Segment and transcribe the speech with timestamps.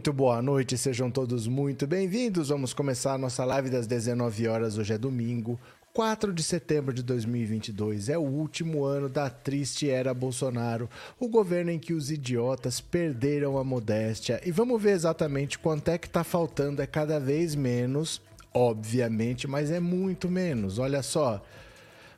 [0.00, 2.48] Muito boa noite, sejam todos muito bem-vindos.
[2.48, 4.78] Vamos começar a nossa live das 19 horas.
[4.78, 5.60] Hoje é domingo,
[5.92, 8.08] 4 de setembro de 2022.
[8.08, 13.58] É o último ano da triste era Bolsonaro, o governo em que os idiotas perderam
[13.58, 14.40] a modéstia.
[14.42, 16.80] E vamos ver exatamente quanto é que está faltando.
[16.80, 18.22] É cada vez menos,
[18.54, 20.78] obviamente, mas é muito menos.
[20.78, 21.42] Olha só.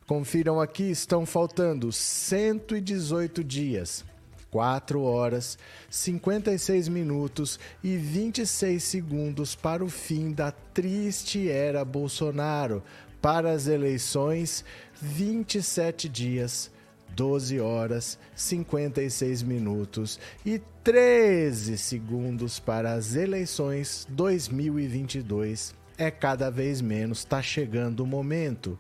[0.06, 4.04] Confiram aqui, estão faltando 118 dias
[4.52, 5.58] 4 horas,
[5.88, 12.82] 56 minutos e 26 segundos para o fim da triste era Bolsonaro.
[13.20, 14.62] Para as eleições,
[15.00, 16.70] 27 dias,
[17.16, 25.74] 12 horas, 56 minutos e 13 segundos para as eleições 2022.
[25.96, 28.78] É cada vez menos, está chegando o momento.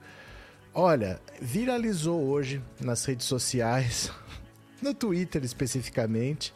[0.74, 4.10] Olha, viralizou hoje nas redes sociais
[4.82, 6.52] no Twitter especificamente,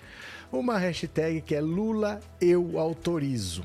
[0.52, 3.64] uma hashtag que é Lula eu autorizo.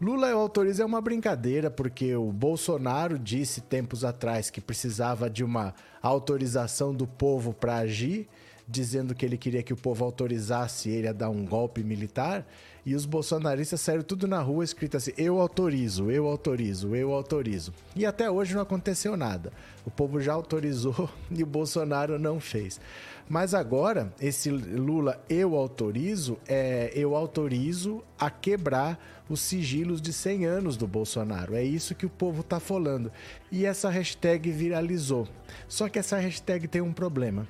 [0.00, 5.44] Lula eu autorizo é uma brincadeira porque o Bolsonaro disse tempos atrás que precisava de
[5.44, 8.28] uma autorização do povo para agir,
[8.66, 12.44] dizendo que ele queria que o povo autorizasse ele a dar um golpe militar.
[12.84, 17.72] E os bolsonaristas saíram tudo na rua escrito assim: eu autorizo, eu autorizo, eu autorizo.
[17.94, 19.52] E até hoje não aconteceu nada.
[19.86, 22.80] O povo já autorizou e o Bolsonaro não fez.
[23.32, 30.44] Mas agora, esse Lula eu autorizo, é, eu autorizo a quebrar os sigilos de 100
[30.44, 31.54] anos do Bolsonaro.
[31.54, 33.10] É isso que o povo está falando.
[33.50, 35.26] E essa hashtag viralizou.
[35.66, 37.48] Só que essa hashtag tem um problema.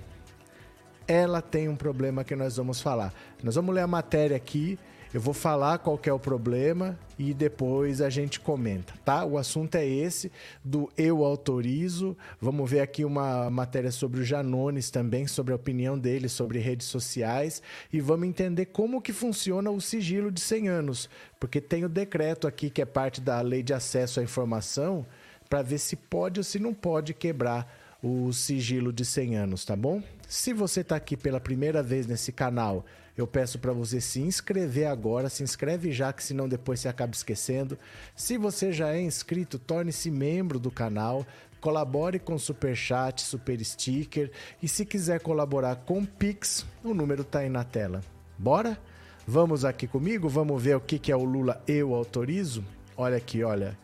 [1.08, 3.12] Ela tem um problema que nós vamos falar.
[3.42, 4.78] Nós vamos ler a matéria aqui
[5.12, 9.24] eu vou falar qual é o problema e depois a gente comenta, tá?
[9.24, 10.32] O assunto é esse
[10.64, 12.16] do eu autorizo.
[12.40, 16.86] Vamos ver aqui uma matéria sobre o Janones também, sobre a opinião dele sobre redes
[16.86, 17.62] sociais
[17.92, 22.46] e vamos entender como que funciona o sigilo de 100 anos, porque tem o decreto
[22.46, 25.04] aqui que é parte da Lei de Acesso à Informação
[25.48, 27.70] para ver se pode ou se não pode quebrar
[28.02, 30.02] o sigilo de 100 anos, tá bom?
[30.26, 32.84] Se você está aqui pela primeira vez nesse canal,
[33.22, 37.14] eu peço para você se inscrever agora, se inscreve já, que senão depois você acaba
[37.14, 37.78] esquecendo.
[38.14, 41.26] Se você já é inscrito, torne-se membro do canal,
[41.60, 44.30] colabore com super chat, super sticker
[44.62, 48.00] e se quiser colaborar com Pix, o número está aí na tela.
[48.36, 48.78] Bora?
[49.24, 52.64] Vamos aqui comigo, vamos ver o que, que é o Lula eu autorizo?
[52.96, 53.78] Olha aqui, olha.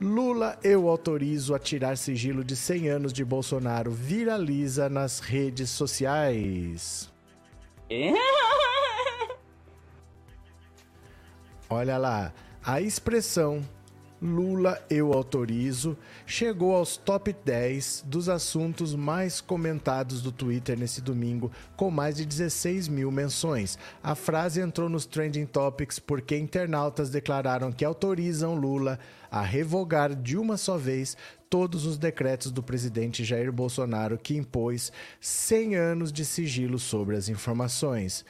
[0.00, 7.10] Lula eu autorizo a tirar sigilo de 100 anos de Bolsonaro viraliza nas redes sociais.
[11.68, 12.32] Olha lá,
[12.64, 13.60] a expressão
[14.22, 21.50] Lula eu autorizo chegou aos top 10 dos assuntos mais comentados do Twitter nesse domingo,
[21.74, 23.78] com mais de 16 mil menções.
[24.02, 28.98] A frase entrou nos trending topics porque internautas declararam que autorizam Lula
[29.30, 31.16] a revogar de uma só vez
[31.48, 37.30] todos os decretos do presidente Jair Bolsonaro que impôs 100 anos de sigilo sobre as
[37.30, 38.22] informações.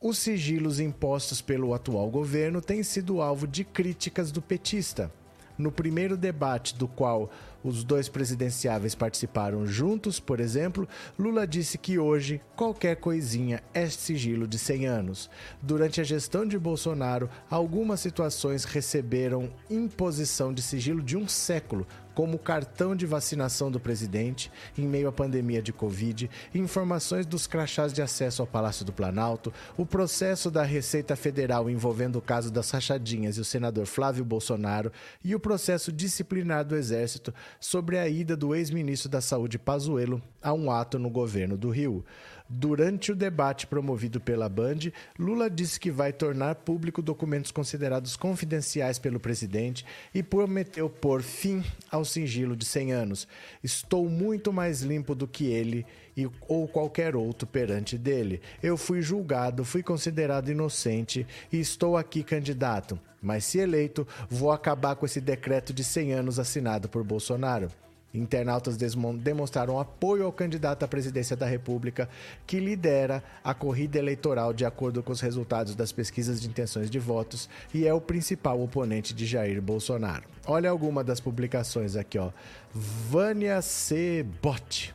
[0.00, 5.10] Os sigilos impostos pelo atual governo têm sido alvo de críticas do petista.
[5.56, 7.30] No primeiro debate, do qual
[7.62, 10.86] os dois presidenciáveis participaram juntos, por exemplo,
[11.18, 15.30] Lula disse que hoje qualquer coisinha é sigilo de 100 anos.
[15.62, 22.36] Durante a gestão de Bolsonaro, algumas situações receberam imposição de sigilo de um século, como
[22.36, 27.92] o cartão de vacinação do presidente em meio à pandemia de Covid, informações dos crachás
[27.92, 32.70] de acesso ao Palácio do Planalto, o processo da Receita Federal envolvendo o caso das
[32.70, 38.36] rachadinhas e o senador Flávio Bolsonaro e o processo disciplinar do Exército sobre a ida
[38.36, 42.04] do ex-ministro da Saúde Pazuello a um ato no governo do Rio.
[42.46, 48.98] Durante o debate promovido pela Band, Lula disse que vai tornar público documentos considerados confidenciais
[48.98, 53.28] pelo presidente e prometeu pôr fim ao sigilo de 100 anos.
[53.62, 58.42] Estou muito mais limpo do que ele e, ou qualquer outro perante dele.
[58.62, 63.00] Eu fui julgado, fui considerado inocente e estou aqui candidato.
[63.22, 67.70] Mas se eleito, vou acabar com esse decreto de 100 anos assinado por Bolsonaro.
[68.14, 72.08] Internautas demonstraram apoio ao candidato à presidência da República,
[72.46, 76.98] que lidera a corrida eleitoral de acordo com os resultados das pesquisas de intenções de
[77.00, 80.24] votos e é o principal oponente de Jair Bolsonaro.
[80.46, 82.30] Olha alguma das publicações aqui, ó.
[82.72, 84.24] Vânia C.
[84.40, 84.94] Bot.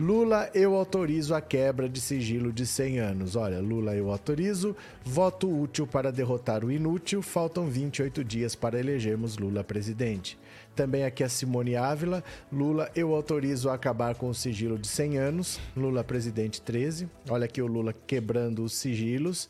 [0.00, 3.34] Lula, eu autorizo a quebra de sigilo de 100 anos.
[3.34, 4.76] Olha, Lula, eu autorizo.
[5.04, 7.20] Voto útil para derrotar o inútil.
[7.20, 10.38] Faltam 28 dias para elegermos Lula presidente.
[10.78, 12.22] Também aqui a Simone Ávila.
[12.52, 15.60] Lula, eu autorizo a acabar com o sigilo de 100 anos.
[15.76, 17.08] Lula presidente 13.
[17.28, 19.48] Olha aqui o Lula quebrando os sigilos.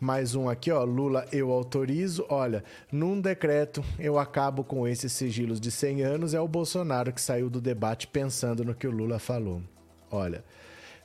[0.00, 0.84] Mais um aqui, ó.
[0.84, 2.24] Lula, eu autorizo.
[2.28, 6.32] Olha, num decreto eu acabo com esses sigilos de 100 anos.
[6.32, 9.60] É o Bolsonaro que saiu do debate pensando no que o Lula falou.
[10.12, 10.44] Olha.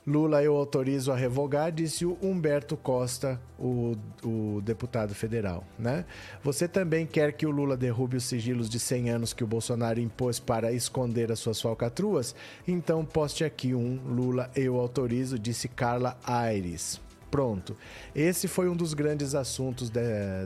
[0.06, 5.64] Lula, eu autorizo a revogar, disse o Humberto Costa, o, o, deputado federal.
[5.78, 6.04] Né?
[6.42, 9.98] Você também quer que o Lula derrube os sigilos de 100 anos que o Bolsonaro
[9.98, 12.34] impôs para esconder as suas falcatruas?
[12.68, 17.00] Então poste aqui um Lula, eu autorizo, disse Carla Aires.
[17.30, 17.74] Pronto.
[18.14, 20.00] Esse foi um dos grandes assuntos de,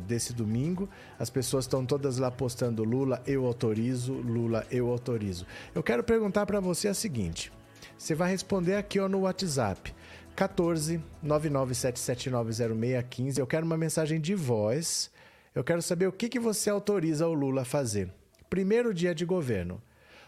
[0.06, 0.88] desse domingo.
[1.18, 5.44] As pessoas estão todas lá postando Lula, eu autorizo, Lula, eu autorizo.
[5.74, 7.52] Eu quero perguntar para você a seguinte.
[7.98, 9.92] Você vai responder aqui ó, no WhatsApp.
[10.36, 13.38] 14 997790615.
[13.38, 15.10] Eu quero uma mensagem de voz.
[15.52, 18.08] Eu quero saber o que, que você autoriza o Lula a fazer.
[18.48, 19.82] Primeiro dia de governo.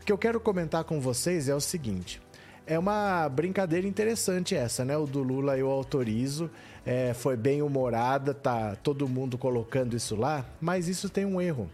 [0.00, 2.22] O que eu quero comentar com vocês é o seguinte:
[2.66, 4.96] é uma brincadeira interessante essa, né?
[4.96, 6.50] O do Lula eu autorizo.
[6.84, 11.70] É, foi bem humorada, tá todo mundo colocando isso lá, mas isso tem um erro.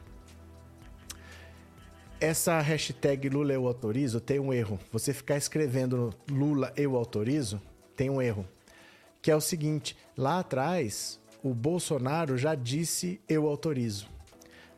[2.20, 4.78] Essa hashtag Lula eu autorizo tem um erro.
[4.92, 7.60] Você ficar escrevendo Lula eu autorizo
[7.96, 8.46] tem um erro.
[9.20, 14.11] Que é o seguinte: lá atrás, o Bolsonaro já disse eu autorizo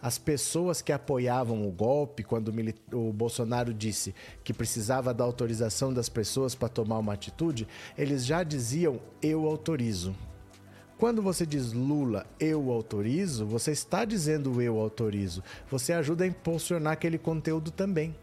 [0.05, 2.53] as pessoas que apoiavam o golpe, quando
[2.93, 4.15] o Bolsonaro disse
[4.45, 7.67] que precisava da autorização das pessoas para tomar uma atitude,
[7.97, 10.15] eles já diziam eu autorizo.
[10.99, 15.43] Quando você diz Lula, eu autorizo, você está dizendo eu autorizo.
[15.71, 18.15] Você ajuda a impulsionar aquele conteúdo também.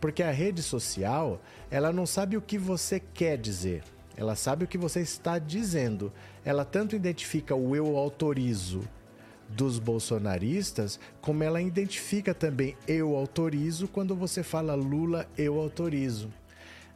[0.00, 1.38] Porque a rede social,
[1.70, 3.84] ela não sabe o que você quer dizer.
[4.16, 6.10] Ela sabe o que você está dizendo.
[6.42, 8.80] Ela tanto identifica o eu autorizo
[9.48, 16.30] dos bolsonaristas, como ela identifica também eu autorizo quando você fala Lula, eu autorizo.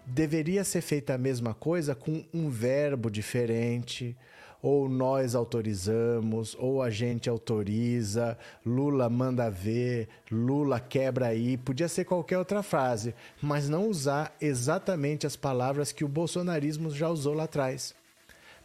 [0.07, 4.17] Deveria ser feita a mesma coisa com um verbo diferente,
[4.63, 12.05] ou nós autorizamos, ou a gente autoriza, Lula manda ver, Lula quebra aí, podia ser
[12.05, 17.45] qualquer outra frase, mas não usar exatamente as palavras que o bolsonarismo já usou lá
[17.45, 17.95] atrás.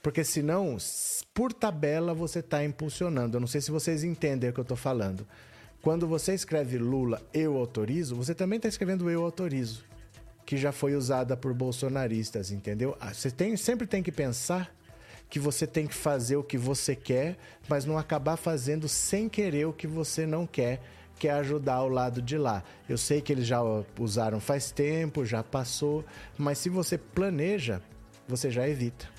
[0.06, 0.78] Porque senão,
[1.34, 3.38] por tabela, você está impulsionando.
[3.38, 5.28] Eu não sei se vocês entendem o que eu estou falando.
[5.82, 9.84] Quando você escreve Lula, eu autorizo, você também está escrevendo eu autorizo,
[10.46, 12.96] que já foi usada por bolsonaristas, entendeu?
[13.02, 14.72] Ah, você tem, sempre tem que pensar
[15.28, 17.36] que você tem que fazer o que você quer,
[17.68, 20.84] mas não acabar fazendo sem querer o que você não quer,
[21.18, 22.64] que é ajudar o lado de lá.
[22.88, 23.60] Eu sei que eles já
[24.00, 26.06] usaram faz tempo, já passou,
[26.38, 27.82] mas se você planeja,
[28.28, 29.14] você já evita.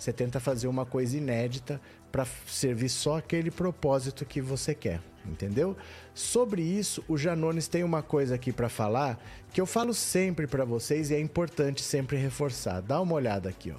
[0.00, 1.78] Você tenta fazer uma coisa inédita
[2.10, 5.76] para servir só aquele propósito que você quer, entendeu?
[6.14, 10.64] Sobre isso, o Janones tem uma coisa aqui para falar que eu falo sempre para
[10.64, 12.80] vocês e é importante sempre reforçar.
[12.80, 13.76] Dá uma olhada aqui, ó.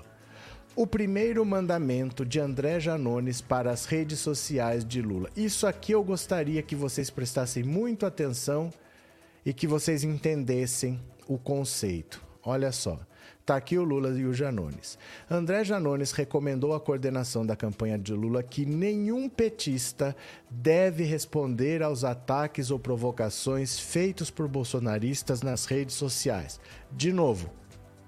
[0.75, 5.27] O primeiro mandamento de André Janones para as redes sociais de Lula.
[5.35, 8.69] Isso aqui eu gostaria que vocês prestassem muito atenção
[9.43, 12.23] e que vocês entendessem o conceito.
[12.43, 12.99] Olha só.
[13.41, 14.99] Está aqui o Lula e o Janones.
[15.29, 20.15] André Janones recomendou à coordenação da campanha de Lula que nenhum petista
[20.47, 26.59] deve responder aos ataques ou provocações feitos por bolsonaristas nas redes sociais.
[26.91, 27.49] De novo,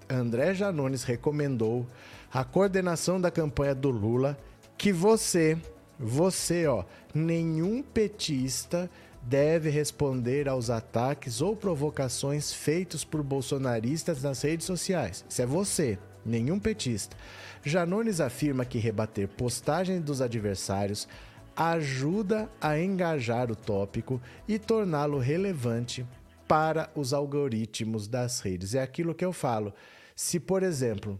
[0.08, 1.88] André Janones recomendou
[2.32, 4.38] à coordenação da campanha do Lula
[4.78, 5.58] que você,
[6.00, 8.88] você, ó, nenhum petista
[9.24, 15.25] deve responder aos ataques ou provocações feitos por bolsonaristas nas redes sociais.
[15.30, 17.15] Isso é você, nenhum petista.
[17.63, 21.08] Janones afirma que rebater postagens dos adversários
[21.56, 26.06] ajuda a engajar o tópico e torná-lo relevante
[26.48, 28.75] para os algoritmos das redes.
[28.75, 29.74] É aquilo que eu falo.
[30.15, 31.20] Se, por exemplo,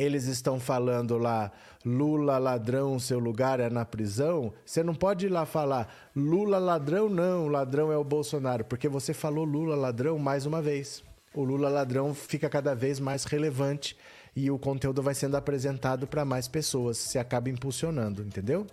[0.00, 1.50] eles estão falando lá,
[1.84, 7.08] Lula ladrão, seu lugar é na prisão, você não pode ir lá falar Lula ladrão,
[7.08, 11.02] não, ladrão é o Bolsonaro, porque você falou Lula ladrão mais uma vez.
[11.34, 13.96] O Lula ladrão fica cada vez mais relevante
[14.34, 18.66] e o conteúdo vai sendo apresentado para mais pessoas, se acaba impulsionando, entendeu?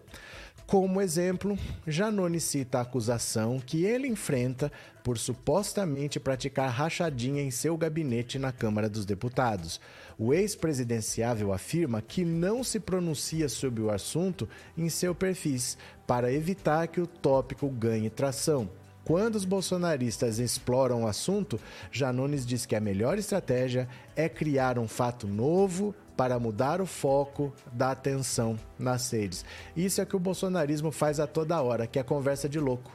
[0.68, 4.72] Como exemplo, Janone cita a acusação que ele enfrenta
[5.04, 9.80] por supostamente praticar rachadinha em seu gabinete na Câmara dos Deputados.
[10.18, 16.88] O ex-presidenciável afirma que não se pronuncia sobre o assunto em seu perfis para evitar
[16.88, 18.70] que o tópico ganhe tração.
[19.04, 21.60] Quando os bolsonaristas exploram o assunto,
[21.92, 27.54] Janones diz que a melhor estratégia é criar um fato novo para mudar o foco
[27.72, 29.46] da atenção nas redes.
[29.76, 32.92] Isso é que o bolsonarismo faz a toda hora, que é conversa de louco.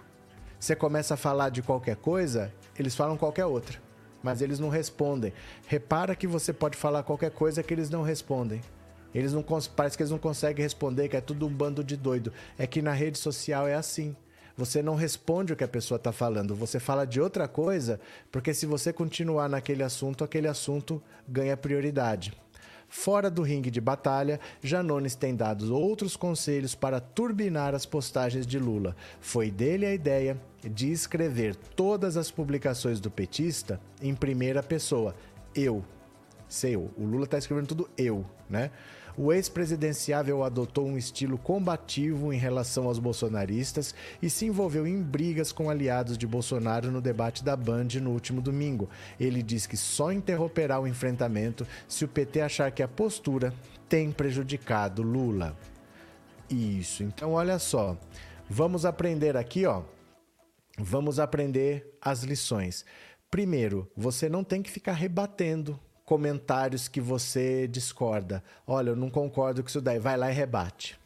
[0.59, 3.81] Você começa a falar de qualquer coisa, eles falam qualquer outra,
[4.23, 5.33] mas eles não respondem.
[5.67, 8.61] Repara que você pode falar qualquer coisa que eles não respondem.
[9.15, 12.33] Eles não parece que eles não conseguem responder, que é tudo um bando de doido.
[12.59, 14.15] É que na rede social é assim.
[14.57, 17.99] Você não responde o que a pessoa está falando, você fala de outra coisa,
[18.31, 22.35] porque se você continuar naquele assunto, aquele assunto ganha prioridade.
[22.93, 28.59] Fora do ringue de batalha, Janones tem dado outros conselhos para turbinar as postagens de
[28.59, 28.97] Lula.
[29.21, 30.37] Foi dele a ideia
[30.69, 35.15] de escrever todas as publicações do petista em primeira pessoa.
[35.55, 35.85] Eu.
[36.49, 36.91] Sei eu.
[36.99, 38.73] O Lula está escrevendo tudo eu, né?
[39.17, 45.53] O ex-presidenciável adotou um estilo combativo em relação aos bolsonaristas e se envolveu em brigas
[45.53, 48.89] com aliados de Bolsonaro no debate da Band no último domingo.
[49.19, 53.53] Ele diz que só interromperá o enfrentamento se o PT achar que a postura
[53.89, 55.57] tem prejudicado Lula.
[56.49, 57.03] Isso.
[57.03, 57.97] Então, olha só.
[58.49, 59.83] Vamos aprender aqui, ó.
[60.79, 62.85] Vamos aprender as lições.
[63.31, 65.79] Primeiro, você não tem que ficar rebatendo
[66.11, 68.43] comentários que você discorda.
[68.67, 70.01] Olha, eu não concordo com isso daí.
[70.01, 70.99] Vai lá e rebate.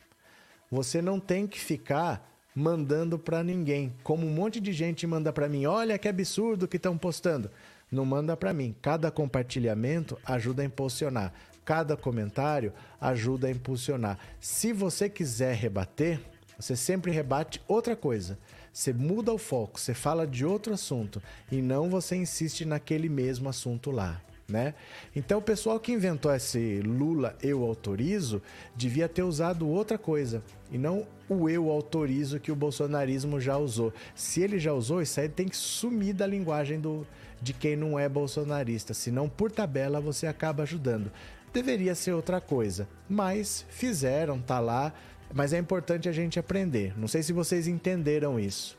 [0.71, 5.47] Você não tem que ficar mandando para ninguém, como um monte de gente manda para
[5.47, 5.67] mim.
[5.67, 7.51] Olha que absurdo que estão postando.
[7.93, 8.75] Não manda para mim.
[8.81, 11.35] Cada compartilhamento ajuda a impulsionar.
[11.67, 14.19] Cada comentário ajuda a impulsionar.
[14.41, 16.19] Se você quiser rebater,
[16.59, 18.39] você sempre rebate outra coisa.
[18.73, 23.51] Você muda o foco, você fala de outro assunto e não você insiste naquele mesmo
[23.51, 24.75] assunto lá né?
[25.17, 28.43] Então o pessoal que inventou esse Lula eu autorizo
[28.77, 33.93] devia ter usado outra coisa e não o eu autorizo que o bolsonarismo já usou.
[34.15, 37.07] Se ele já usou, isso aí tem que sumir da linguagem do,
[37.41, 41.11] de quem não é bolsonarista, senão por tabela você acaba ajudando.
[41.53, 44.93] Deveria ser outra coisa, mas fizeram, tá lá,
[45.33, 46.93] mas é importante a gente aprender.
[46.99, 48.77] Não sei se vocês entenderam isso,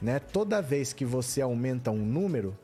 [0.00, 0.18] né?
[0.18, 2.56] Toda vez que você aumenta um número,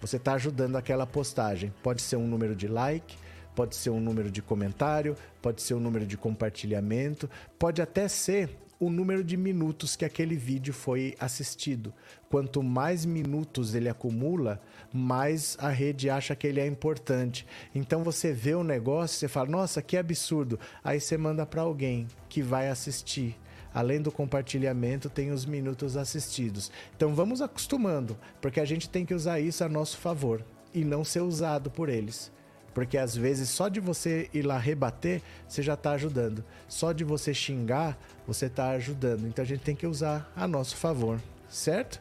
[0.00, 1.72] você está ajudando aquela postagem.
[1.82, 3.16] Pode ser um número de like,
[3.54, 8.50] pode ser um número de comentário, pode ser um número de compartilhamento, pode até ser
[8.78, 11.94] o número de minutos que aquele vídeo foi assistido.
[12.28, 14.60] Quanto mais minutos ele acumula,
[14.92, 17.46] mais a rede acha que ele é importante.
[17.74, 20.60] Então você vê o negócio, você fala: "Nossa, que absurdo".
[20.84, 23.36] Aí você manda para alguém que vai assistir.
[23.76, 26.72] Além do compartilhamento, tem os minutos assistidos.
[26.96, 30.42] Então vamos acostumando, porque a gente tem que usar isso a nosso favor
[30.72, 32.32] e não ser usado por eles.
[32.72, 36.42] Porque às vezes só de você ir lá rebater, você já está ajudando.
[36.66, 39.26] Só de você xingar, você está ajudando.
[39.28, 42.00] Então a gente tem que usar a nosso favor, certo?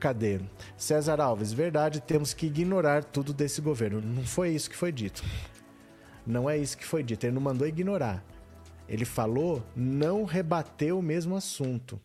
[0.00, 0.40] Cadê?
[0.76, 4.00] César Alves, verdade, temos que ignorar tudo desse governo.
[4.00, 5.22] Não foi isso que foi dito.
[6.26, 7.24] Não é isso que foi dito.
[7.24, 8.24] Ele não mandou ignorar.
[8.92, 11.98] Ele falou não rebater o mesmo assunto.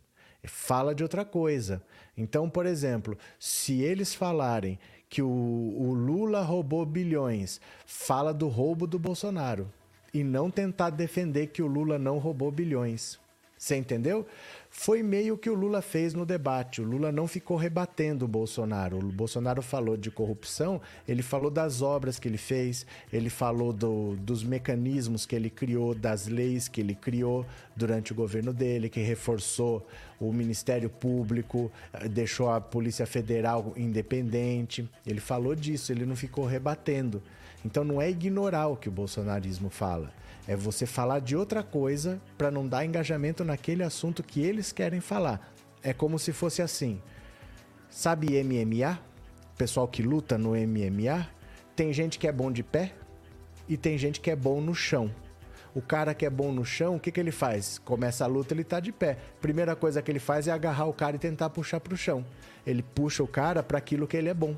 [0.46, 1.84] Fala de outra coisa.
[2.16, 4.80] Então, por exemplo, se eles falarem
[5.10, 9.70] que o, o Lula roubou bilhões, fala do roubo do Bolsonaro.
[10.14, 13.20] E não tentar defender que o Lula não roubou bilhões.
[13.58, 14.26] Você entendeu?
[14.80, 16.82] Foi meio que o Lula fez no debate.
[16.82, 19.00] O Lula não ficou rebatendo o Bolsonaro.
[19.00, 24.16] O Bolsonaro falou de corrupção, ele falou das obras que ele fez, ele falou do,
[24.18, 27.44] dos mecanismos que ele criou, das leis que ele criou
[27.76, 29.86] durante o governo dele, que reforçou
[30.20, 34.88] o Ministério Público, eh, deixou a Polícia Federal independente.
[35.08, 37.20] Ele falou disso, ele não ficou rebatendo.
[37.66, 40.14] Então não é ignorar o que o bolsonarismo fala.
[40.48, 45.02] É você falar de outra coisa para não dar engajamento naquele assunto que eles querem
[45.02, 45.54] falar.
[45.84, 47.02] É como se fosse assim.
[47.90, 48.98] Sabe MMA?
[49.58, 51.28] Pessoal que luta no MMA,
[51.76, 52.94] tem gente que é bom de pé
[53.68, 55.12] e tem gente que é bom no chão.
[55.76, 57.78] O cara que é bom no chão, o que, que ele faz?
[57.80, 59.18] Começa a luta, ele tá de pé.
[59.42, 62.26] Primeira coisa que ele faz é agarrar o cara e tentar puxar pro chão.
[62.66, 64.56] Ele puxa o cara para aquilo que ele é bom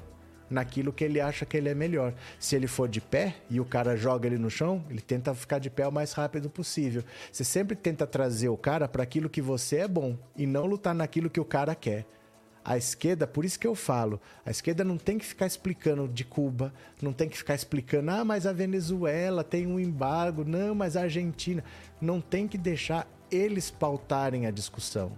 [0.50, 2.14] naquilo que ele acha que ele é melhor.
[2.40, 5.60] Se ele for de pé e o cara joga ele no chão, ele tenta ficar
[5.60, 7.04] de pé o mais rápido possível.
[7.32, 10.96] Você sempre tenta trazer o cara para aquilo que você é bom e não lutar
[10.96, 12.06] naquilo que o cara quer.
[12.64, 16.24] A esquerda, por isso que eu falo, a esquerda não tem que ficar explicando de
[16.24, 20.96] Cuba, não tem que ficar explicando, ah, mas a Venezuela tem um embargo, não, mas
[20.96, 21.64] a Argentina.
[22.02, 25.12] Não tem que deixar eles pautarem a discussão.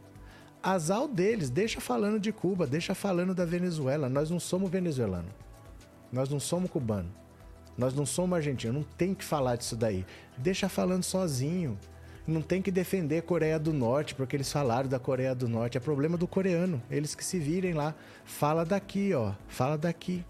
[0.63, 4.07] Azar deles, deixa falando de Cuba, deixa falando da Venezuela.
[4.07, 5.29] Nós não somos venezuelano.
[6.11, 7.09] Nós não somos cubano.
[7.77, 8.75] Nós não somos argentinos.
[8.75, 10.05] Não tem que falar disso daí.
[10.37, 11.77] Deixa falando sozinho.
[12.27, 15.77] Não tem que defender a Coreia do Norte, porque eles falaram da Coreia do Norte.
[15.77, 16.81] É problema do coreano.
[16.91, 17.95] Eles que se virem lá.
[18.23, 19.33] Fala daqui, ó.
[19.47, 20.23] Fala daqui.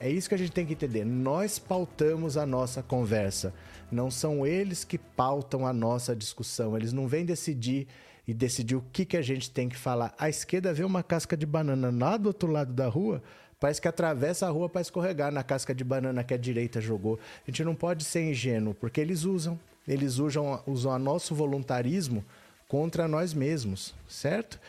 [0.00, 1.04] É isso que a gente tem que entender.
[1.04, 3.54] Nós pautamos a nossa conversa.
[3.92, 6.76] Não são eles que pautam a nossa discussão.
[6.76, 7.86] Eles não vêm decidir
[8.30, 10.14] e decidir o que, que a gente tem que falar.
[10.16, 13.20] A esquerda vê uma casca de banana lá do outro lado da rua,
[13.58, 17.18] parece que atravessa a rua para escorregar na casca de banana que a direita jogou.
[17.44, 19.58] A gente não pode ser ingênuo, porque eles usam.
[19.88, 22.24] Eles usam, usam nosso voluntarismo
[22.68, 24.60] contra nós mesmos, certo?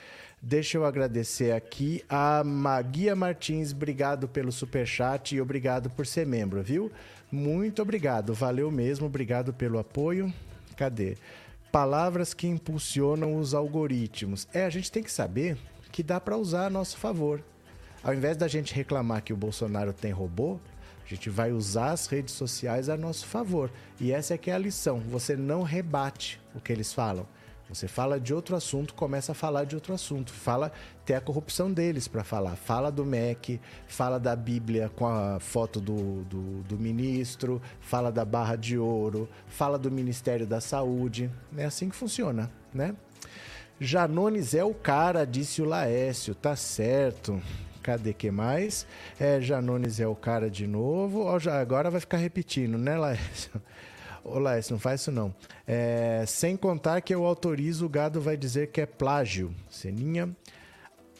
[0.41, 6.25] Deixa eu agradecer aqui a Maguia Martins, obrigado pelo super chat e obrigado por ser
[6.25, 6.91] membro, viu?
[7.31, 10.33] Muito obrigado, valeu mesmo, obrigado pelo apoio.
[10.75, 11.15] Cadê?
[11.71, 14.47] Palavras que impulsionam os algoritmos.
[14.53, 15.57] É, a gente tem que saber
[15.91, 17.41] que dá para usar a nosso favor.
[18.03, 20.59] Ao invés da gente reclamar que o Bolsonaro tem robô,
[21.05, 23.71] a gente vai usar as redes sociais a nosso favor.
[23.99, 24.99] E essa é que é a lição.
[25.09, 27.25] Você não rebate o que eles falam.
[27.73, 30.33] Você fala de outro assunto, começa a falar de outro assunto.
[30.33, 30.73] Fala,
[31.05, 32.57] tem a corrupção deles para falar.
[32.57, 38.25] Fala do MEC, fala da Bíblia com a foto do, do, do, ministro, fala da
[38.25, 41.31] barra de ouro, fala do Ministério da Saúde.
[41.57, 42.93] É assim que funciona, né?
[43.79, 46.35] Janones é o cara, disse o Laécio.
[46.35, 47.41] Tá certo.
[47.81, 48.85] Cadê que mais?
[49.17, 51.23] É, Janones é o cara de novo.
[51.23, 53.49] Ó, já, agora vai ficar repetindo, né, Laécio?
[54.23, 55.33] Olá, isso não faz isso não.
[55.65, 59.53] É, sem contar que eu autorizo, o gado vai dizer que é plágio.
[59.69, 60.29] Seninha.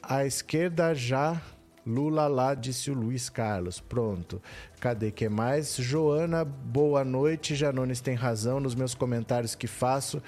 [0.04, 1.42] A esquerda já.
[1.86, 3.80] Lula lá, disse o Luiz Carlos.
[3.80, 4.40] Pronto.
[4.80, 5.78] Cadê que mais?
[5.78, 7.56] Joana, boa noite.
[7.56, 10.22] Janones tem razão nos meus comentários que faço.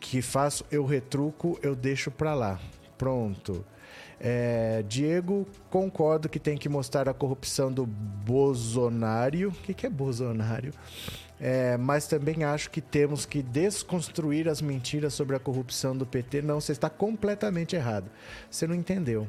[0.00, 2.58] Que faço, eu retruco, eu deixo pra lá.
[2.96, 3.64] Pronto.
[4.20, 9.50] É, Diego, concordo que tem que mostrar a corrupção do Bolsonaro.
[9.50, 10.72] O que, que é Bolsonaro?
[11.40, 16.42] É, mas também acho que temos que desconstruir as mentiras sobre a corrupção do PT.
[16.42, 18.10] Não, você está completamente errado.
[18.50, 19.28] Você não entendeu.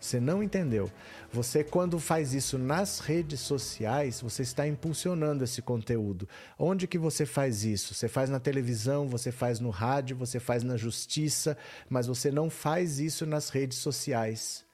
[0.00, 0.90] Você não entendeu.
[1.32, 6.28] Você, quando faz isso nas redes sociais, você está impulsionando esse conteúdo.
[6.58, 7.94] Onde que você faz isso?
[7.94, 11.56] Você faz na televisão, você faz no rádio, você faz na justiça,
[11.88, 14.64] mas você não faz isso nas redes sociais.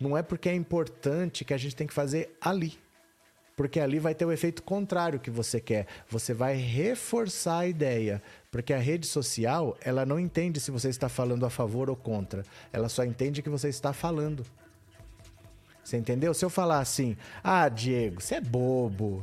[0.00, 2.76] Não é porque é importante que a gente tem que fazer ali
[3.56, 5.86] porque ali vai ter o efeito contrário que você quer.
[6.10, 11.08] Você vai reforçar a ideia, porque a rede social, ela não entende se você está
[11.08, 12.44] falando a favor ou contra.
[12.70, 14.44] Ela só entende que você está falando.
[15.82, 16.34] Você entendeu?
[16.34, 19.22] Se eu falar assim: "Ah, Diego, você é bobo".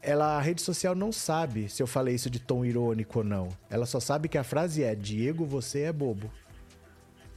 [0.00, 3.48] Ela, a rede social não sabe se eu falei isso de tom irônico ou não.
[3.70, 6.30] Ela só sabe que a frase é: "Diego, você é bobo".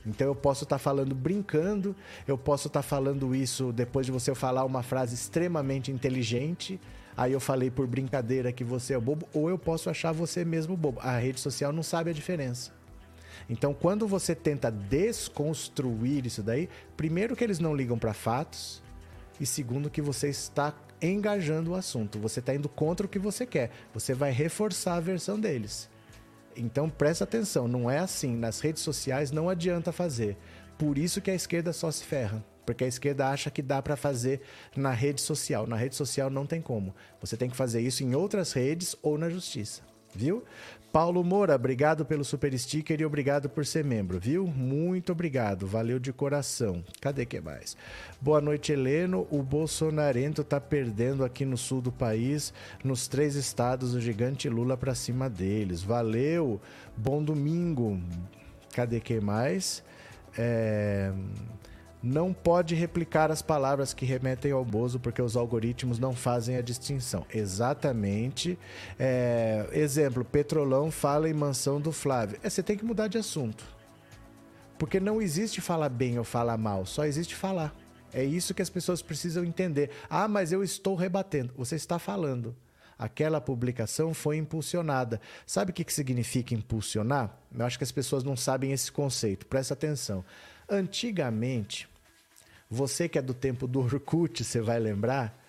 [0.05, 1.95] Então eu posso estar tá falando brincando,
[2.27, 6.79] eu posso estar tá falando isso depois de você falar uma frase extremamente inteligente.
[7.17, 10.75] Aí eu falei por brincadeira que você é bobo, ou eu posso achar você mesmo
[10.75, 10.99] bobo.
[11.01, 12.71] A rede social não sabe a diferença.
[13.49, 18.81] Então, quando você tenta desconstruir isso daí, primeiro que eles não ligam para fatos,
[19.39, 23.45] e segundo que você está engajando o assunto, você está indo contra o que você
[23.45, 25.89] quer, você vai reforçar a versão deles.
[26.55, 28.35] Então presta atenção, não é assim.
[28.35, 30.37] Nas redes sociais não adianta fazer.
[30.77, 32.43] Por isso que a esquerda só se ferra.
[32.65, 34.41] Porque a esquerda acha que dá para fazer
[34.75, 35.67] na rede social.
[35.67, 36.95] Na rede social não tem como.
[37.21, 39.83] Você tem que fazer isso em outras redes ou na justiça.
[40.13, 40.43] Viu?
[40.95, 44.47] Paulo Moura, obrigado pelo super sticker e obrigado por ser membro, viu?
[44.47, 46.85] Muito obrigado, valeu de coração.
[47.01, 47.75] Cadê que mais?
[48.21, 49.27] Boa noite, Heleno.
[49.29, 54.77] O Bolsonarento tá perdendo aqui no sul do país, nos três estados, o gigante Lula
[54.77, 55.83] para cima deles.
[55.83, 56.61] Valeu,
[56.95, 57.99] bom domingo.
[58.73, 59.83] Cadê que mais?
[60.37, 61.11] É
[62.01, 66.61] não pode replicar as palavras que remetem ao Bozo porque os algoritmos não fazem a
[66.61, 67.25] distinção.
[67.33, 68.57] Exatamente.
[68.99, 72.39] É, exemplo, Petrolão fala em mansão do Flávio.
[72.43, 73.65] É, você tem que mudar de assunto.
[74.77, 77.73] Porque não existe falar bem ou falar mal, só existe falar.
[78.13, 79.89] É isso que as pessoas precisam entender.
[80.09, 81.53] Ah, mas eu estou rebatendo.
[81.57, 82.55] Você está falando.
[82.97, 85.19] Aquela publicação foi impulsionada.
[85.45, 87.37] Sabe o que significa impulsionar?
[87.53, 89.45] Eu acho que as pessoas não sabem esse conceito.
[89.45, 90.23] Presta atenção.
[90.69, 91.87] Antigamente,
[92.69, 95.39] você que é do tempo do Orkut, você vai lembrar?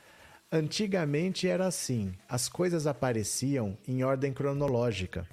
[0.53, 5.27] Antigamente era assim: as coisas apareciam em ordem cronológica.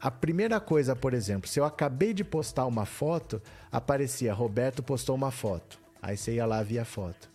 [0.00, 3.40] A primeira coisa, por exemplo, se eu acabei de postar uma foto,
[3.70, 5.78] aparecia Roberto postou uma foto.
[6.02, 7.30] Aí você ia lá via foto.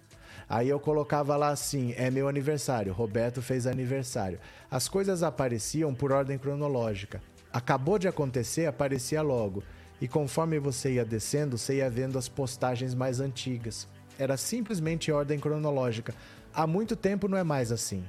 [0.48, 4.40] Aí eu colocava lá assim: é meu aniversário, Roberto fez aniversário.
[4.70, 7.22] As coisas apareciam por ordem cronológica.
[7.52, 9.64] Acabou de acontecer, aparecia logo.
[10.02, 13.88] E conforme você ia descendo, você ia vendo as postagens mais antigas.
[14.18, 16.16] Era simplesmente ordem cronológica.
[16.52, 18.04] Há muito tempo não é mais assim.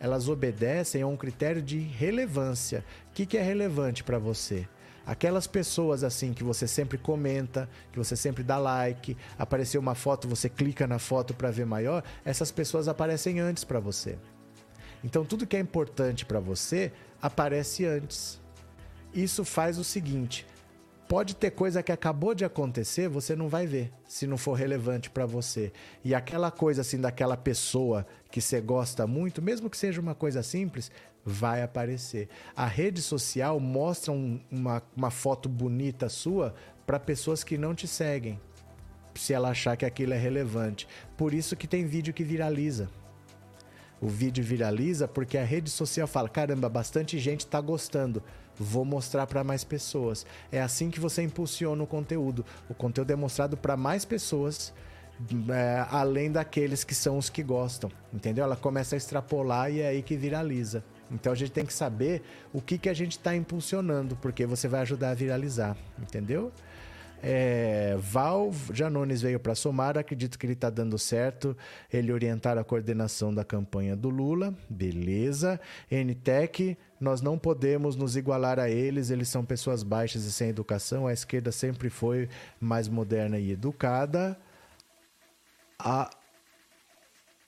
[0.00, 2.82] Elas obedecem a um critério de relevância.
[3.10, 4.66] O que, que é relevante para você?
[5.04, 10.28] Aquelas pessoas assim que você sempre comenta, que você sempre dá like, apareceu uma foto,
[10.28, 14.16] você clica na foto para ver maior, essas pessoas aparecem antes para você.
[15.02, 18.40] Então tudo que é importante para você aparece antes.
[19.12, 20.46] Isso faz o seguinte:
[21.10, 25.10] pode ter coisa que acabou de acontecer, você não vai ver, se não for relevante
[25.10, 25.72] para você.
[26.04, 30.40] E aquela coisa assim daquela pessoa que você gosta muito, mesmo que seja uma coisa
[30.40, 30.88] simples,
[31.24, 32.28] vai aparecer.
[32.54, 36.54] A rede social mostra um, uma, uma foto bonita sua
[36.86, 38.40] para pessoas que não te seguem,
[39.16, 40.86] se ela achar que aquilo é relevante.
[41.16, 42.88] Por isso que tem vídeo que viraliza.
[44.00, 48.22] O vídeo viraliza porque a rede social fala: caramba, bastante gente está gostando
[48.60, 50.26] vou mostrar para mais pessoas.
[50.52, 52.44] É assim que você impulsiona o conteúdo.
[52.68, 54.72] O conteúdo é mostrado para mais pessoas.
[55.50, 58.42] É, além daqueles que são os que gostam, entendeu?
[58.42, 60.82] Ela começa a extrapolar e é aí que viraliza.
[61.10, 62.22] Então a gente tem que saber
[62.54, 66.50] o que, que a gente está impulsionando, porque você vai ajudar a viralizar, entendeu?
[67.22, 71.56] É, Val Janones veio para somar, acredito que ele está dando certo.
[71.92, 75.60] Ele orientar a coordenação da campanha do Lula, beleza.
[75.90, 81.06] NTEC, nós não podemos nos igualar a eles, eles são pessoas baixas e sem educação.
[81.06, 82.28] A esquerda sempre foi
[82.60, 84.38] mais moderna e educada.
[85.78, 86.10] A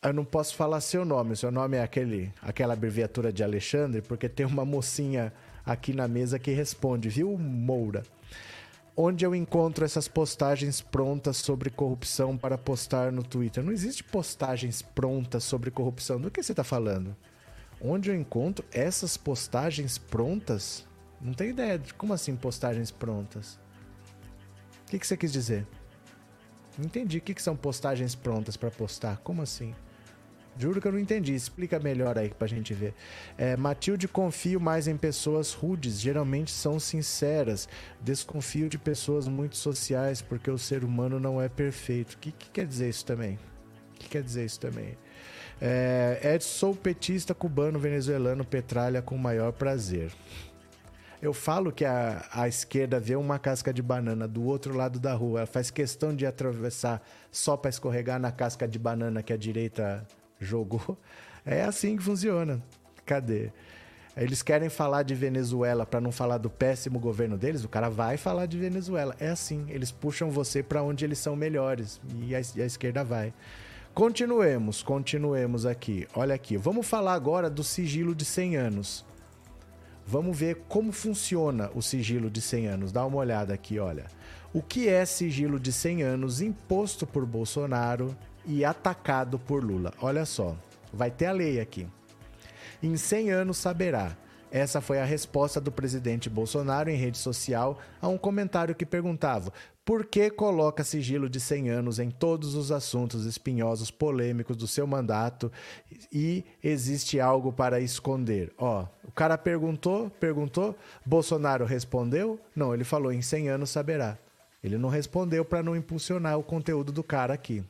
[0.05, 4.29] eu não posso falar seu nome, seu nome é aquele, aquela abreviatura de Alexandre, porque
[4.29, 5.33] tem uma mocinha
[5.65, 8.03] aqui na mesa que responde, viu, Moura?
[8.97, 13.65] onde eu encontro essas postagens prontas sobre corrupção para postar no Twitter.
[13.65, 16.21] Não existe postagens prontas sobre corrupção.
[16.21, 17.17] Do que você está falando?
[17.85, 20.87] Onde eu encontro essas postagens prontas?
[21.21, 23.59] Não tenho ideia de como assim postagens prontas.
[24.87, 25.67] O que, que você quis dizer?
[26.79, 27.19] Não entendi.
[27.19, 29.17] O que, que são postagens prontas para postar?
[29.19, 29.75] Como assim?
[30.57, 31.35] Juro que eu não entendi.
[31.35, 32.95] Explica melhor aí pra gente ver.
[33.37, 36.01] É, Matilde, confio mais em pessoas rudes.
[36.01, 37.69] Geralmente são sinceras.
[38.01, 42.15] Desconfio de pessoas muito sociais, porque o ser humano não é perfeito.
[42.15, 43.41] O que, que quer dizer isso também?
[43.95, 44.97] O que quer dizer isso também?
[45.65, 50.11] É, Ed, sou petista cubano venezuelano Petralha com maior prazer.
[51.23, 55.15] Eu falo que a, a esquerda vê uma casca de banana do outro lado da
[55.15, 59.37] rua, ela faz questão de atravessar só para escorregar na casca de banana que a
[59.37, 60.05] direita
[60.41, 60.99] jogou.
[61.47, 62.61] É assim que funciona.
[63.05, 63.51] Cadê?
[64.17, 68.17] Eles querem falar de Venezuela para não falar do péssimo governo deles, o cara vai
[68.17, 69.15] falar de Venezuela.
[69.21, 73.05] É assim, eles puxam você para onde eles são melhores e a, e a esquerda
[73.05, 73.33] vai.
[73.95, 76.09] Continuemos, continuemos aqui.
[76.15, 79.05] Olha aqui, vamos falar agora do sigilo de 100 anos.
[80.07, 82.91] Vamos ver como funciona o sigilo de 100 anos.
[82.91, 84.07] Dá uma olhada aqui, olha.
[84.51, 89.93] O que é sigilo de 100 anos imposto por Bolsonaro e atacado por Lula.
[90.01, 90.57] Olha só,
[90.91, 91.87] vai ter a lei aqui.
[92.83, 94.17] Em 100 anos saberá.
[94.51, 99.51] Essa foi a resposta do presidente Bolsonaro em rede social a um comentário que perguntava:
[99.85, 104.87] por que coloca sigilo de 100 anos em todos os assuntos espinhosos polêmicos do seu
[104.87, 105.51] mandato
[106.13, 108.53] e existe algo para esconder?
[108.57, 112.39] Ó, o cara perguntou, perguntou, Bolsonaro respondeu?
[112.55, 114.19] Não, ele falou em 100 anos saberá.
[114.63, 117.65] Ele não respondeu para não impulsionar o conteúdo do cara aqui.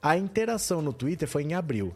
[0.00, 1.94] A interação no Twitter foi em abril.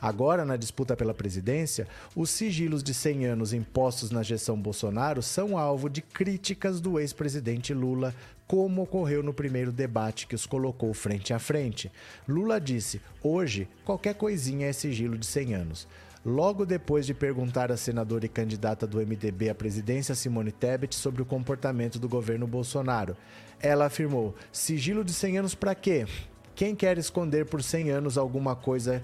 [0.00, 5.58] Agora, na disputa pela presidência, os sigilos de 100 anos impostos na gestão Bolsonaro são
[5.58, 8.14] alvo de críticas do ex-presidente Lula,
[8.46, 11.90] como ocorreu no primeiro debate que os colocou frente a frente.
[12.28, 15.88] Lula disse: hoje, qualquer coisinha é sigilo de 100 anos.
[16.24, 21.22] Logo depois de perguntar à senadora e candidata do MDB à presidência Simone Tebet sobre
[21.22, 23.16] o comportamento do governo Bolsonaro,
[23.60, 26.06] ela afirmou: sigilo de 100 anos para quê?
[26.54, 29.02] Quem quer esconder por 100 anos alguma coisa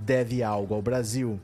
[0.00, 1.40] deve algo ao Brasil.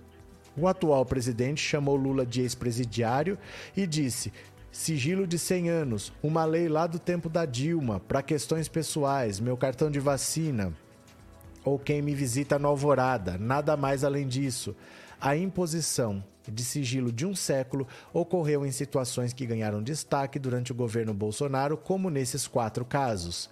[0.57, 3.39] O atual presidente chamou Lula de ex-presidiário
[3.77, 4.33] e disse:
[4.73, 9.57] sigilo de 100 anos, uma lei lá do tempo da Dilma, para questões pessoais, meu
[9.57, 10.73] cartão de vacina.
[11.65, 14.75] Ou quem me visita no Alvorada, nada mais além disso.
[15.21, 20.75] A imposição de sigilo de um século ocorreu em situações que ganharam destaque durante o
[20.75, 23.51] governo Bolsonaro, como nesses quatro casos.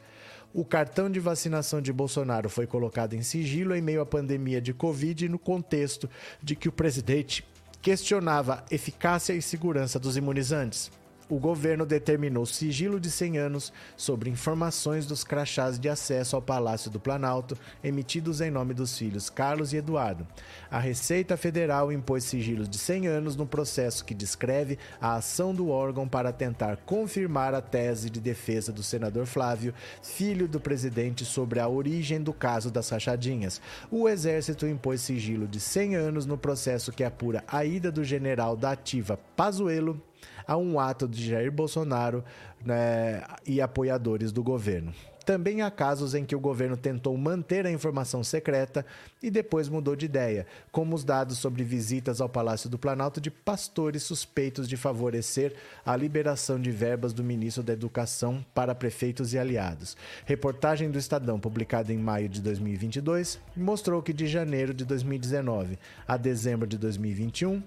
[0.54, 4.72] O cartão de vacinação de Bolsonaro foi colocado em sigilo em meio à pandemia de
[4.72, 6.08] Covid no contexto
[6.40, 7.44] de que o presidente
[7.82, 10.92] questionava eficácia e segurança dos imunizantes
[11.28, 16.90] o governo determinou sigilo de 100 anos sobre informações dos crachás de acesso ao Palácio
[16.90, 20.26] do Planalto emitidos em nome dos filhos Carlos e Eduardo.
[20.70, 25.68] A Receita Federal impôs sigilo de 100 anos no processo que descreve a ação do
[25.68, 31.60] órgão para tentar confirmar a tese de defesa do senador Flávio, filho do presidente, sobre
[31.60, 33.60] a origem do caso das rachadinhas.
[33.90, 38.56] O Exército impôs sigilo de 100 anos no processo que apura a ida do general
[38.56, 40.00] da ativa Pazuello
[40.46, 42.24] a um ato de Jair Bolsonaro
[42.64, 44.92] né, e apoiadores do governo.
[45.24, 48.84] Também há casos em que o governo tentou manter a informação secreta
[49.22, 53.30] e depois mudou de ideia, como os dados sobre visitas ao Palácio do Planalto de
[53.30, 55.54] pastores suspeitos de favorecer
[55.84, 59.96] a liberação de verbas do ministro da Educação para prefeitos e aliados.
[60.26, 66.18] Reportagem do Estadão, publicada em maio de 2022, mostrou que de janeiro de 2019 a
[66.18, 67.62] dezembro de 2021,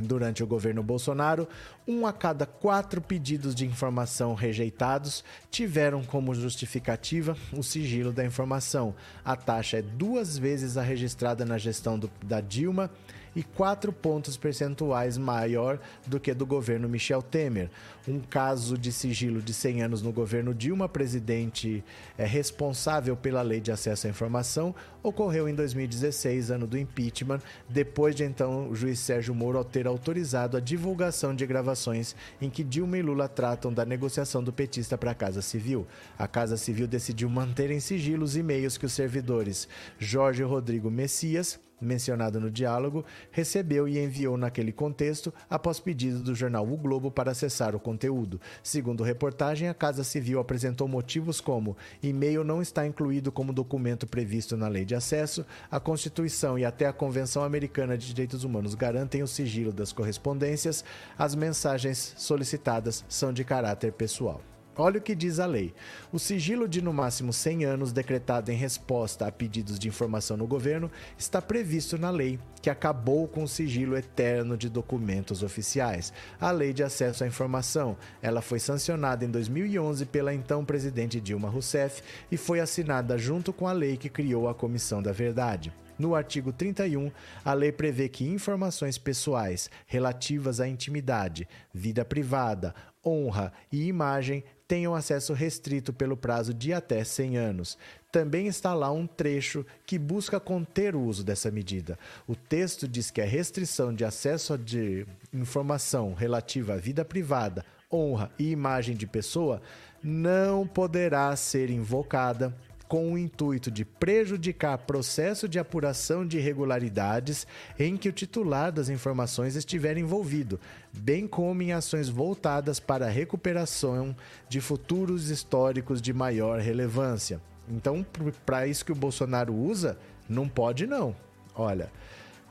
[0.00, 1.48] Durante o governo Bolsonaro,
[1.86, 8.94] um a cada quatro pedidos de informação rejeitados tiveram como justificativa o sigilo da informação.
[9.24, 12.90] A taxa é duas vezes a registrada na gestão do, da Dilma
[13.34, 17.70] e 4 pontos percentuais maior do que do governo Michel Temer.
[18.08, 21.84] Um caso de sigilo de 100 anos no governo Dilma, presidente
[22.18, 28.14] é responsável pela lei de acesso à informação, ocorreu em 2016, ano do impeachment, depois
[28.14, 32.98] de então o juiz Sérgio Moro ter autorizado a divulgação de gravações em que Dilma
[32.98, 35.86] e Lula tratam da negociação do petista para a Casa Civil.
[36.18, 41.58] A Casa Civil decidiu manter em sigilo os e-mails que os servidores Jorge Rodrigo Messias
[41.80, 47.30] mencionado no diálogo, recebeu e enviou naquele contexto após pedido do jornal O Globo para
[47.30, 48.40] acessar o conteúdo.
[48.62, 54.56] Segundo reportagem, a Casa Civil apresentou motivos como e-mail não está incluído como documento previsto
[54.56, 59.22] na Lei de Acesso, a Constituição e até a Convenção Americana de Direitos Humanos garantem
[59.22, 60.84] o sigilo das correspondências,
[61.18, 64.49] as mensagens solicitadas são de caráter pessoal.
[64.76, 65.74] Olha o que diz a lei.
[66.12, 70.46] O sigilo de no máximo 100 anos, decretado em resposta a pedidos de informação no
[70.46, 76.12] governo, está previsto na lei, que acabou com o sigilo eterno de documentos oficiais.
[76.40, 77.96] A Lei de Acesso à Informação.
[78.22, 83.66] Ela foi sancionada em 2011 pela então presidente Dilma Rousseff e foi assinada junto com
[83.66, 85.72] a lei que criou a Comissão da Verdade.
[85.98, 87.10] No artigo 31,
[87.44, 94.94] a lei prevê que informações pessoais relativas à intimidade, vida privada, honra e imagem tenham
[94.94, 97.76] acesso restrito pelo prazo de até 100 anos.
[98.12, 101.98] Também está lá um trecho que busca conter o uso dessa medida.
[102.24, 108.30] O texto diz que a restrição de acesso de informação relativa à vida privada, honra
[108.38, 109.60] e imagem de pessoa
[110.00, 112.54] não poderá ser invocada
[112.90, 117.46] com o intuito de prejudicar processo de apuração de irregularidades
[117.78, 120.58] em que o titular das informações estiver envolvido,
[120.92, 124.16] bem como em ações voltadas para a recuperação
[124.48, 127.40] de futuros históricos de maior relevância.
[127.68, 128.04] Então,
[128.44, 129.96] para isso que o Bolsonaro usa,
[130.28, 131.14] não pode não.
[131.54, 131.92] Olha,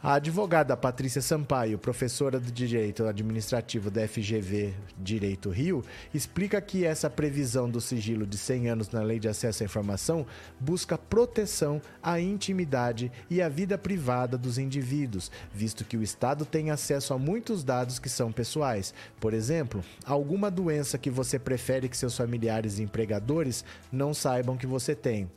[0.01, 5.83] a advogada Patrícia Sampaio, professora de Direito Administrativo da FGV Direito Rio,
[6.13, 10.25] explica que essa previsão do sigilo de 100 anos na Lei de Acesso à Informação
[10.57, 16.71] busca proteção à intimidade e à vida privada dos indivíduos, visto que o Estado tem
[16.71, 18.93] acesso a muitos dados que são pessoais.
[19.19, 24.65] Por exemplo, alguma doença que você prefere que seus familiares e empregadores não saibam que
[24.65, 25.29] você tem.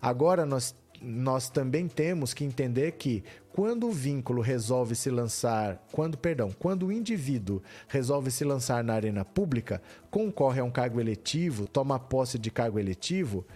[0.00, 6.18] Agora nós nós também temos que entender que quando o vínculo resolve se lançar, quando,
[6.18, 9.80] perdão, quando o indivíduo resolve se lançar na arena pública,
[10.10, 13.46] concorre a um cargo eletivo, toma posse de cargo eletivo,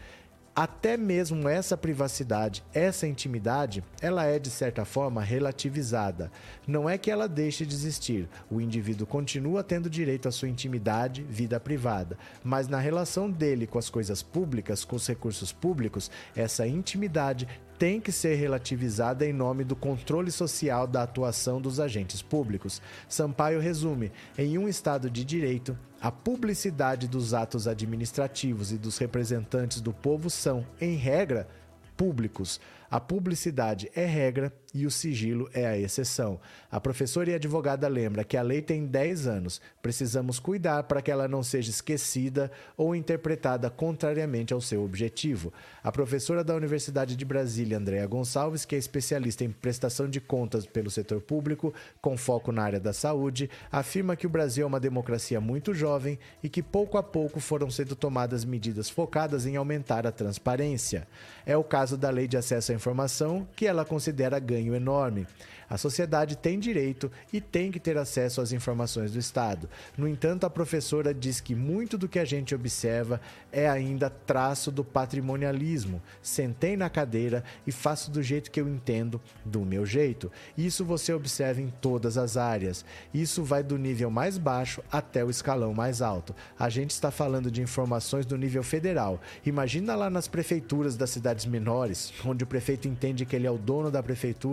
[0.60, 6.30] até mesmo essa privacidade, essa intimidade, ela é de certa forma relativizada.
[6.66, 11.22] Não é que ela deixe de existir, o indivíduo continua tendo direito à sua intimidade,
[11.22, 16.66] vida privada, mas na relação dele com as coisas públicas, com os recursos públicos, essa
[16.66, 17.48] intimidade
[17.80, 22.82] tem que ser relativizada em nome do controle social da atuação dos agentes públicos.
[23.08, 29.80] Sampaio resume: em um Estado de direito, a publicidade dos atos administrativos e dos representantes
[29.80, 31.48] do povo são, em regra,
[31.96, 32.60] públicos.
[32.90, 36.40] A publicidade é regra e o sigilo é a exceção.
[36.70, 39.60] A professora e advogada lembra que a lei tem 10 anos.
[39.82, 45.52] Precisamos cuidar para que ela não seja esquecida ou interpretada contrariamente ao seu objetivo.
[45.82, 50.64] A professora da Universidade de Brasília, Andréa Gonçalves, que é especialista em prestação de contas
[50.64, 54.80] pelo setor público, com foco na área da saúde, afirma que o Brasil é uma
[54.80, 60.06] democracia muito jovem e que pouco a pouco foram sendo tomadas medidas focadas em aumentar
[60.06, 61.08] a transparência.
[61.44, 65.26] É o caso da Lei de Acesso à informação que ela considera ganho enorme.
[65.70, 69.68] A sociedade tem direito e tem que ter acesso às informações do Estado.
[69.96, 73.20] No entanto, a professora diz que muito do que a gente observa
[73.52, 76.02] é ainda traço do patrimonialismo.
[76.20, 80.32] Sentei na cadeira e faço do jeito que eu entendo, do meu jeito.
[80.58, 82.84] Isso você observa em todas as áreas.
[83.14, 86.34] Isso vai do nível mais baixo até o escalão mais alto.
[86.58, 89.20] A gente está falando de informações do nível federal.
[89.46, 93.56] Imagina lá nas prefeituras das cidades menores, onde o prefeito entende que ele é o
[93.56, 94.49] dono da prefeitura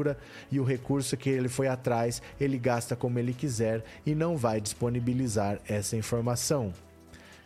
[0.52, 4.62] e o recurso que ele foi atrás, ele gasta como ele quiser e não vai
[4.62, 6.74] disponibilizar essa informação.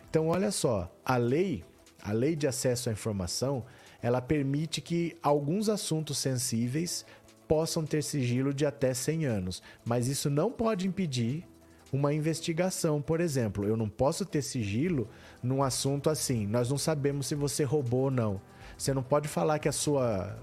[0.09, 1.63] Então, olha só, a lei,
[2.03, 3.63] a lei de acesso à informação,
[4.01, 7.05] ela permite que alguns assuntos sensíveis
[7.47, 11.45] possam ter sigilo de até 100 anos, mas isso não pode impedir
[11.91, 13.65] uma investigação, por exemplo.
[13.65, 15.09] Eu não posso ter sigilo
[15.43, 16.47] num assunto assim.
[16.47, 18.41] Nós não sabemos se você roubou ou não.
[18.77, 20.35] Você não pode falar que a sua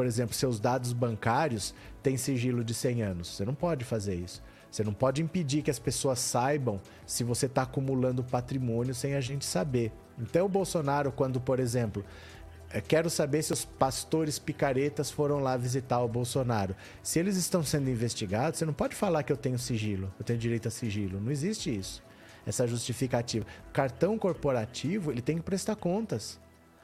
[0.00, 3.28] por exemplo, seus dados bancários têm sigilo de 100 anos.
[3.28, 4.42] Você não pode fazer isso.
[4.70, 9.20] Você não pode impedir que as pessoas saibam se você está acumulando patrimônio sem a
[9.20, 9.92] gente saber.
[10.18, 12.02] Então, o Bolsonaro, quando, por exemplo,
[12.70, 16.74] é, quero saber se os pastores picaretas foram lá visitar o Bolsonaro.
[17.02, 20.38] Se eles estão sendo investigados, você não pode falar que eu tenho sigilo, eu tenho
[20.38, 21.20] direito a sigilo.
[21.20, 22.02] Não existe isso.
[22.46, 23.44] Essa justificativa.
[23.70, 26.40] Cartão corporativo, ele tem que prestar contas.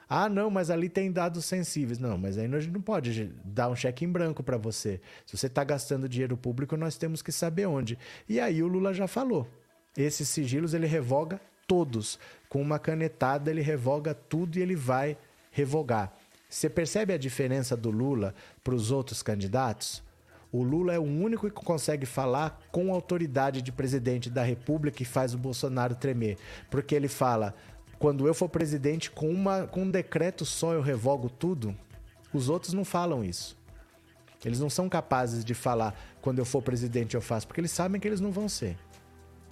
[0.09, 1.99] Ah, não, mas ali tem dados sensíveis.
[1.99, 5.01] Não, mas aí a gente não pode dar um cheque em branco para você.
[5.25, 7.99] Se você está gastando dinheiro público, nós temos que saber onde.
[8.29, 9.49] E aí o Lula já falou.
[9.97, 12.19] Esses sigilos ele revoga todos.
[12.49, 15.16] Com uma canetada ele revoga tudo e ele vai
[15.51, 16.12] revogar.
[16.49, 20.05] Você percebe a diferença do Lula para os outros candidatos?
[20.53, 25.07] O Lula é o único que consegue falar com autoridade de presidente da República e
[25.07, 26.38] faz o Bolsonaro tremer.
[26.71, 27.55] Porque ele fala:
[27.98, 31.76] quando eu for presidente, com, uma, com um decreto só eu revogo tudo,
[32.32, 33.56] os outros não falam isso.
[34.44, 38.00] Eles não são capazes de falar, quando eu for presidente eu faço, porque eles sabem
[38.00, 38.76] que eles não vão ser.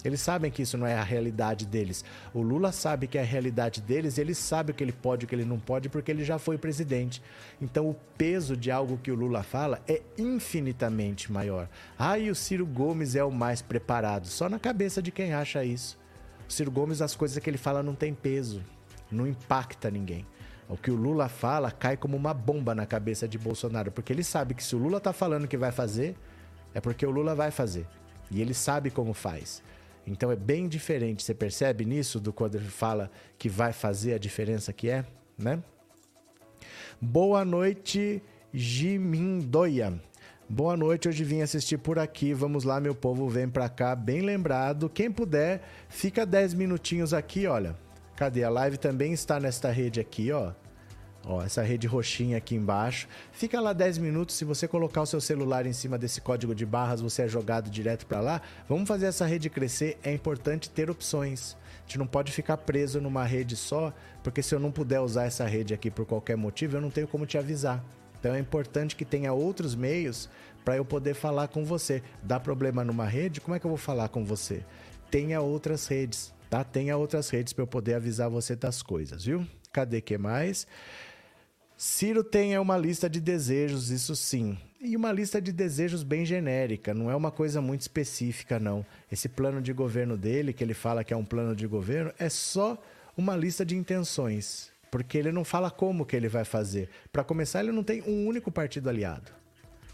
[0.04, 2.04] Eles sabem que isso não é a realidade deles.
[2.35, 5.24] O Lula sabe que é a realidade deles, ele sabe o que ele pode e
[5.24, 7.22] o que ele não pode, porque ele já foi presidente.
[7.61, 11.70] Então o peso de algo que o Lula fala é infinitamente maior.
[11.98, 14.26] Ah, e o Ciro Gomes é o mais preparado.
[14.26, 15.98] Só na cabeça de quem acha isso.
[16.48, 18.62] O Ciro Gomes, as coisas que ele fala não tem peso,
[19.11, 20.26] não impacta ninguém.
[20.68, 24.24] O que o Lula fala cai como uma bomba na cabeça de Bolsonaro, porque ele
[24.24, 26.16] sabe que se o Lula tá falando que vai fazer,
[26.72, 27.87] é porque o Lula vai fazer.
[28.30, 29.62] E ele sabe como faz.
[30.07, 31.22] Então é bem diferente.
[31.22, 35.04] Você percebe nisso do quando ele fala que vai fazer a diferença que é,
[35.38, 35.62] né?
[37.00, 40.00] Boa noite, Jimindoia.
[40.48, 42.35] Boa noite, hoje vim assistir por aqui.
[42.35, 44.90] Vamos lá, meu povo, vem pra cá, bem lembrado.
[44.90, 47.74] Quem puder, fica 10 minutinhos aqui, olha.
[48.14, 48.44] Cadê?
[48.44, 50.52] A live também está nesta rede aqui, ó.
[51.24, 53.09] Ó, essa rede roxinha aqui embaixo.
[53.33, 54.37] Fica lá 10 minutos.
[54.37, 57.70] Se você colocar o seu celular em cima desse código de barras, você é jogado
[57.70, 58.42] direto para lá.
[58.68, 59.96] Vamos fazer essa rede crescer.
[60.02, 61.57] É importante ter opções.
[61.78, 65.24] A gente não pode ficar preso numa rede só, porque se eu não puder usar
[65.24, 67.83] essa rede aqui por qualquer motivo, eu não tenho como te avisar.
[68.24, 70.30] Então é importante que tenha outros meios
[70.64, 72.02] para eu poder falar com você.
[72.22, 73.38] Dá problema numa rede?
[73.38, 74.64] Como é que eu vou falar com você?
[75.10, 76.64] Tenha outras redes, tá?
[76.64, 79.46] Tenha outras redes para eu poder avisar você das coisas, viu?
[79.70, 80.66] Cadê que mais?
[81.76, 84.56] Ciro tem uma lista de desejos, isso sim.
[84.80, 88.87] E uma lista de desejos bem genérica, não é uma coisa muito específica, não.
[89.12, 92.30] Esse plano de governo dele, que ele fala que é um plano de governo, é
[92.30, 92.82] só
[93.18, 96.88] uma lista de intenções porque ele não fala como que ele vai fazer.
[97.12, 99.33] Para começar, ele não tem um único partido aliado.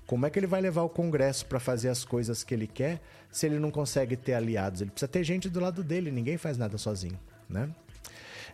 [0.06, 3.00] Como é que ele vai levar o Congresso para fazer as coisas que ele quer
[3.30, 4.83] se ele não consegue ter aliados?
[4.83, 7.18] Ele precisa ter gente do lado dele, ninguém faz nada sozinho,
[7.48, 7.70] né?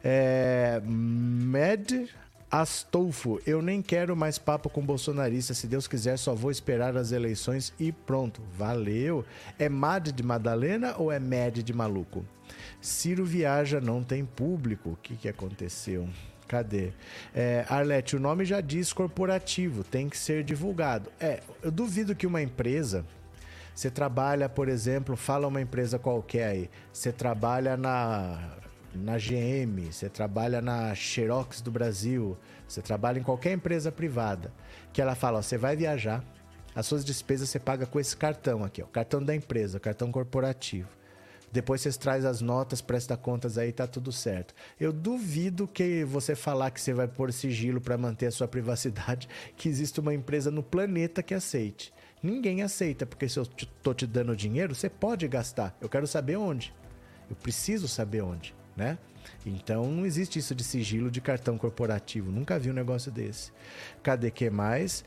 [0.05, 2.09] É, Med
[2.49, 5.53] Astolfo, eu nem quero mais papo com bolsonarista.
[5.53, 8.41] Se Deus quiser, só vou esperar as eleições e pronto.
[8.57, 9.25] Valeu.
[9.59, 12.25] É Mad de Madalena ou é Med de maluco?
[12.81, 14.91] Ciro viaja, não tem público.
[14.91, 16.09] O que, que aconteceu?
[16.47, 16.93] Cadê?
[17.35, 21.11] É, Arlete, o nome já diz corporativo, tem que ser divulgado.
[21.21, 23.05] É, eu duvido que uma empresa.
[23.75, 26.71] Você trabalha, por exemplo, fala uma empresa qualquer aí.
[26.93, 28.57] Você trabalha na,
[28.95, 34.53] na GM, você trabalha na Xerox do Brasil, você trabalha em qualquer empresa privada.
[34.93, 36.25] Que ela fala: ó, você vai viajar,
[36.75, 40.89] as suas despesas você paga com esse cartão aqui, ó, cartão da empresa, cartão corporativo.
[41.53, 44.55] Depois você traz as notas, presta contas aí, tá tudo certo.
[44.79, 49.29] Eu duvido que você falar que você vai pôr sigilo para manter a sua privacidade,
[49.57, 51.93] que existe uma empresa no planeta que aceite.
[52.23, 53.47] Ninguém aceita, porque se eu
[53.83, 55.77] tô te dando dinheiro, você pode gastar.
[55.81, 56.75] Eu quero saber onde.
[57.29, 58.99] Eu preciso saber onde, né?
[59.45, 62.31] Então não existe isso de sigilo de cartão corporativo.
[62.31, 63.53] Nunca vi um negócio desse.
[64.03, 65.05] Cadê que mais?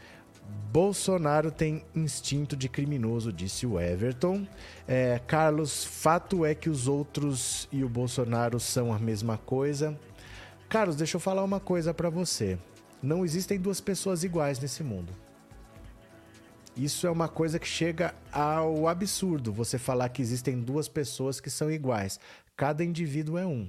[0.71, 4.47] Bolsonaro tem instinto de criminoso, disse o Everton.
[4.87, 9.97] É, Carlos, fato é que os outros e o Bolsonaro são a mesma coisa.
[10.69, 12.57] Carlos, deixa eu falar uma coisa para você.
[13.01, 15.11] Não existem duas pessoas iguais nesse mundo.
[16.77, 21.49] Isso é uma coisa que chega ao absurdo, você falar que existem duas pessoas que
[21.49, 22.19] são iguais.
[22.55, 23.67] Cada indivíduo é um.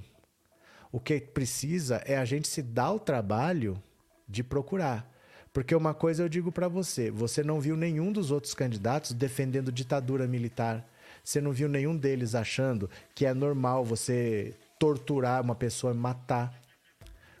[0.91, 3.81] O que precisa é a gente se dar o trabalho
[4.29, 5.10] de procurar.
[5.53, 9.71] Porque uma coisa eu digo para você, você não viu nenhum dos outros candidatos defendendo
[9.71, 10.85] ditadura militar.
[11.23, 16.57] Você não viu nenhum deles achando que é normal você torturar uma pessoa e matar.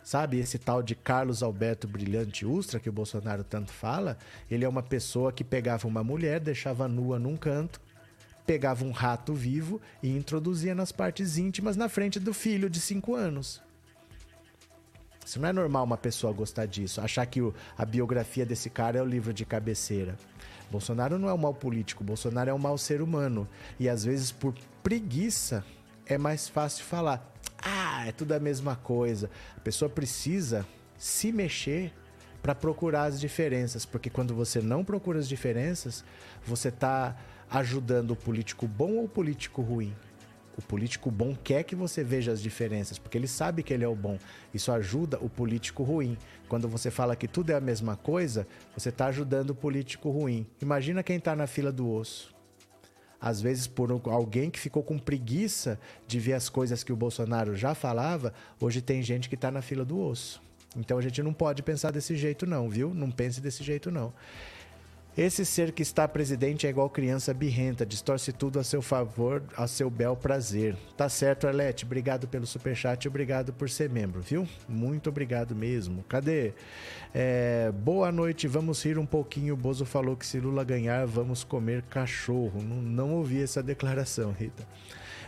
[0.03, 4.17] Sabe, esse tal de Carlos Alberto Brilhante Ustra, que o Bolsonaro tanto fala,
[4.49, 7.79] ele é uma pessoa que pegava uma mulher, deixava nua num canto,
[8.45, 13.15] pegava um rato vivo e introduzia nas partes íntimas na frente do filho de 5
[13.15, 13.61] anos.
[15.31, 18.99] Isso não é normal uma pessoa gostar disso, achar que o, a biografia desse cara
[18.99, 20.17] é o livro de cabeceira.
[20.69, 23.47] Bolsonaro não é um mau político, Bolsonaro é um mau ser humano.
[23.79, 24.53] E às vezes, por
[24.83, 25.63] preguiça,
[26.05, 29.29] é mais fácil falar: ah, é tudo a mesma coisa.
[29.55, 30.67] A pessoa precisa
[30.97, 31.93] se mexer
[32.43, 36.03] para procurar as diferenças, porque quando você não procura as diferenças,
[36.45, 37.15] você está
[37.49, 39.95] ajudando o político bom ou o político ruim.
[40.61, 43.87] O político bom quer que você veja as diferenças, porque ele sabe que ele é
[43.87, 44.19] o bom.
[44.53, 46.15] Isso ajuda o político ruim.
[46.47, 48.47] Quando você fala que tudo é a mesma coisa,
[48.77, 50.45] você está ajudando o político ruim.
[50.61, 52.33] Imagina quem está na fila do osso.
[53.19, 57.55] Às vezes, por alguém que ficou com preguiça de ver as coisas que o Bolsonaro
[57.55, 60.41] já falava, hoje tem gente que está na fila do osso.
[60.77, 62.93] Então a gente não pode pensar desse jeito, não, viu?
[62.93, 64.13] Não pense desse jeito, não.
[65.17, 69.67] Esse ser que está presidente é igual criança birrenta, distorce tudo a seu favor, a
[69.67, 70.77] seu bel prazer.
[70.95, 71.83] Tá certo, Arlete?
[71.83, 74.47] Obrigado pelo superchat obrigado por ser membro, viu?
[74.69, 76.01] Muito obrigado mesmo.
[76.07, 76.53] Cadê?
[77.13, 79.53] É, boa noite, vamos rir um pouquinho.
[79.53, 82.61] O Bozo falou que se Lula ganhar, vamos comer cachorro.
[82.63, 84.65] Não, não ouvi essa declaração, Rita.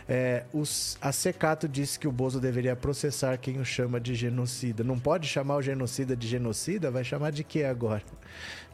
[0.06, 4.84] É, os, a Secato disse que o Bozo deveria processar quem o chama de genocida.
[4.84, 6.90] Não pode chamar o genocida de genocida?
[6.90, 8.02] Vai chamar de quê agora?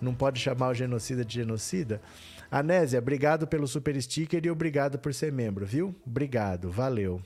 [0.01, 2.01] Não pode chamar o genocida de genocida?
[2.51, 5.95] Anésia, obrigado pelo super sticker e obrigado por ser membro, viu?
[6.05, 7.23] Obrigado, valeu.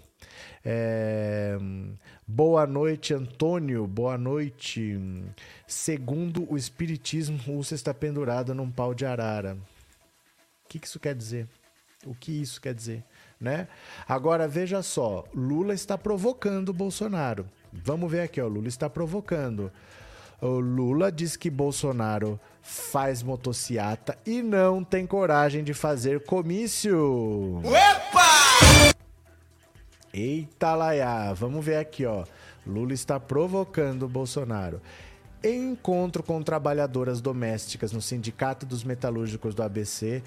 [0.63, 1.57] É...
[2.27, 3.87] Boa noite, Antônio.
[3.87, 4.99] Boa noite.
[5.67, 9.57] Segundo o Espiritismo, Rússia está pendurada num pau de arara.
[10.65, 11.49] O que isso quer dizer?
[12.05, 13.03] O que isso quer dizer?
[13.45, 13.69] Né?
[14.09, 17.47] Agora veja só, Lula está provocando o Bolsonaro.
[17.73, 19.71] Vamos ver aqui, ó, Lula está provocando.
[20.41, 27.59] O Lula diz que Bolsonaro faz motociata e não tem coragem de fazer comício.
[27.59, 28.95] Opa!
[30.13, 32.25] Eita laia, vamos ver aqui, ó.
[32.67, 34.81] Lula está provocando o Bolsonaro.
[35.47, 40.23] Em encontro com trabalhadoras domésticas no Sindicato dos Metalúrgicos do ABC,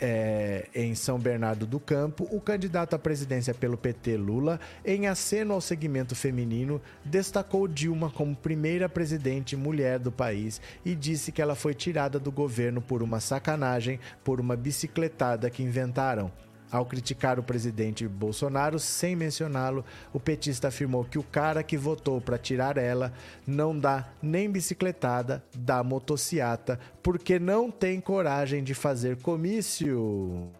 [0.00, 5.52] é, em São Bernardo do Campo, o candidato à presidência pelo PT, Lula, em aceno
[5.52, 11.54] ao segmento feminino, destacou Dilma como primeira presidente mulher do país e disse que ela
[11.54, 16.32] foi tirada do governo por uma sacanagem, por uma bicicletada que inventaram.
[16.72, 22.18] Ao criticar o presidente Bolsonaro, sem mencioná-lo, o petista afirmou que o cara que votou
[22.18, 23.12] para tirar ela
[23.46, 30.50] não dá nem bicicletada, dá motociata, porque não tem coragem de fazer comício.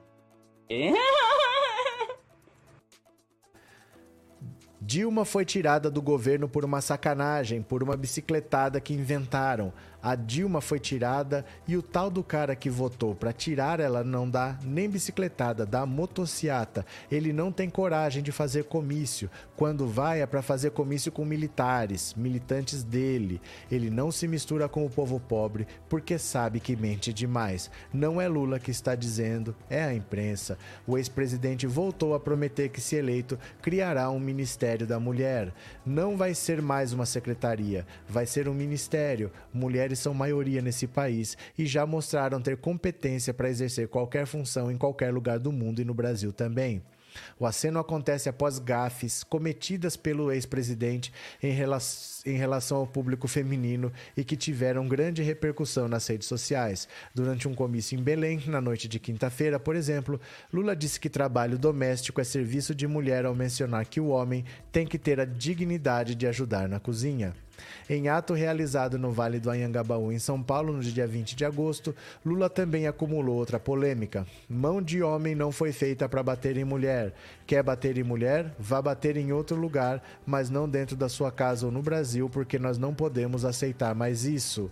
[4.78, 9.72] Dilma foi tirada do governo por uma sacanagem, por uma bicicletada que inventaram
[10.02, 14.28] a Dilma foi tirada e o tal do cara que votou para tirar ela não
[14.28, 16.84] dá nem bicicletada, dá motociata.
[17.10, 19.30] Ele não tem coragem de fazer comício.
[19.56, 23.40] Quando vai é para fazer comício com militares, militantes dele.
[23.70, 27.70] Ele não se mistura com o povo pobre porque sabe que mente demais.
[27.92, 30.58] Não é Lula que está dizendo, é a imprensa.
[30.86, 35.52] O ex-presidente voltou a prometer que, se eleito, criará um Ministério da Mulher.
[35.84, 39.30] Não vai ser mais uma secretaria, vai ser um ministério.
[39.52, 44.70] Mulheres mulheres são maioria nesse país e já mostraram ter competência para exercer qualquer função
[44.70, 46.82] em qualquer lugar do mundo e no Brasil também.
[47.38, 51.12] O aceno acontece após gafes cometidas pelo ex-presidente
[51.42, 51.76] em, rela
[52.24, 56.88] em, relação ao público feminino e que tiveram grande repercussão nas redes sociais.
[57.14, 60.18] Durante um comício em Belém, na noite de quinta-feira, por exemplo,
[60.50, 64.86] Lula disse que trabalho doméstico é serviço de mulher ao mencionar que o homem tem
[64.86, 67.34] que ter a dignidade de ajudar na cozinha.
[67.88, 71.94] Em ato realizado no Vale do Anhangabaú, em São Paulo, no dia 20 de agosto,
[72.24, 74.26] Lula também acumulou outra polêmica.
[74.48, 77.12] Mão de homem não foi feita para bater em mulher.
[77.46, 78.54] Quer bater em mulher?
[78.58, 82.58] Vá bater em outro lugar, mas não dentro da sua casa ou no Brasil, porque
[82.58, 84.70] nós não podemos aceitar mais isso.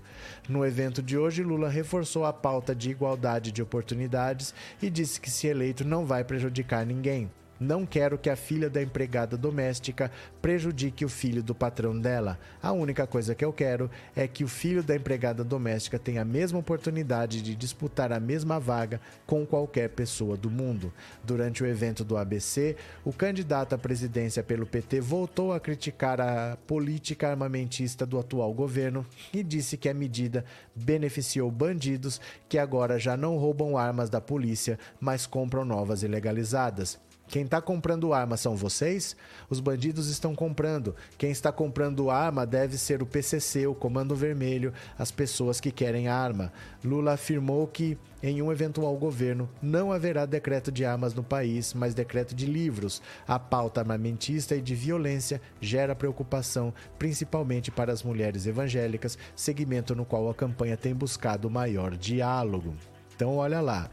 [0.48, 5.30] No evento de hoje, Lula reforçou a pauta de igualdade de oportunidades e disse que,
[5.30, 7.30] se eleito, não vai prejudicar ninguém.
[7.60, 12.38] Não quero que a filha da empregada doméstica prejudique o filho do patrão dela.
[12.62, 16.24] A única coisa que eu quero é que o filho da empregada doméstica tenha a
[16.24, 20.90] mesma oportunidade de disputar a mesma vaga com qualquer pessoa do mundo.
[21.22, 26.56] Durante o evento do ABC, o candidato à presidência pelo PT voltou a criticar a
[26.66, 29.04] política armamentista do atual governo
[29.34, 34.78] e disse que a medida beneficiou bandidos que agora já não roubam armas da polícia,
[34.98, 36.98] mas compram novas ilegalizadas.
[37.30, 39.16] Quem está comprando arma são vocês?
[39.48, 40.96] Os bandidos estão comprando.
[41.16, 46.08] Quem está comprando arma deve ser o PCC, o Comando Vermelho, as pessoas que querem
[46.08, 46.52] arma.
[46.84, 51.94] Lula afirmou que, em um eventual governo, não haverá decreto de armas no país, mas
[51.94, 53.00] decreto de livros.
[53.28, 60.04] A pauta armamentista e de violência gera preocupação, principalmente para as mulheres evangélicas, segmento no
[60.04, 62.74] qual a campanha tem buscado maior diálogo.
[63.14, 63.88] Então, olha lá.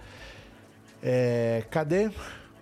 [1.04, 2.10] É, cadê?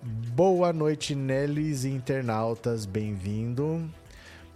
[0.08, 3.90] Boa noite, Nelis e internautas, bem-vindo.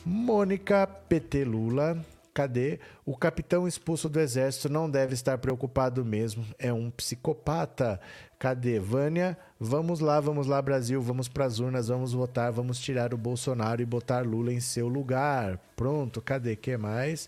[0.05, 1.99] Mônica PT Lula,
[2.31, 2.79] cadê?
[3.03, 7.99] O capitão expulso do exército não deve estar preocupado mesmo, é um psicopata.
[8.37, 8.79] Cadê?
[8.79, 13.17] Vânia, vamos lá, vamos lá, Brasil, vamos para as urnas, vamos votar, vamos tirar o
[13.17, 15.59] Bolsonaro e botar Lula em seu lugar.
[15.75, 16.55] Pronto, cadê?
[16.55, 17.27] que mais?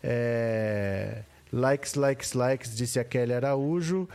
[0.00, 1.24] É...
[1.52, 4.08] Likes, likes, likes, disse a Kelly Araújo.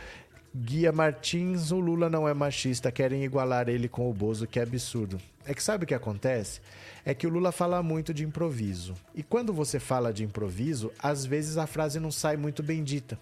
[0.54, 4.62] Guia Martins, o Lula não é machista, querem igualar ele com o Bozo, que é
[4.62, 5.18] absurdo.
[5.46, 6.60] É que sabe o que acontece?
[7.06, 8.94] É que o Lula fala muito de improviso.
[9.14, 13.18] E quando você fala de improviso, às vezes a frase não sai muito bem dita.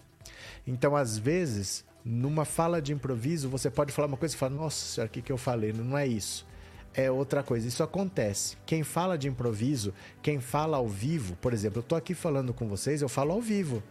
[0.67, 5.05] Então, às vezes, numa fala de improviso, você pode falar uma coisa e falar: Nossa
[5.05, 5.71] o que, que eu falei?
[5.71, 6.45] Não é isso.
[6.93, 7.65] É outra coisa.
[7.65, 8.57] Isso acontece.
[8.65, 12.67] Quem fala de improviso, quem fala ao vivo, por exemplo, eu tô aqui falando com
[12.67, 13.81] vocês, eu falo ao vivo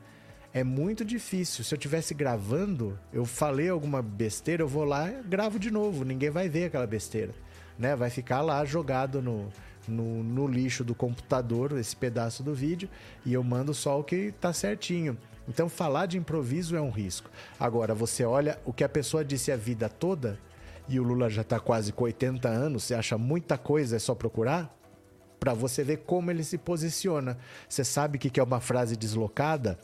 [0.52, 1.64] é muito difícil.
[1.64, 6.04] Se eu tivesse gravando, eu falei alguma besteira, eu vou lá gravo de novo.
[6.04, 7.32] Ninguém vai ver aquela besteira.
[7.78, 7.94] Né?
[7.94, 9.48] Vai ficar lá jogado no,
[9.86, 12.88] no, no, lixo do computador, esse pedaço do vídeo,
[13.24, 15.16] e eu mando só o que tá certinho.
[15.48, 17.30] Então, falar de improviso é um risco.
[17.58, 20.38] Agora, você olha o que a pessoa disse a vida toda,
[20.88, 24.14] e o Lula já está quase com 80 anos, você acha muita coisa, é só
[24.14, 24.76] procurar?
[25.38, 27.38] Para você ver como ele se posiciona.
[27.68, 29.78] Você sabe o que é uma frase deslocada?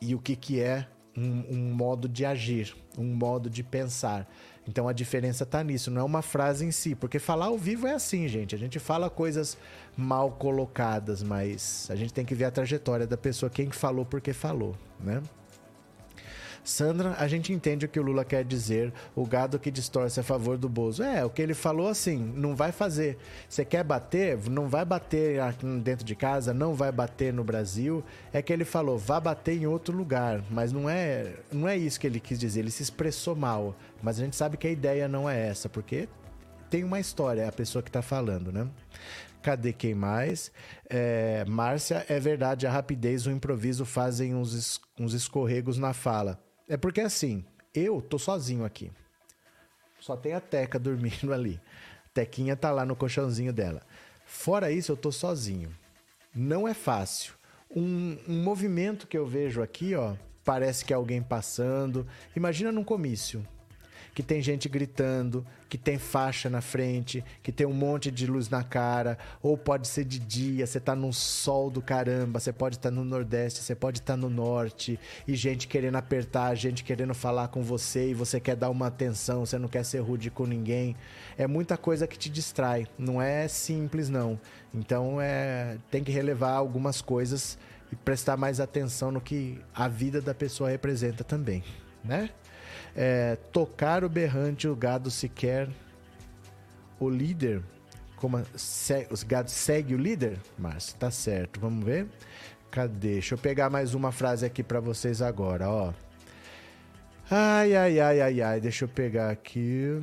[0.00, 0.86] E o que, que é
[1.16, 4.30] um, um, modo de agir, um modo de pensar.
[4.66, 7.86] Então a diferença está nisso, não é uma frase em si, porque falar ao vivo
[7.86, 8.54] é assim, gente.
[8.54, 9.58] A gente fala coisas
[9.96, 14.32] mal colocadas, mas a gente tem que ver a trajetória da pessoa, quem falou, porque
[14.32, 15.22] falou, né?
[16.70, 20.22] Sandra, a gente entende o que o Lula quer dizer, o gado que distorce a
[20.22, 21.02] favor do Bozo.
[21.02, 23.18] É, o que ele falou assim, não vai fazer.
[23.48, 24.38] Você quer bater?
[24.48, 25.40] Não vai bater
[25.82, 28.04] dentro de casa, não vai bater no Brasil.
[28.32, 30.44] É que ele falou, vá bater em outro lugar.
[30.48, 33.74] Mas não é, não é isso que ele quis dizer, ele se expressou mal.
[34.00, 36.08] Mas a gente sabe que a ideia não é essa, porque
[36.70, 38.68] tem uma história, é a pessoa que está falando, né?
[39.42, 40.52] Cadê quem mais?
[40.88, 46.38] É, Márcia, é verdade, a rapidez, o improviso fazem uns, uns escorregos na fala.
[46.70, 47.44] É porque assim,
[47.74, 48.92] eu tô sozinho aqui.
[49.98, 51.60] Só tem a Teca dormindo ali.
[52.14, 53.82] Tequinha tá lá no colchãozinho dela.
[54.24, 55.76] Fora isso, eu tô sozinho.
[56.32, 57.34] Não é fácil.
[57.68, 60.14] Um, um movimento que eu vejo aqui, ó,
[60.44, 62.06] parece que é alguém passando.
[62.36, 63.44] Imagina num comício
[64.14, 68.48] que tem gente gritando, que tem faixa na frente, que tem um monte de luz
[68.48, 72.76] na cara, ou pode ser de dia, você tá num sol do caramba, você pode
[72.76, 76.82] estar tá no Nordeste, você pode estar tá no Norte, e gente querendo apertar, gente
[76.82, 80.30] querendo falar com você, e você quer dar uma atenção, você não quer ser rude
[80.30, 80.96] com ninguém.
[81.38, 84.38] É muita coisa que te distrai, não é simples não.
[84.74, 87.58] Então é tem que relevar algumas coisas
[87.92, 91.62] e prestar mais atenção no que a vida da pessoa representa também,
[92.04, 92.30] né?
[92.94, 95.68] É, tocar o berrante, o gado se quer.
[96.98, 97.62] O líder.
[98.16, 100.38] Como se, os gados seguem o líder?
[100.58, 101.58] Márcio, tá certo.
[101.58, 102.06] Vamos ver?
[102.70, 103.14] Cadê?
[103.14, 105.92] Deixa eu pegar mais uma frase aqui para vocês agora, ó.
[107.30, 108.60] Ai, ai, ai, ai, ai.
[108.60, 110.00] Deixa eu pegar aqui.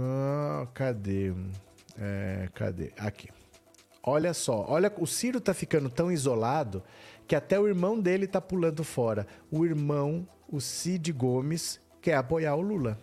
[0.00, 1.32] Ah, cadê?
[1.98, 2.92] É, cadê?
[2.98, 3.28] Aqui.
[4.02, 6.82] Olha só, olha, o Ciro tá ficando tão isolado
[7.26, 9.26] que até o irmão dele tá pulando fora.
[9.50, 13.00] O irmão, o Cid Gomes, quer apoiar o Lula.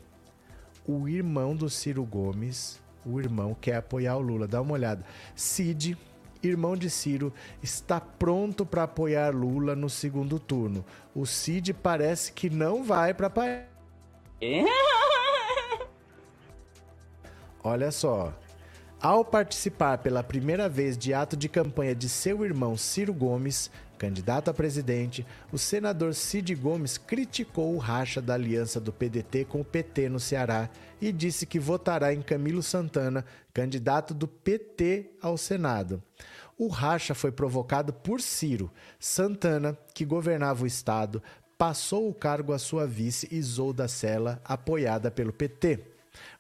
[0.86, 4.48] O irmão do Ciro Gomes, o irmão quer apoiar o Lula.
[4.48, 5.04] Dá uma olhada.
[5.36, 5.98] Cid
[6.44, 7.32] irmão de Ciro,
[7.62, 10.86] está pronto para apoiar Lula no segundo turno.
[11.16, 13.68] O Cid parece que não vai para.
[17.64, 18.34] Olha só.
[19.02, 24.52] Ao participar pela primeira vez de ato de campanha de seu irmão Ciro Gomes, candidato
[24.52, 29.66] a presidente, o senador Cid Gomes criticou o racha da aliança do PDT com o
[29.66, 30.70] PT no Ceará
[31.02, 36.00] e disse que votará em Camilo Santana, candidato do PT ao Senado.
[36.56, 38.70] O racha foi provocado por Ciro.
[39.00, 41.24] Santana, que governava o estado,
[41.58, 45.80] passou o cargo à sua vice Isolda Sela, apoiada pelo PT.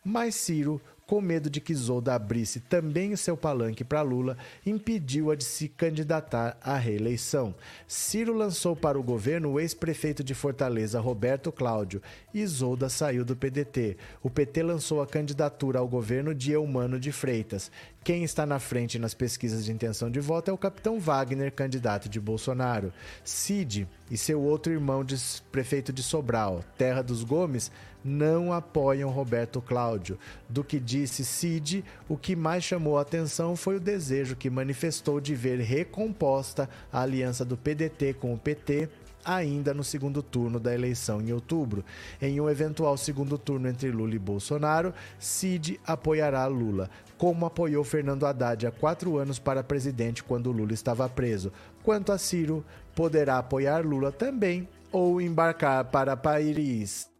[0.03, 0.80] Mas Ciro
[1.12, 5.68] com medo de que Isolda abrisse também o seu palanque para Lula, impediu-a de se
[5.68, 7.53] candidatar à reeleição.
[7.86, 12.01] Ciro lançou para o governo o ex-prefeito de Fortaleza, Roberto Cláudio,
[12.34, 13.97] e Isolda saiu do PDT.
[14.24, 17.70] O PT lançou a candidatura ao governo de Eumano de Freitas.
[18.05, 22.07] Quem está na frente nas pesquisas de intenção de voto é o capitão Wagner, candidato
[22.07, 22.93] de Bolsonaro.
[23.24, 25.16] Cid e seu outro irmão, de
[25.51, 27.70] prefeito de Sobral, terra dos Gomes,
[28.04, 30.18] não apoiam Roberto Cláudio.
[30.49, 35.20] Do que disse Cid, o que mais chamou a atenção foi o desejo que manifestou
[35.20, 38.89] de ver recomposta a aliança do PDT com o PT
[39.24, 41.84] ainda no segundo turno da eleição em outubro.
[42.22, 48.26] Em um eventual segundo turno entre Lula e Bolsonaro, Cid apoiará Lula, como apoiou Fernando
[48.26, 51.52] Haddad há quatro anos para presidente quando Lula estava preso.
[51.84, 57.11] Quanto a Ciro, poderá apoiar Lula também ou embarcar para Paris.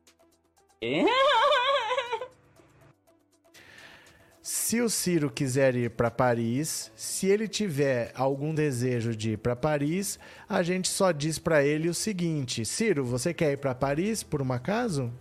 [4.42, 9.56] Se o Ciro quiser ir para Paris, se ele tiver algum desejo de ir para
[9.56, 10.18] Paris,
[10.50, 14.42] a gente só diz para ele o seguinte: Ciro, você quer ir para Paris por
[14.42, 15.14] um acaso?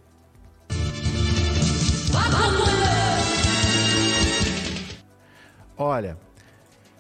[5.77, 6.19] Olha,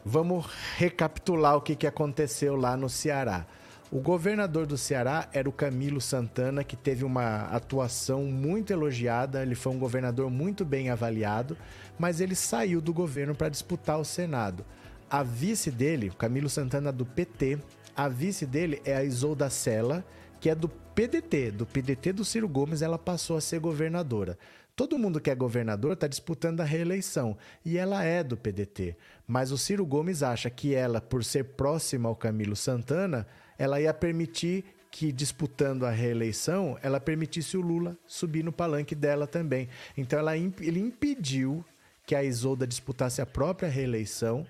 [0.05, 0.45] vamos
[0.77, 3.47] recapitular o que, aconteceu lá no Ceará.
[3.93, 9.57] O governador do Ceará era o Camilo Santana, que teve uma atuação muito elogiada, ele
[9.57, 11.57] foi um governador muito bem avaliado,
[11.99, 14.64] mas ele saiu do governo para disputar o Senado.
[15.11, 17.59] A vice dele, Camilo Santana do PT,
[17.97, 20.05] a vice dele é a Isolda Sela,
[20.38, 24.38] que é do PDT, do PDT do Ciro Gomes, ela passou a ser governadora.
[24.76, 28.97] Todo mundo que é governador está disputando a reeleição e ela é do PDT.
[29.26, 33.26] Mas o Ciro Gomes acha que ela, por ser próxima ao Camilo Santana,
[33.61, 39.27] ela ia permitir que disputando a reeleição, ela permitisse o Lula subir no palanque dela
[39.27, 39.69] também.
[39.99, 41.63] Então ela, ele impediu
[42.07, 44.47] que a Isolda disputasse a própria reeleição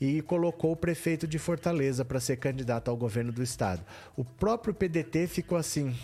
[0.00, 3.84] e colocou o prefeito de Fortaleza para ser candidato ao governo do estado.
[4.16, 5.96] O próprio PDT ficou assim: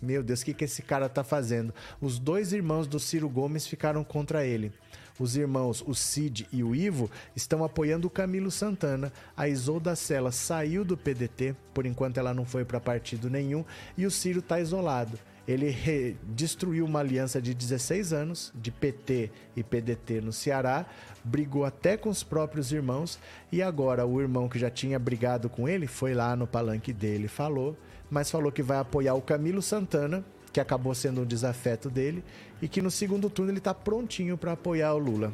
[0.00, 1.74] meu Deus, o que, que esse cara tá fazendo?
[2.00, 4.72] Os dois irmãos do Ciro Gomes ficaram contra ele.
[5.18, 9.12] Os irmãos, o Cid e o Ivo, estão apoiando o Camilo Santana.
[9.36, 13.64] A Isolda Sela saiu do PDT, por enquanto ela não foi para partido nenhum,
[13.96, 15.18] e o Ciro está isolado.
[15.48, 20.84] Ele destruiu uma aliança de 16 anos de PT e PDT no Ceará,
[21.24, 23.18] brigou até com os próprios irmãos
[23.50, 27.28] e agora o irmão que já tinha brigado com ele foi lá no palanque dele,
[27.28, 27.74] falou,
[28.10, 30.22] mas falou que vai apoiar o Camilo Santana,
[30.52, 32.24] que acabou sendo um desafeto dele,
[32.60, 35.32] e que no segundo turno ele está prontinho para apoiar o Lula.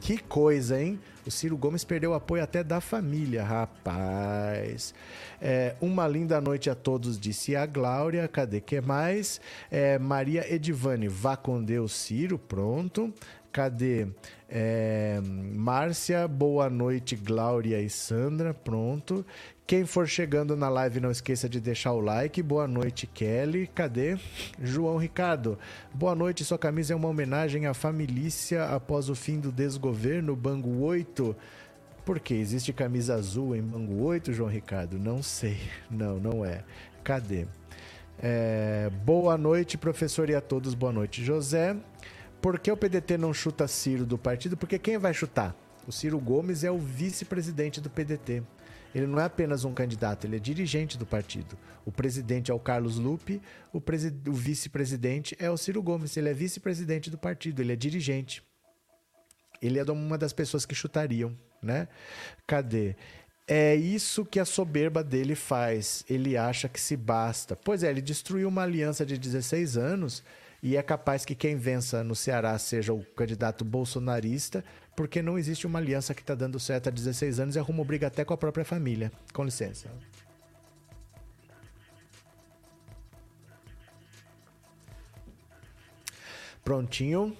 [0.00, 0.98] Que coisa, hein?
[1.26, 4.94] O Ciro Gomes perdeu o apoio até da família, rapaz.
[5.40, 8.26] É, uma linda noite a todos, disse a Glória.
[8.28, 9.40] Cadê que mais?
[9.70, 13.12] É, Maria Edivane, vá com Deus, Ciro, pronto.
[13.52, 14.06] Cadê?
[14.48, 19.26] É, Márcia, boa noite, Glória e Sandra, pronto.
[19.68, 22.42] Quem for chegando na live, não esqueça de deixar o like.
[22.42, 23.66] Boa noite, Kelly.
[23.66, 24.16] Cadê?
[24.62, 25.58] João Ricardo.
[25.92, 26.42] Boa noite.
[26.42, 28.30] Sua camisa é uma homenagem à família
[28.74, 31.36] após o fim do desgoverno Bangu 8.
[32.02, 32.32] Por que?
[32.32, 34.98] Existe camisa azul em Bangu 8, João Ricardo?
[34.98, 35.58] Não sei.
[35.90, 36.64] Não, não é.
[37.04, 37.46] Cadê?
[38.18, 38.90] É...
[39.04, 40.72] Boa noite, professor, e a todos.
[40.72, 41.76] Boa noite, José.
[42.40, 44.56] Por que o PDT não chuta Ciro do partido?
[44.56, 45.54] Porque quem vai chutar?
[45.86, 48.42] O Ciro Gomes é o vice-presidente do PDT.
[48.94, 51.58] Ele não é apenas um candidato, ele é dirigente do partido.
[51.84, 53.40] O presidente é o Carlos Lupe,
[53.72, 56.16] o, o vice-presidente é o Ciro Gomes.
[56.16, 58.42] Ele é vice-presidente do partido, ele é dirigente.
[59.60, 61.88] Ele é uma das pessoas que chutariam, né?
[62.46, 62.94] Cadê?
[63.46, 66.04] É isso que a soberba dele faz.
[66.08, 67.56] Ele acha que se basta.
[67.56, 70.22] Pois é, ele destruiu uma aliança de 16 anos
[70.62, 74.64] e é capaz que quem vença no Ceará seja o candidato bolsonarista,
[74.96, 78.08] porque não existe uma aliança que está dando certo há 16 anos e arruma briga
[78.08, 79.12] até com a própria família.
[79.32, 79.88] Com licença.
[86.64, 87.36] Prontinho.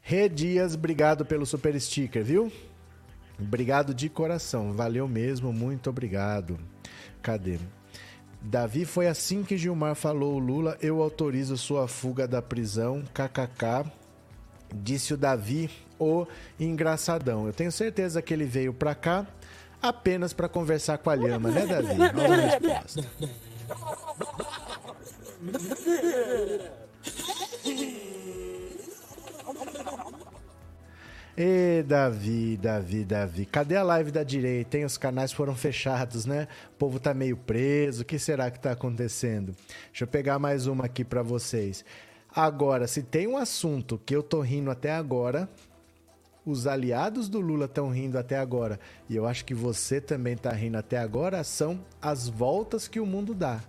[0.00, 2.50] Rê Dias, obrigado pelo super sticker, viu?
[3.38, 6.58] Obrigado de coração, valeu mesmo, muito obrigado.
[7.22, 7.58] Cadê?
[8.42, 13.02] Davi foi assim que Gilmar falou: Lula, eu autorizo sua fuga da prisão.
[13.12, 13.90] KKK.
[14.72, 15.68] Disse o Davi,
[15.98, 16.26] o
[16.58, 17.46] engraçadão.
[17.46, 19.26] Eu tenho certeza que ele veio pra cá
[19.82, 22.00] apenas para conversar com a Lhama, né, Davi?
[22.00, 23.04] Olha a resposta.
[31.36, 33.46] Ê, Davi, Davi, Davi.
[33.46, 34.84] Cadê a live da direita, hein?
[34.84, 36.48] Os canais foram fechados, né?
[36.74, 38.02] O povo tá meio preso.
[38.02, 39.54] O que será que tá acontecendo?
[39.86, 41.84] Deixa eu pegar mais uma aqui para vocês.
[42.34, 45.48] Agora, se tem um assunto que eu tô rindo até agora,
[46.44, 48.78] os aliados do Lula estão rindo até agora,
[49.08, 53.06] e eu acho que você também tá rindo até agora, são as voltas que o
[53.06, 53.60] mundo dá.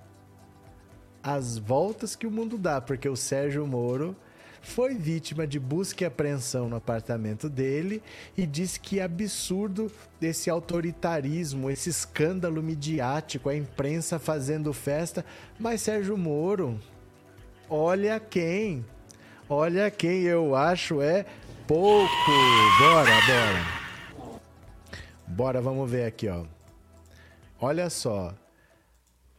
[1.23, 4.15] As voltas que o mundo dá, porque o Sérgio Moro
[4.61, 8.01] foi vítima de busca e apreensão no apartamento dele
[8.37, 9.91] e disse que absurdo
[10.21, 15.25] esse autoritarismo, esse escândalo midiático, a imprensa fazendo festa,
[15.59, 16.79] mas Sérgio Moro,
[17.67, 18.85] olha quem,
[19.49, 21.25] olha quem eu acho é
[21.67, 22.31] pouco.
[22.79, 23.81] Bora, bora.
[25.25, 26.43] Bora, vamos ver aqui, ó.
[27.59, 28.33] Olha só.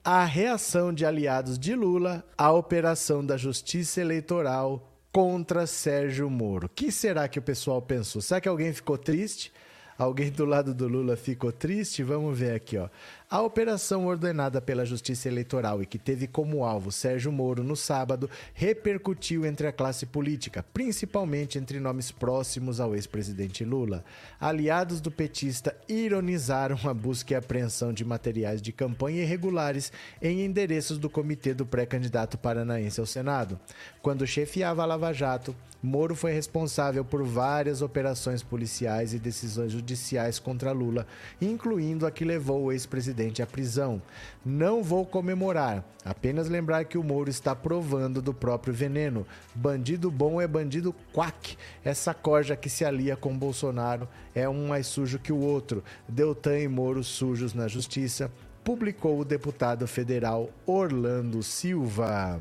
[0.04, 6.66] A reação de aliados de Lula à operação da Justiça Eleitoral contra Sérgio Moro.
[6.66, 8.22] O que será que o pessoal pensou?
[8.22, 9.52] Será que alguém ficou triste?
[9.98, 12.02] Alguém do lado do Lula ficou triste?
[12.02, 12.88] Vamos ver aqui, ó.
[13.32, 18.28] A operação ordenada pela Justiça Eleitoral e que teve como alvo Sérgio Moro no sábado
[18.52, 24.04] repercutiu entre a classe política, principalmente entre nomes próximos ao ex-presidente Lula.
[24.38, 30.98] Aliados do petista ironizaram a busca e apreensão de materiais de campanha irregulares em endereços
[30.98, 33.58] do comitê do pré-candidato paranaense ao Senado.
[34.02, 40.38] Quando chefiava a Lava Jato, Moro foi responsável por várias operações policiais e decisões judiciais
[40.38, 41.06] contra Lula,
[41.40, 44.02] incluindo a que levou o ex-presidente presidente à prisão.
[44.44, 49.26] Não vou comemorar, apenas lembrar que o Moro está provando do próprio veneno.
[49.54, 51.56] Bandido bom é bandido quack.
[51.84, 55.84] Essa corja que se alia com Bolsonaro é um mais sujo que o outro.
[56.08, 58.30] Deltan e Moro sujos na justiça,
[58.64, 62.40] publicou o deputado federal Orlando Silva.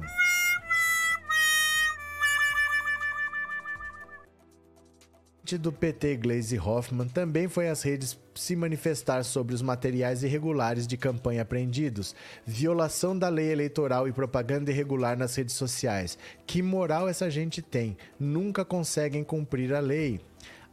[5.58, 10.98] do PT, Glaze Hoffman, também foi às redes se manifestar sobre os materiais irregulares de
[10.98, 12.16] campanha apreendidos,
[12.46, 16.18] violação da lei eleitoral e propaganda irregular nas redes sociais.
[16.46, 17.98] Que moral essa gente tem?
[18.20, 20.20] Nunca conseguem cumprir a lei.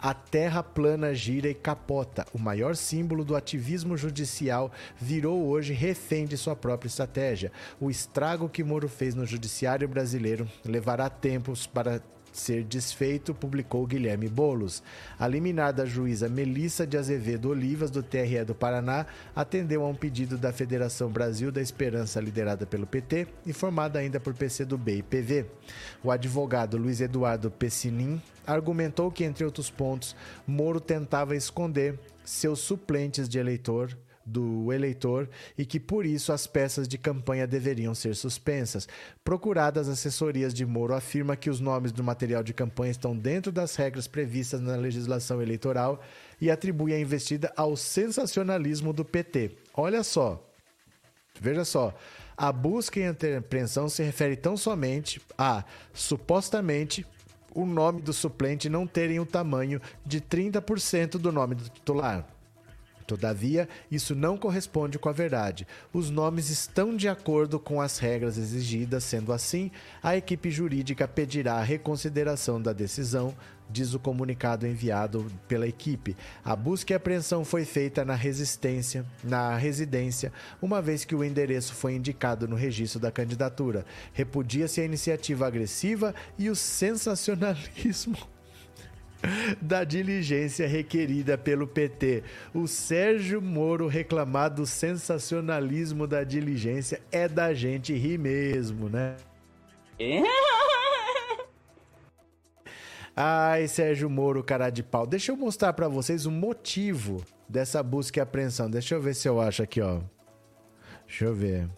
[0.01, 2.25] A terra plana gira e capota.
[2.33, 7.51] O maior símbolo do ativismo judicial virou hoje refém de sua própria estratégia.
[7.81, 12.01] O estrago que Moro fez no judiciário brasileiro levará tempos para
[12.33, 14.83] ser desfeito, publicou Guilherme Bolos.
[15.19, 19.95] A liminar da juíza Melissa de Azevedo Olivas, do TRE do Paraná, atendeu a um
[19.95, 25.03] pedido da Federação Brasil da Esperança, liderada pelo PT e formada ainda por PCdoB e
[25.03, 25.47] PV.
[26.03, 30.17] O advogado Luiz Eduardo Pessinin argumentou que, entre outros pontos,
[30.47, 33.97] Moro tentava esconder seus suplentes de eleitor
[34.29, 38.87] do eleitor e que por isso as peças de campanha deveriam ser suspensas.
[39.25, 43.75] Procuradas assessorias de Moro afirma que os nomes do material de campanha estão dentro das
[43.77, 46.01] regras previstas na legislação eleitoral
[46.41, 49.57] e atribui a investida ao sensacionalismo do PT.
[49.75, 50.45] Olha só.
[51.41, 51.95] Veja só.
[52.37, 57.05] A busca e apreensão se refere tão somente a supostamente
[57.55, 62.38] o nome do suplente não terem o tamanho de 30% do nome do titular.
[63.09, 65.67] Todavia, isso não corresponde com a verdade.
[65.95, 69.71] Os nomes estão de acordo com as regras exigidas, sendo assim,
[70.03, 73.35] a equipe jurídica pedirá a reconsideração da decisão,
[73.71, 76.15] diz o comunicado enviado pela equipe.
[76.45, 80.31] A busca e apreensão foi feita na resistência, na residência,
[80.61, 83.87] uma vez que o endereço foi indicado no registro da candidatura.
[84.13, 88.19] Repudia-se a iniciativa agressiva e o sensacionalismo
[89.61, 92.23] da diligência requerida pelo PT.
[92.55, 99.17] O Sérgio Moro reclamar do sensacionalismo da diligência é da gente rir mesmo, né?
[103.21, 105.05] Ai, Sérgio Moro, cara de pau.
[105.05, 108.71] Deixa eu mostrar para vocês o motivo dessa busca e apreensão.
[108.71, 109.99] Deixa eu ver se eu acho aqui, ó.
[111.05, 111.69] Deixa eu ver.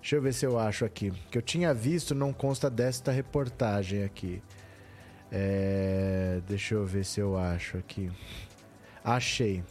[0.00, 1.12] Deixa eu ver se eu acho aqui.
[1.30, 4.42] Que eu tinha visto, não consta desta reportagem aqui.
[5.30, 6.40] É...
[6.48, 8.10] Deixa eu ver se eu acho aqui.
[9.04, 9.62] Achei.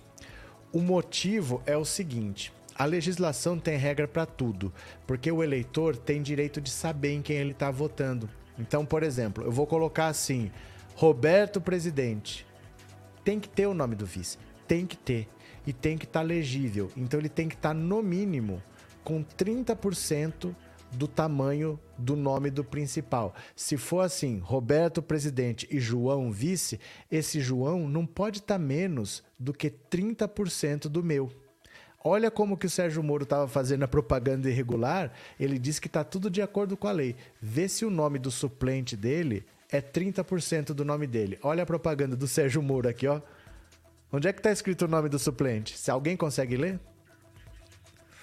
[0.72, 4.72] O motivo é o seguinte: a legislação tem regra para tudo,
[5.06, 8.30] porque o eleitor tem direito de saber em quem ele está votando.
[8.58, 10.52] Então, por exemplo, eu vou colocar assim:
[10.96, 12.46] Roberto Presidente.
[13.24, 14.38] Tem que ter o nome do vice.
[14.68, 15.28] Tem que ter.
[15.68, 16.90] E tem que estar tá legível.
[16.96, 18.62] Então, ele tem que estar, tá, no mínimo,
[19.10, 20.56] com 30%
[20.92, 23.34] do tamanho do nome do principal.
[23.56, 26.80] Se for assim, Roberto presidente e João vice,
[27.10, 31.32] esse João não pode estar tá menos do que 30% do meu.
[32.04, 35.12] Olha como que o Sérgio Moro estava fazendo a propaganda irregular.
[35.40, 37.16] Ele disse que está tudo de acordo com a lei.
[37.42, 41.40] Vê se o nome do suplente dele é 30% do nome dele.
[41.42, 43.20] Olha a propaganda do Sérgio Moro aqui, ó.
[44.14, 45.76] Onde é que está escrito o nome do suplente?
[45.76, 46.80] Se alguém consegue ler?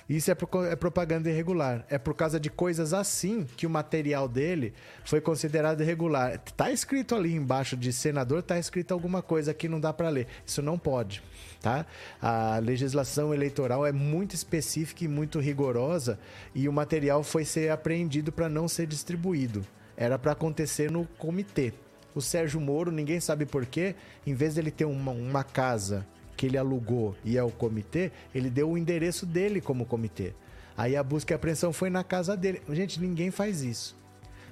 [0.09, 1.85] Isso é, pro, é propaganda irregular.
[1.91, 4.73] É por causa de coisas assim que o material dele
[5.05, 6.39] foi considerado irregular.
[6.57, 10.29] Tá escrito ali embaixo de senador, tá escrito alguma coisa que não dá para ler.
[10.47, 11.23] Isso não pode,
[11.61, 11.85] tá?
[12.23, 16.21] A legislação eleitoral é muito específica e muito rigorosa
[16.55, 19.67] e o material foi ser apreendido para não ser distribuído.
[19.97, 21.73] Era para acontecer no comitê.
[22.15, 23.95] O Sérgio Moro, ninguém sabe porquê,
[24.27, 28.51] em vez dele ter uma, uma casa que ele alugou e é o comitê, ele
[28.51, 30.34] deu o endereço dele como comitê.
[30.76, 32.61] Aí a busca e apreensão foi na casa dele.
[32.70, 33.97] Gente, ninguém faz isso.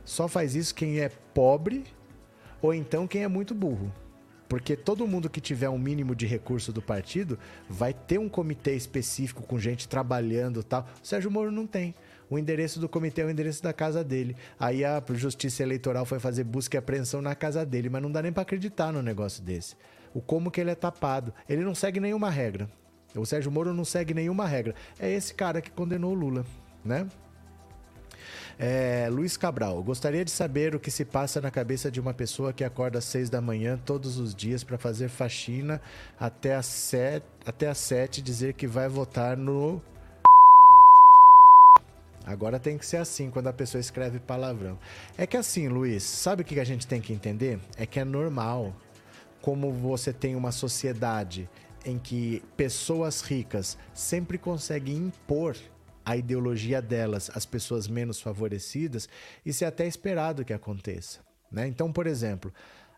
[0.04, 1.84] Só faz isso quem é pobre
[2.62, 3.92] ou então quem é muito burro.
[4.48, 8.74] Porque todo mundo que tiver um mínimo de recurso do partido vai ter um comitê
[8.74, 10.86] específico com gente trabalhando e tal.
[11.02, 11.94] O Sérgio Moro não tem.
[12.30, 14.36] O endereço do comitê é o endereço da casa dele.
[14.58, 18.22] Aí a Justiça Eleitoral foi fazer busca e apreensão na casa dele, mas não dá
[18.22, 19.76] nem para acreditar num negócio desse
[20.14, 21.34] o como que ele é tapado.
[21.48, 22.70] Ele não segue nenhuma regra.
[23.14, 24.74] O Sérgio Moro não segue nenhuma regra.
[24.98, 26.46] É esse cara que condenou o Lula,
[26.84, 27.06] né?
[28.58, 32.52] É, Luiz Cabral, gostaria de saber o que se passa na cabeça de uma pessoa
[32.52, 35.80] que acorda às seis da manhã todos os dias para fazer faxina
[36.18, 37.90] até às sete, até às
[38.22, 39.82] dizer que vai votar no.
[42.24, 44.78] Agora tem que ser assim quando a pessoa escreve palavrão.
[45.18, 47.58] É que assim, Luiz, sabe o que a gente tem que entender?
[47.76, 48.74] É que é normal
[49.44, 51.50] como você tem uma sociedade
[51.84, 55.54] em que pessoas ricas sempre conseguem impor
[56.02, 59.06] a ideologia delas às pessoas menos favorecidas,
[59.44, 61.20] isso é até esperado que aconteça.
[61.52, 61.66] Né?
[61.66, 62.50] Então, por exemplo,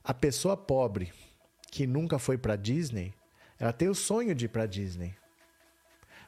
[0.05, 1.13] a pessoa pobre
[1.69, 3.13] que nunca foi para Disney,
[3.59, 5.17] ela tem o sonho de ir para Disney.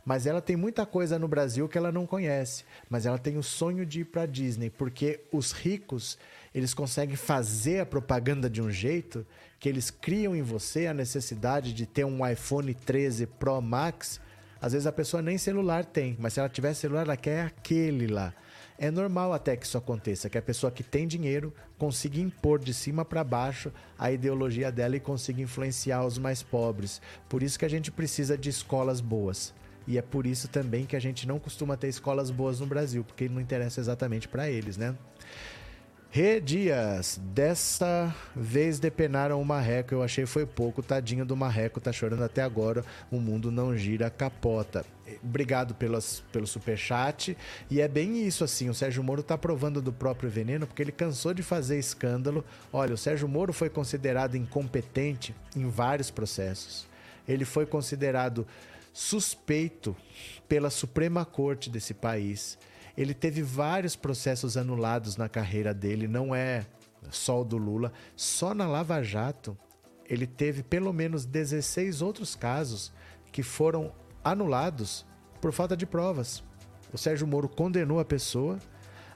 [0.04, 2.64] Mas ela tem muita coisa no Brasil que ela não conhece.
[2.88, 6.18] Mas ela tem o sonho de ir para Disney, porque os ricos
[6.52, 9.24] eles conseguem fazer a propaganda de um jeito
[9.58, 14.20] que eles criam em você a necessidade de ter um iPhone 13 Pro Max.
[14.60, 18.06] Às vezes a pessoa nem celular tem, mas se ela tiver celular, ela quer aquele
[18.06, 18.34] lá.
[18.80, 22.72] É normal até que isso aconteça, que a pessoa que tem dinheiro consiga impor de
[22.72, 27.02] cima para baixo a ideologia dela e consiga influenciar os mais pobres.
[27.28, 29.52] Por isso que a gente precisa de escolas boas.
[29.88, 33.02] E é por isso também que a gente não costuma ter escolas boas no Brasil,
[33.02, 34.94] porque não interessa exatamente para eles, né?
[36.10, 41.92] Rê Dias, dessa vez depenaram o marreco, eu achei foi pouco, tadinho do marreco, tá
[41.92, 44.86] chorando até agora, o mundo não gira, capota.
[45.22, 47.36] Obrigado pelas, pelo superchat,
[47.70, 50.92] e é bem isso assim, o Sérgio Moro tá provando do próprio veneno, porque ele
[50.92, 52.42] cansou de fazer escândalo.
[52.72, 56.86] Olha, o Sérgio Moro foi considerado incompetente em vários processos.
[57.28, 58.46] Ele foi considerado
[58.94, 59.94] suspeito
[60.48, 62.56] pela Suprema Corte desse país
[62.98, 66.66] ele teve vários processos anulados na carreira dele, não é
[67.12, 67.92] só o do Lula.
[68.16, 69.56] Só na Lava Jato,
[70.04, 72.92] ele teve pelo menos 16 outros casos
[73.30, 73.92] que foram
[74.24, 75.06] anulados
[75.40, 76.42] por falta de provas.
[76.92, 78.58] O Sérgio Moro condenou a pessoa,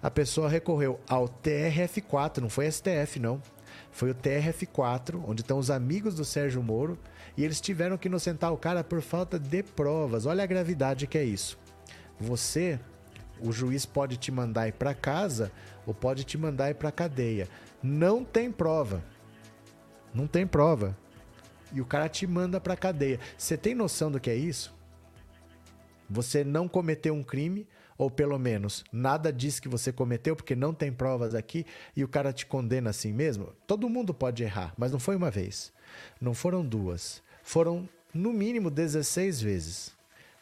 [0.00, 3.42] a pessoa recorreu ao TRF4, não foi STF não.
[3.90, 6.96] Foi o TRF4, onde estão os amigos do Sérgio Moro,
[7.36, 10.24] e eles tiveram que inocentar o cara por falta de provas.
[10.24, 11.58] Olha a gravidade que é isso.
[12.20, 12.78] Você
[13.42, 15.50] o juiz pode te mandar ir para casa
[15.86, 17.48] ou pode te mandar ir para cadeia.
[17.82, 19.02] Não tem prova.
[20.14, 20.96] Não tem prova.
[21.72, 23.18] E o cara te manda para cadeia.
[23.36, 24.74] Você tem noção do que é isso?
[26.08, 27.66] Você não cometeu um crime,
[27.96, 31.64] ou pelo menos nada diz que você cometeu, porque não tem provas aqui,
[31.96, 33.54] e o cara te condena assim mesmo?
[33.66, 35.72] Todo mundo pode errar, mas não foi uma vez.
[36.20, 37.22] Não foram duas.
[37.42, 39.92] Foram, no mínimo, 16 vezes.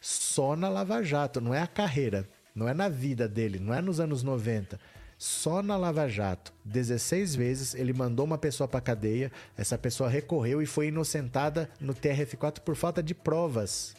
[0.00, 2.28] Só na Lava Jato, não é a carreira.
[2.54, 4.78] Não é na vida dele, não é nos anos 90.
[5.16, 10.62] Só na Lava Jato, 16 vezes ele mandou uma pessoa para cadeia, essa pessoa recorreu
[10.62, 13.94] e foi inocentada no TRF4 por falta de provas.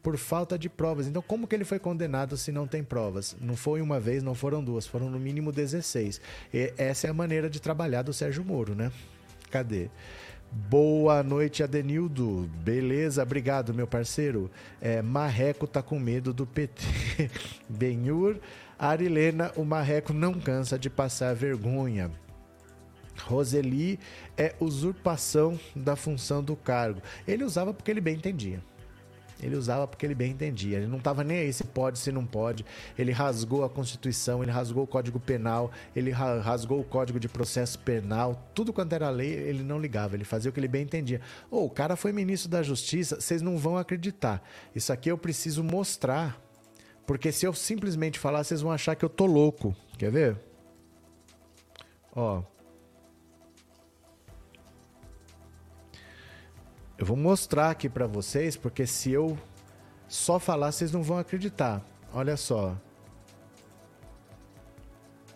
[0.00, 1.08] Por falta de provas.
[1.08, 3.34] Então, como que ele foi condenado se não tem provas?
[3.40, 6.20] Não foi uma vez, não foram duas, foram no mínimo 16.
[6.52, 8.92] E essa é a maneira de trabalhar do Sérgio Moro, né?
[9.50, 9.90] Cadê?
[10.56, 12.48] Boa noite, Adenildo.
[12.62, 14.48] Beleza, obrigado, meu parceiro.
[14.80, 16.84] É, Marreco tá com medo do PT.
[17.68, 18.36] Benhur,
[18.78, 22.08] Arilena, o Marreco não cansa de passar vergonha.
[23.22, 23.98] Roseli
[24.36, 27.02] é usurpação da função do cargo.
[27.26, 28.62] Ele usava porque ele bem entendia.
[29.42, 30.78] Ele usava porque ele bem entendia.
[30.78, 32.64] Ele não estava nem aí se pode, se não pode.
[32.98, 37.78] Ele rasgou a Constituição, ele rasgou o Código Penal, ele rasgou o Código de Processo
[37.78, 40.14] Penal, tudo quanto era lei, ele não ligava.
[40.14, 41.20] Ele fazia o que ele bem entendia.
[41.50, 44.42] Oh, o cara foi ministro da Justiça, vocês não vão acreditar.
[44.74, 46.40] Isso aqui eu preciso mostrar.
[47.06, 49.76] Porque se eu simplesmente falar, vocês vão achar que eu tô louco.
[49.98, 50.38] Quer ver?
[52.16, 52.42] Ó.
[57.04, 59.38] Eu vou mostrar aqui para vocês, porque se eu
[60.08, 61.84] só falar, vocês não vão acreditar.
[62.14, 62.74] Olha só.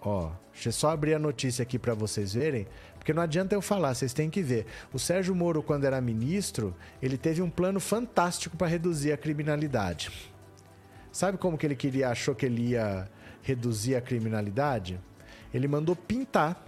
[0.01, 3.61] Ó, deixa eu só abrir a notícia aqui para vocês verem, porque não adianta eu
[3.61, 4.64] falar, vocês têm que ver.
[4.95, 10.11] O Sérgio Moro, quando era ministro, ele teve um plano fantástico para reduzir a criminalidade.
[11.12, 13.07] Sabe como que ele queria, achou que ele ia
[13.43, 14.99] reduzir a criminalidade?
[15.53, 16.64] Ele mandou pintar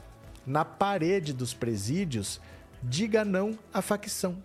[0.46, 2.38] na parede dos presídios
[2.82, 4.42] diga não à facção.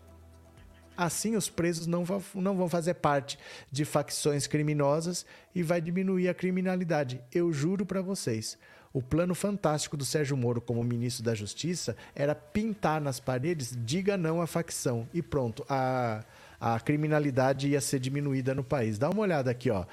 [0.98, 3.38] Assim, os presos não vão, não vão fazer parte
[3.72, 7.22] de facções criminosas e vai diminuir a criminalidade.
[7.34, 8.58] Eu juro para vocês.
[8.96, 14.16] O plano fantástico do Sérgio Moro como ministro da Justiça era pintar nas paredes diga
[14.16, 15.06] não à facção.
[15.14, 16.24] E pronto, a,
[16.62, 18.98] a criminalidade ia ser diminuída no país.
[18.98, 19.86] Dá uma olhada aqui, ó.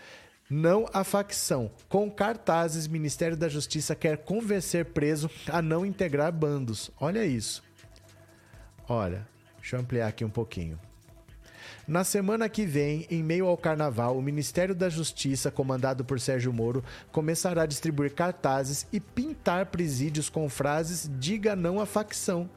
[0.48, 1.68] Não à facção.
[1.88, 6.88] Com cartazes, Ministério da Justiça quer convencer preso a não integrar bandos.
[7.00, 7.60] Olha isso.
[8.88, 9.26] Olha,
[9.56, 10.78] deixa eu ampliar aqui um pouquinho.
[11.86, 16.52] Na semana que vem, em meio ao carnaval, o Ministério da Justiça, comandado por Sérgio
[16.52, 22.48] Moro, começará a distribuir cartazes e pintar presídios com frases Diga não à facção.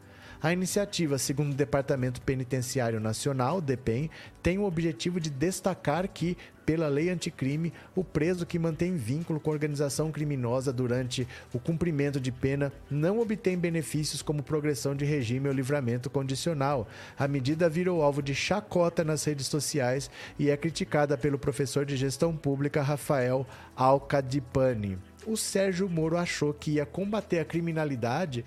[0.44, 4.12] A iniciativa, segundo o Departamento Penitenciário Nacional, DEPEN,
[4.44, 9.52] tem o objetivo de destacar que, pela lei anticrime, o preso que mantém vínculo com
[9.52, 15.54] organização criminosa durante o cumprimento de pena não obtém benefícios como progressão de regime ou
[15.54, 16.88] livramento condicional.
[17.18, 20.10] A medida virou alvo de chacota nas redes sociais
[20.40, 23.46] e é criticada pelo professor de gestão pública Rafael
[23.76, 24.98] Alcadipani.
[25.26, 28.46] O Sérgio Moro achou que ia combater a criminalidade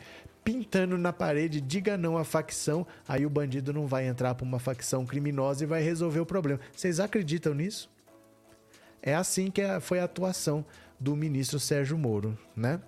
[0.48, 4.58] pintando na parede, diga não à facção, aí o bandido não vai entrar para uma
[4.58, 6.58] facção criminosa e vai resolver o problema.
[6.74, 7.90] Vocês acreditam nisso?
[9.02, 10.64] É assim que é, foi a atuação
[10.98, 12.80] do ministro Sérgio Moro, né?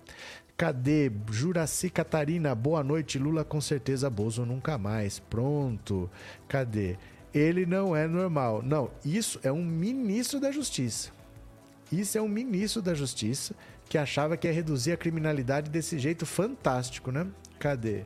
[0.57, 1.11] Cadê?
[1.31, 3.17] Juraci Catarina, boa noite.
[3.17, 5.17] Lula com certeza, Bozo nunca mais.
[5.17, 6.09] Pronto.
[6.47, 6.97] Cadê?
[7.33, 8.61] Ele não é normal.
[8.61, 11.11] Não, isso é um ministro da Justiça.
[11.91, 13.55] Isso é um ministro da Justiça
[13.89, 17.27] que achava que ia reduzir a criminalidade desse jeito fantástico, né?
[17.57, 18.05] Cadê?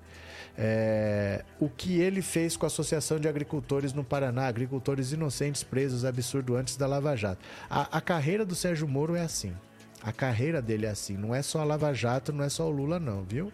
[0.58, 6.06] É, o que ele fez com a Associação de Agricultores no Paraná, agricultores inocentes presos
[6.06, 7.44] absurdo antes da Lava Jato.
[7.70, 9.54] A, a, carreira do Sérgio Moro é assim.
[10.02, 11.18] A carreira dele é assim.
[11.18, 13.52] Não é só a Lava Jato, não é só o Lula, não, viu?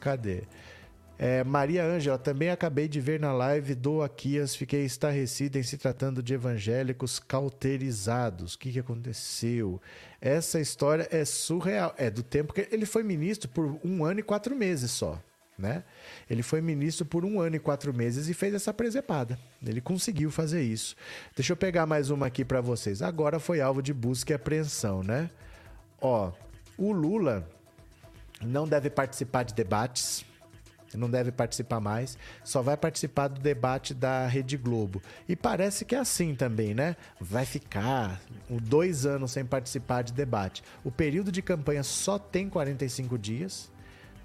[0.00, 0.44] Cadê?
[1.18, 5.76] É, Maria Ângela, também acabei de ver na live do Aquias, fiquei estarrecida em se
[5.76, 8.54] tratando de evangélicos cauterizados.
[8.54, 9.82] O que, que aconteceu?
[10.20, 11.92] Essa história é surreal.
[11.98, 15.20] É do tempo que ele foi ministro por um ano e quatro meses só
[15.58, 15.82] né?
[16.30, 19.38] Ele foi ministro por um ano e quatro meses e fez essa presepada.
[19.64, 20.94] Ele conseguiu fazer isso.
[21.34, 23.02] Deixa eu pegar mais uma aqui para vocês.
[23.02, 25.28] Agora foi alvo de busca e apreensão, né?
[26.00, 26.30] Ó,
[26.76, 27.48] o Lula
[28.40, 30.24] não deve participar de debates,
[30.94, 35.02] não deve participar mais, só vai participar do debate da Rede Globo.
[35.28, 36.96] E parece que é assim também, né?
[37.20, 40.62] Vai ficar dois anos sem participar de debate.
[40.84, 43.70] O período de campanha só tem 45 dias.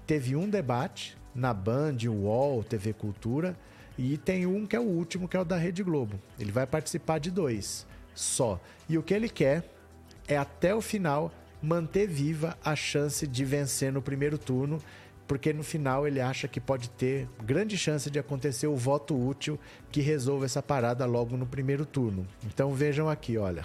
[0.06, 3.56] Teve um debate, na Band, UOL, TV Cultura.
[3.96, 6.20] E tem um que é o último, que é o da Rede Globo.
[6.38, 8.60] Ele vai participar de dois só.
[8.88, 9.64] E o que ele quer
[10.26, 14.80] é até o final manter viva a chance de vencer no primeiro turno,
[15.26, 19.58] porque no final ele acha que pode ter grande chance de acontecer o voto útil
[19.90, 22.26] que resolva essa parada logo no primeiro turno.
[22.44, 23.64] Então vejam aqui, olha.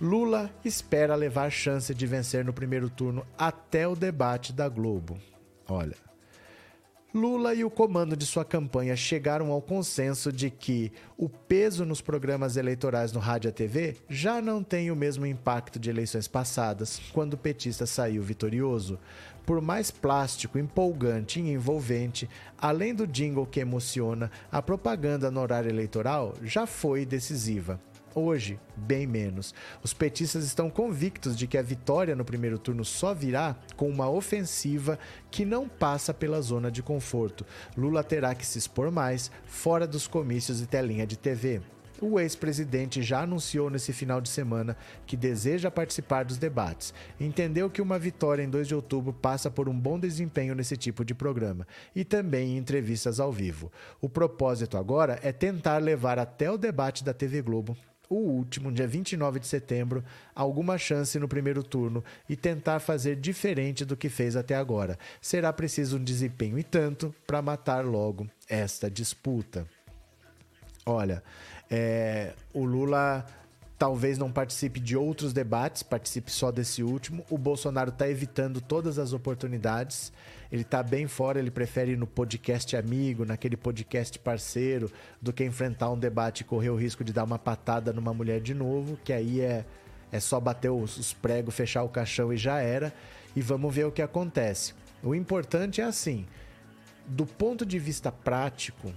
[0.00, 5.18] Lula espera levar chance de vencer no primeiro turno até o debate da Globo.
[5.68, 5.96] Olha,
[7.14, 12.02] Lula e o comando de sua campanha chegaram ao consenso de que o peso nos
[12.02, 17.00] programas eleitorais no rádio e TV já não tem o mesmo impacto de eleições passadas,
[17.14, 18.98] quando o petista saiu vitorioso.
[19.46, 22.28] Por mais plástico, empolgante e envolvente,
[22.58, 27.80] além do jingle que emociona, a propaganda no horário eleitoral já foi decisiva.
[28.18, 29.54] Hoje, bem menos.
[29.80, 34.10] Os petistas estão convictos de que a vitória no primeiro turno só virá com uma
[34.10, 34.98] ofensiva
[35.30, 37.46] que não passa pela zona de conforto.
[37.76, 41.60] Lula terá que se expor mais fora dos comícios e telinha de TV.
[42.00, 46.92] O ex-presidente já anunciou nesse final de semana que deseja participar dos debates.
[47.20, 51.04] Entendeu que uma vitória em 2 de outubro passa por um bom desempenho nesse tipo
[51.04, 53.70] de programa e também em entrevistas ao vivo.
[54.00, 57.76] O propósito agora é tentar levar até o debate da TV Globo
[58.08, 60.02] o último, dia 29 de setembro,
[60.34, 64.98] alguma chance no primeiro turno e tentar fazer diferente do que fez até agora.
[65.20, 69.66] Será preciso um desempenho e tanto para matar logo esta disputa.
[70.86, 71.22] Olha,
[71.70, 73.26] é, o Lula
[73.78, 77.24] talvez não participe de outros debates, participe só desse último.
[77.30, 80.12] O Bolsonaro está evitando todas as oportunidades.
[80.50, 84.90] Ele está bem fora, ele prefere ir no podcast amigo, naquele podcast parceiro,
[85.22, 88.40] do que enfrentar um debate e correr o risco de dar uma patada numa mulher
[88.40, 89.64] de novo, que aí é,
[90.10, 92.92] é só bater os, os pregos, fechar o caixão e já era.
[93.36, 94.74] E vamos ver o que acontece.
[95.04, 96.26] O importante é assim,
[97.06, 98.92] do ponto de vista prático,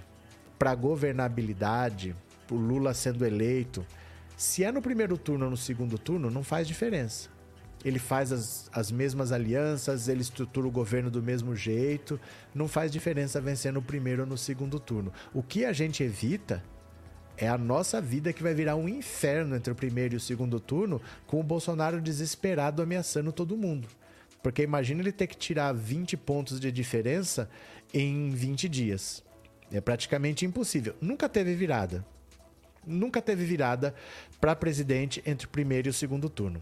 [0.57, 2.15] para governabilidade,
[2.49, 3.85] o Lula sendo eleito,
[4.41, 7.29] se é no primeiro turno ou no segundo turno, não faz diferença.
[7.85, 12.19] Ele faz as, as mesmas alianças, ele estrutura o governo do mesmo jeito,
[12.51, 15.13] não faz diferença vencer no primeiro ou no segundo turno.
[15.31, 16.63] O que a gente evita
[17.37, 20.59] é a nossa vida que vai virar um inferno entre o primeiro e o segundo
[20.59, 23.87] turno, com o Bolsonaro desesperado ameaçando todo mundo.
[24.41, 27.47] Porque imagina ele ter que tirar 20 pontos de diferença
[27.93, 29.23] em 20 dias.
[29.71, 30.95] É praticamente impossível.
[30.99, 32.03] Nunca teve virada.
[32.85, 33.93] Nunca teve virada
[34.39, 36.61] para presidente entre o primeiro e o segundo turno.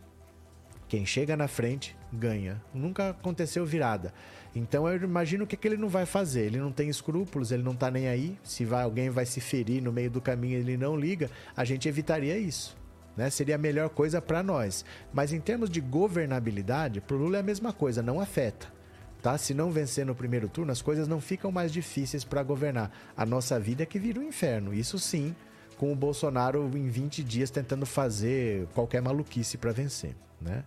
[0.87, 2.61] Quem chega na frente ganha.
[2.73, 4.13] Nunca aconteceu virada.
[4.55, 6.47] Então eu imagino o que, que ele não vai fazer.
[6.47, 8.37] Ele não tem escrúpulos, ele não tá nem aí.
[8.43, 11.87] Se vai, alguém vai se ferir no meio do caminho ele não liga, a gente
[11.87, 12.75] evitaria isso.
[13.15, 13.29] Né?
[13.29, 14.83] Seria a melhor coisa para nós.
[15.13, 18.79] Mas em termos de governabilidade, para o Lula é a mesma coisa, não afeta
[19.21, 19.37] tá?
[19.37, 22.91] Se não vencer no primeiro turno, as coisas não ficam mais difíceis para governar.
[23.15, 24.73] A nossa vida é que vira um inferno.
[24.73, 25.35] Isso sim,
[25.79, 30.65] com o Bolsonaro em 20 dias tentando fazer qualquer maluquice para vencer, né?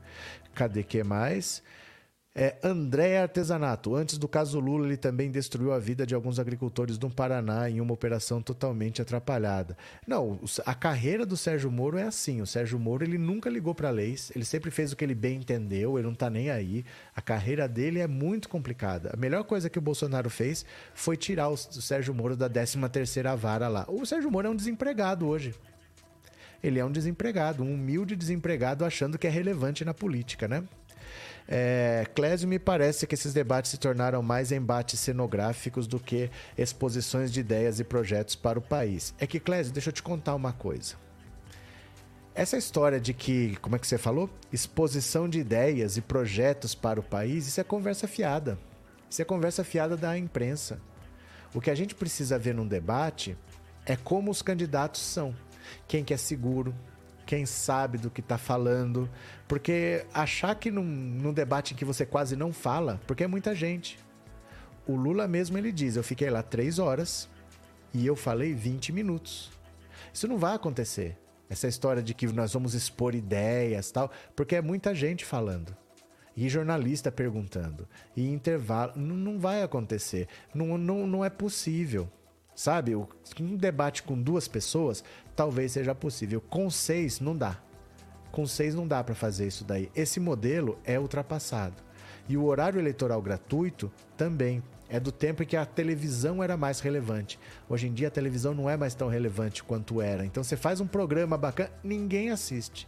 [0.55, 1.63] Cadê que mais?
[2.35, 3.95] É, André Artesanato.
[3.95, 7.78] Antes do caso Lula, ele também destruiu a vida de alguns agricultores do Paraná em
[7.78, 9.76] uma operação totalmente atrapalhada.
[10.07, 12.41] Não, a carreira do Sérgio Moro é assim.
[12.41, 15.37] O Sérgio Moro ele nunca ligou para leis, ele sempre fez o que ele bem
[15.37, 16.87] entendeu, ele não está nem aí.
[17.14, 19.11] A carreira dele é muito complicada.
[19.12, 20.64] A melhor coisa que o Bolsonaro fez
[20.95, 23.85] foi tirar o, Sérgio Moro da 13 terceira vara lá.
[23.89, 25.55] O Sérgio Moro é um desempregado hoje
[26.62, 30.62] ele é um desempregado, um humilde desempregado achando que é relevante na política, né?
[31.49, 37.32] É, Clésio, me parece que esses debates se tornaram mais embates cenográficos do que exposições
[37.32, 39.14] de ideias e projetos para o país.
[39.18, 40.95] É que, Clésio, deixa eu te contar uma coisa.
[42.34, 44.30] Essa história de que, como é que você falou?
[44.51, 48.59] Exposição de ideias e projetos para o país, isso é conversa fiada.
[49.11, 50.80] Isso é conversa fiada da imprensa.
[51.55, 53.36] O que a gente precisa ver num debate
[53.84, 55.36] é como os candidatos são.
[55.86, 56.74] Quem que é seguro,
[57.33, 59.09] quem sabe do que está falando.
[59.49, 63.55] Porque achar que num, num debate em que você quase não fala, porque é muita
[63.55, 63.99] gente.
[64.87, 67.30] O Lula mesmo ele diz: eu fiquei lá três horas
[67.95, 69.51] e eu falei 20 minutos.
[70.12, 71.16] Isso não vai acontecer.
[71.49, 75.74] Essa história de que nós vamos expor ideias tal, porque é muita gente falando.
[76.37, 77.89] E jornalista perguntando.
[78.14, 78.93] E intervalo.
[78.95, 80.28] Não, não vai acontecer.
[80.55, 82.11] Não, não, não é possível.
[82.55, 82.94] Sabe?
[82.94, 85.03] Um debate com duas pessoas
[85.34, 86.40] talvez seja possível.
[86.40, 87.58] Com seis, não dá.
[88.30, 89.91] Com seis, não dá para fazer isso daí.
[89.95, 91.76] Esse modelo é ultrapassado.
[92.29, 94.62] E o horário eleitoral gratuito também.
[94.88, 97.38] É do tempo em que a televisão era mais relevante.
[97.66, 100.24] Hoje em dia a televisão não é mais tão relevante quanto era.
[100.24, 102.87] Então você faz um programa bacana, ninguém assiste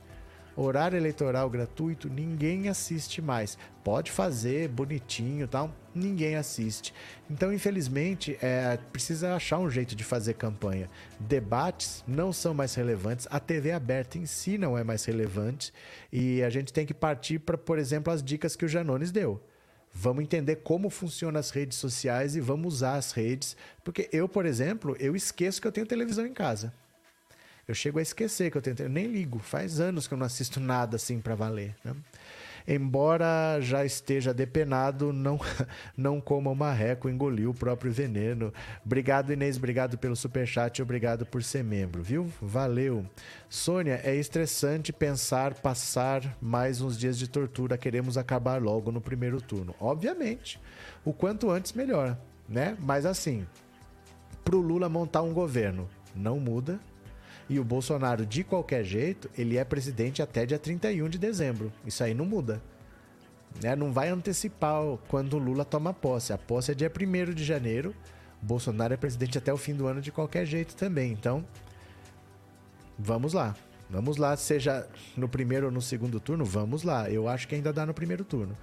[0.56, 3.58] horário eleitoral gratuito, ninguém assiste mais.
[3.82, 6.92] Pode fazer bonitinho tal, ninguém assiste.
[7.30, 10.90] Então, infelizmente, é, precisa achar um jeito de fazer campanha.
[11.18, 15.72] Debates não são mais relevantes, a TV aberta em si não é mais relevante
[16.12, 19.40] e a gente tem que partir para, por exemplo, as dicas que o Janones deu.
[19.92, 24.44] Vamos entender como funcionam as redes sociais e vamos usar as redes, porque eu, por
[24.44, 26.74] exemplo, eu esqueço que eu tenho televisão em casa.
[27.66, 29.38] Eu chego a esquecer que eu tentei, eu nem ligo.
[29.38, 31.74] Faz anos que eu não assisto nada assim para valer.
[31.82, 31.94] Né?
[32.66, 35.38] Embora já esteja depenado, não,
[35.96, 38.52] não coma o marreco, engoliu o próprio veneno.
[38.84, 42.30] Obrigado, Inês, obrigado pelo superchat, obrigado por ser membro, viu?
[42.40, 43.04] Valeu.
[43.50, 49.40] Sônia, é estressante pensar passar mais uns dias de tortura, queremos acabar logo no primeiro
[49.40, 49.74] turno.
[49.78, 50.58] Obviamente,
[51.04, 52.18] o quanto antes melhor,
[52.48, 52.76] né?
[52.80, 53.46] Mas assim,
[54.42, 56.80] pro Lula montar um governo, não muda
[57.48, 61.72] e o Bolsonaro, de qualquer jeito, ele é presidente até dia 31 de dezembro.
[61.84, 62.62] Isso aí não muda.
[63.62, 63.76] Né?
[63.76, 66.32] Não vai antecipar quando o Lula toma posse.
[66.32, 67.94] A posse é dia 1 de janeiro.
[68.40, 71.12] Bolsonaro é presidente até o fim do ano de qualquer jeito também.
[71.12, 71.44] Então,
[72.98, 73.56] Vamos lá.
[73.88, 77.10] Vamos lá, seja no primeiro ou no segundo turno, vamos lá.
[77.10, 78.56] Eu acho que ainda dá no primeiro turno.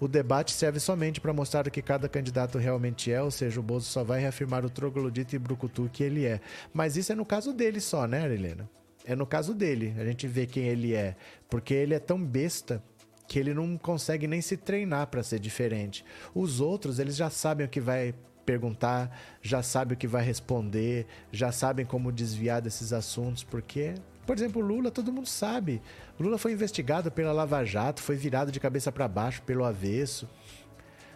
[0.00, 3.62] O debate serve somente para mostrar o que cada candidato realmente é, ou seja, o
[3.62, 6.40] Bozo só vai reafirmar o troglodito e brucutu que ele é.
[6.72, 8.68] Mas isso é no caso dele só, né, Helena?
[9.04, 9.94] É no caso dele.
[9.98, 11.16] A gente vê quem ele é.
[11.50, 12.82] Porque ele é tão besta
[13.26, 16.04] que ele não consegue nem se treinar para ser diferente.
[16.34, 18.14] Os outros, eles já sabem o que vai
[18.46, 23.94] perguntar, já sabem o que vai responder, já sabem como desviar desses assuntos, porque
[24.28, 25.80] por exemplo, Lula, todo mundo sabe.
[26.20, 30.28] Lula foi investigado pela Lava Jato, foi virado de cabeça para baixo pelo avesso.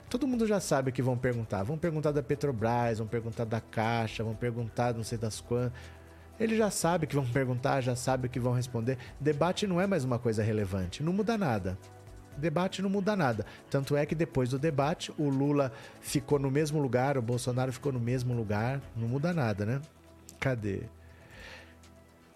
[0.09, 1.63] Todo mundo já sabe o que vão perguntar.
[1.63, 5.79] Vão perguntar da Petrobras, vão perguntar da Caixa, vão perguntar não sei das quantas.
[6.41, 8.97] Ele já sabe que vão perguntar, já sabe o que vão responder.
[9.21, 11.77] Debate não é mais uma coisa relevante, não muda nada.
[12.39, 13.45] Debate não muda nada.
[13.69, 15.71] Tanto é que depois do debate, o Lula
[16.01, 18.81] ficou no mesmo lugar, o Bolsonaro ficou no mesmo lugar.
[18.97, 19.83] Não muda nada, né?
[20.41, 20.85] Cadê?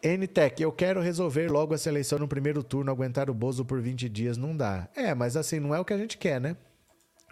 [0.07, 4.09] NTEC, eu quero resolver logo essa eleição no primeiro turno, aguentar o Bozo por 20
[4.09, 4.89] dias não dá.
[4.95, 6.57] É, mas assim, não é o que a gente quer, né?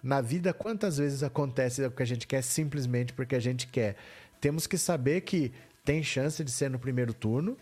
[0.03, 3.95] Na vida, quantas vezes acontece o que a gente quer simplesmente porque a gente quer?
[4.41, 5.51] Temos que saber que
[5.83, 7.57] tem chance de ser no primeiro turno,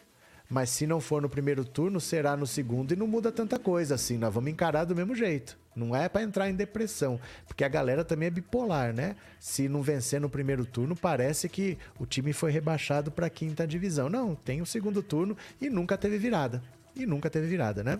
[0.54, 3.96] mas se não for no primeiro turno, será no segundo e não muda tanta coisa
[3.96, 4.20] assim.
[4.20, 5.58] Nós vamos encarar do mesmo jeito.
[5.76, 9.16] Não é para entrar em depressão, porque a galera também é bipolar, né?
[9.40, 14.10] Se não vencer no primeiro turno, parece que o time foi rebaixado para quinta divisão.
[14.10, 16.62] Não, tem o segundo turno e nunca teve virada.
[16.96, 18.00] E nunca teve virada, né?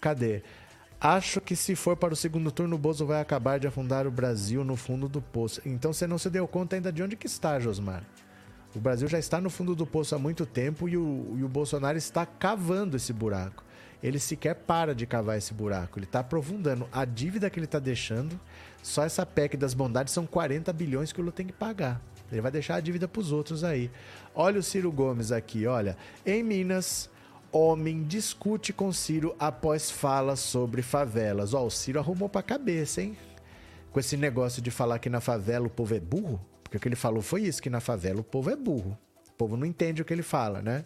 [0.00, 0.44] Cadê?
[1.00, 4.12] Acho que se for para o segundo turno, o Bozo vai acabar de afundar o
[4.12, 5.60] Brasil no fundo do poço.
[5.66, 8.04] Então você não se deu conta ainda de onde que está, Josmar.
[8.74, 11.48] O Brasil já está no fundo do poço há muito tempo e o, e o
[11.48, 13.62] Bolsonaro está cavando esse buraco.
[14.02, 16.86] Ele sequer para de cavar esse buraco, ele está aprofundando.
[16.92, 18.38] A dívida que ele está deixando,
[18.82, 22.02] só essa PEC das bondades são 40 bilhões que o Lula tem que pagar.
[22.30, 23.90] Ele vai deixar a dívida para os outros aí.
[24.34, 25.96] Olha o Ciro Gomes aqui, olha.
[26.26, 27.08] Em Minas,
[27.52, 31.54] homem discute com Ciro após fala sobre favelas.
[31.54, 33.16] Ó, o Ciro arrumou para a cabeça, hein?
[33.92, 36.44] Com esse negócio de falar que na favela o povo é burro.
[36.74, 38.98] Porque o que ele falou foi isso, que na favela o povo é burro.
[39.28, 40.84] O povo não entende o que ele fala, né?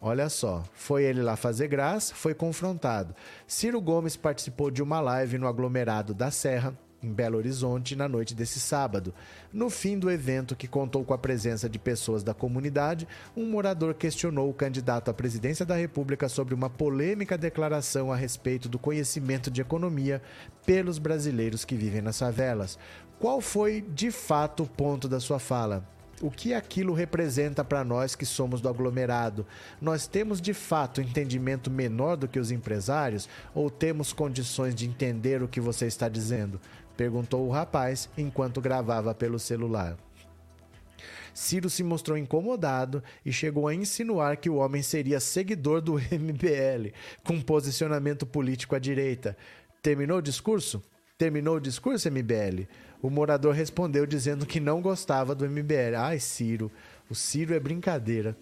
[0.00, 3.14] Olha só, foi ele lá fazer graça, foi confrontado.
[3.46, 8.34] Ciro Gomes participou de uma live no aglomerado da Serra, em Belo Horizonte, na noite
[8.34, 9.14] desse sábado.
[9.52, 13.94] No fim do evento, que contou com a presença de pessoas da comunidade, um morador
[13.94, 19.52] questionou o candidato à presidência da República sobre uma polêmica declaração a respeito do conhecimento
[19.52, 20.20] de economia
[20.66, 22.76] pelos brasileiros que vivem nas favelas.
[23.22, 25.88] Qual foi, de fato, o ponto da sua fala?
[26.20, 29.46] O que aquilo representa para nós que somos do aglomerado?
[29.80, 35.40] Nós temos de fato entendimento menor do que os empresários ou temos condições de entender
[35.40, 36.60] o que você está dizendo?
[36.96, 39.96] Perguntou o rapaz enquanto gravava pelo celular.
[41.32, 46.92] Ciro se mostrou incomodado e chegou a insinuar que o homem seria seguidor do MBL,
[47.22, 49.36] com posicionamento político à direita.
[49.80, 50.82] Terminou o discurso?
[51.16, 52.66] Terminou o discurso, MBL?
[53.02, 55.96] O morador respondeu dizendo que não gostava do MBL.
[55.98, 56.70] Ai, Ciro,
[57.10, 58.36] o Ciro é brincadeira.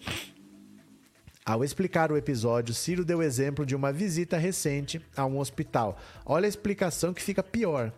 [1.43, 5.97] Ao explicar o episódio, Ciro deu exemplo de uma visita recente a um hospital.
[6.23, 7.91] Olha a explicação que fica pior.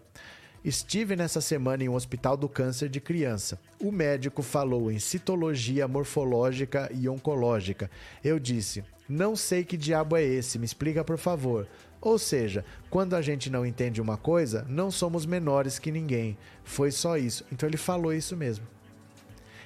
[0.64, 3.60] Estive nessa semana em um hospital do câncer de criança.
[3.82, 7.92] O médico falou em citologia morfológica e oncológica.
[8.24, 8.82] Eu disse:
[9.14, 11.68] Não sei que diabo é esse, me explica por favor.
[12.02, 16.36] Ou seja, quando a gente não entende uma coisa, não somos menores que ninguém.
[16.64, 17.46] Foi só isso.
[17.52, 18.66] Então ele falou isso mesmo.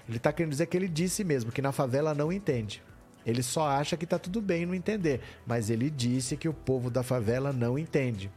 [0.05, 2.83] Ele está querendo dizer que ele disse mesmo que na favela não entende.
[3.25, 6.89] Ele só acha que está tudo bem não entender, mas ele disse que o povo
[6.89, 8.29] da favela não entende.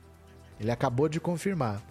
[0.61, 1.83] Ele acabou de confirmar.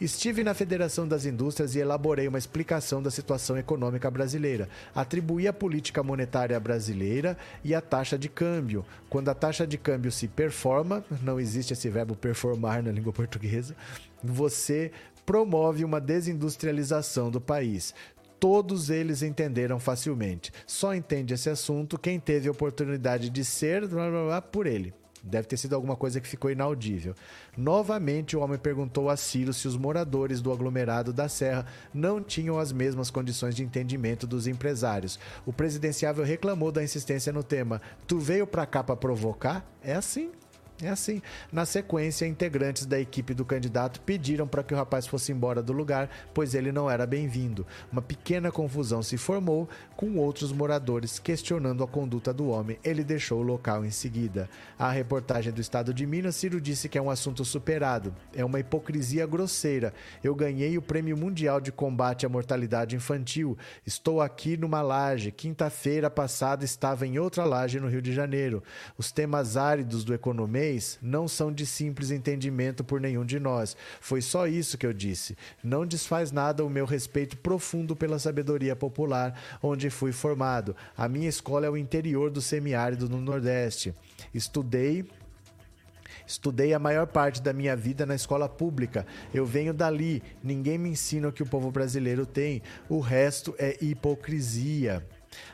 [0.00, 4.66] Estive na Federação das Indústrias e elaborei uma explicação da situação econômica brasileira.
[4.94, 8.82] Atribuí a política monetária brasileira e a taxa de câmbio.
[9.10, 13.76] Quando a taxa de câmbio se performa, não existe esse verbo performar na língua portuguesa,
[14.24, 14.90] você
[15.26, 17.94] promove uma desindustrialização do país
[18.40, 20.50] todos eles entenderam facilmente.
[20.66, 24.94] Só entende esse assunto quem teve a oportunidade de ser blá, blá, blá, por ele.
[25.22, 27.14] Deve ter sido alguma coisa que ficou inaudível.
[27.56, 32.58] Novamente, o homem perguntou a Ciro se os moradores do aglomerado da Serra não tinham
[32.58, 35.18] as mesmas condições de entendimento dos empresários.
[35.44, 37.80] O presidenciável reclamou da insistência no tema.
[38.06, 39.64] Tu veio pra cá pra provocar?
[39.82, 40.30] É assim.
[40.82, 41.20] É assim.
[41.52, 45.72] Na sequência, integrantes da equipe do candidato pediram para que o rapaz fosse embora do
[45.72, 47.66] lugar, pois ele não era bem-vindo.
[47.92, 52.78] Uma pequena confusão se formou, com outros moradores questionando a conduta do homem.
[52.82, 54.48] Ele deixou o local em seguida.
[54.78, 58.14] A reportagem do Estado de Minas, Ciro disse que é um assunto superado.
[58.34, 59.92] É uma hipocrisia grosseira.
[60.24, 63.58] Eu ganhei o Prêmio Mundial de Combate à Mortalidade Infantil.
[63.84, 65.30] Estou aqui numa laje.
[65.30, 68.62] Quinta-feira passada estava em outra laje no Rio de Janeiro.
[68.96, 70.14] Os temas áridos do
[71.00, 73.76] não são de simples entendimento por nenhum de nós.
[74.00, 75.36] Foi só isso que eu disse.
[75.62, 80.76] Não desfaz nada o meu respeito profundo pela sabedoria popular, onde fui formado.
[80.96, 83.94] A minha escola é o interior do semiárido no Nordeste.
[84.32, 85.04] Estudei
[86.26, 89.04] Estudei a maior parte da minha vida na escola pública.
[89.34, 90.22] Eu venho dali.
[90.40, 92.62] Ninguém me ensina o que o povo brasileiro tem.
[92.88, 95.04] O resto é hipocrisia.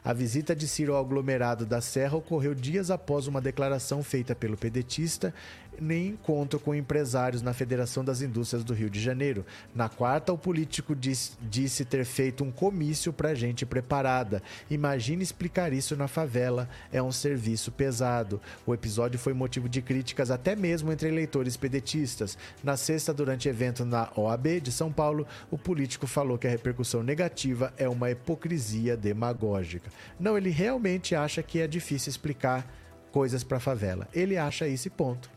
[0.04, 4.56] A visita de Ciro ao aglomerado da Serra ocorreu dias após uma declaração feita pelo
[4.56, 5.34] pedetista
[5.80, 9.44] nem encontro com empresários na Federação das Indústrias do Rio de Janeiro.
[9.74, 14.42] Na quarta, o político disse, ter feito um comício para gente preparada.
[14.70, 16.68] Imagine explicar isso na favela.
[16.92, 18.40] É um serviço pesado.
[18.66, 22.38] O episódio foi motivo de críticas até mesmo entre eleitores pedetistas.
[22.62, 27.02] Na sexta, durante evento na OAB de São Paulo, o político falou que a repercussão
[27.02, 29.90] negativa é uma hipocrisia demagógica.
[30.18, 32.66] Não, ele realmente acha que é difícil explicar
[33.12, 34.06] coisas para favela.
[34.12, 35.35] Ele acha esse ponto.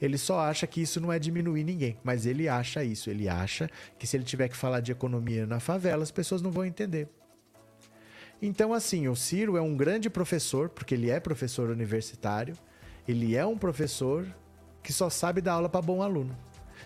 [0.00, 3.10] Ele só acha que isso não é diminuir ninguém, mas ele acha isso.
[3.10, 6.50] Ele acha que se ele tiver que falar de economia na favela, as pessoas não
[6.50, 7.08] vão entender.
[8.40, 12.56] Então, assim, o Ciro é um grande professor, porque ele é professor universitário,
[13.06, 14.26] ele é um professor
[14.82, 16.36] que só sabe dar aula para bom aluno.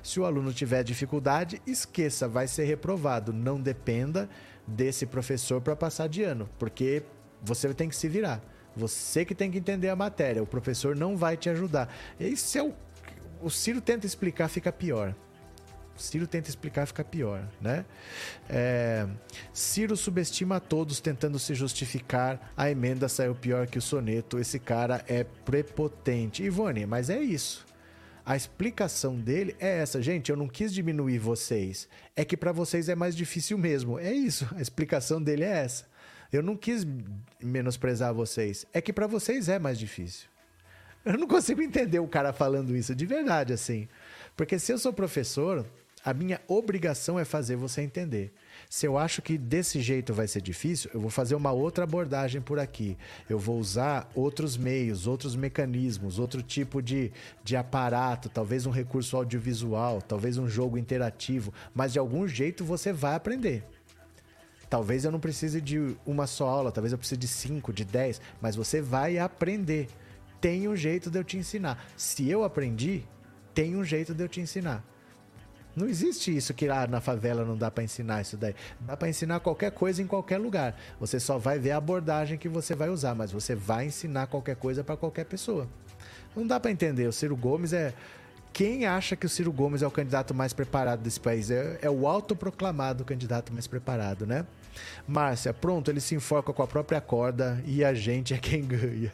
[0.02, 3.32] Se o aluno tiver dificuldade, esqueça, vai ser reprovado.
[3.32, 4.28] Não dependa
[4.66, 7.02] desse professor para passar de ano, porque
[7.43, 8.43] você tem que se virar.
[8.77, 10.43] Você que tem que entender a matéria.
[10.43, 11.93] O professor não vai te ajudar.
[12.19, 12.74] Esse é o
[13.43, 15.15] o Ciro tenta explicar, fica pior.
[15.97, 17.85] O Ciro tenta explicar, fica pior, né?
[18.49, 19.07] É,
[19.53, 22.53] Ciro subestima a todos tentando se justificar.
[22.57, 24.39] A emenda saiu pior que o soneto.
[24.39, 26.43] Esse cara é prepotente.
[26.43, 27.66] Ivone, mas é isso.
[28.24, 30.31] A explicação dele é essa, gente.
[30.31, 31.89] Eu não quis diminuir vocês.
[32.15, 33.99] É que para vocês é mais difícil mesmo.
[33.99, 34.49] É isso.
[34.57, 35.91] A explicação dele é essa.
[36.32, 36.86] Eu não quis
[37.42, 38.64] menosprezar vocês.
[38.72, 40.28] É que para vocês é mais difícil.
[41.04, 43.88] Eu não consigo entender o cara falando isso de verdade, assim.
[44.36, 45.66] Porque se eu sou professor,
[46.04, 48.32] a minha obrigação é fazer você entender.
[48.68, 52.40] Se eu acho que desse jeito vai ser difícil, eu vou fazer uma outra abordagem
[52.40, 52.96] por aqui.
[53.28, 57.12] Eu vou usar outros meios, outros mecanismos, outro tipo de,
[57.44, 62.92] de aparato, talvez um recurso audiovisual, talvez um jogo interativo, mas de algum jeito você
[62.92, 63.64] vai aprender.
[64.73, 68.23] Talvez eu não precise de uma só aula, talvez eu precise de cinco, de dez,
[68.40, 69.86] mas você vai aprender
[70.40, 71.85] tem um jeito de eu te ensinar.
[71.94, 73.05] Se eu aprendi,
[73.53, 74.82] tem um jeito de eu te ensinar.
[75.77, 78.55] Não existe isso que lá na favela não dá para ensinar isso daí.
[78.81, 80.74] Dá para ensinar qualquer coisa em qualquer lugar.
[80.99, 84.57] Você só vai ver a abordagem que você vai usar, mas você vai ensinar qualquer
[84.57, 85.69] coisa para qualquer pessoa.
[86.35, 87.07] Não dá para entender.
[87.07, 87.94] O Ciro Gomes é
[88.53, 91.51] quem acha que o Ciro Gomes é o candidato mais preparado desse país?
[91.51, 94.44] É, é o autoproclamado candidato mais preparado, né?
[95.07, 99.12] Márcia, pronto, ele se enforca com a própria corda e a gente é quem ganha.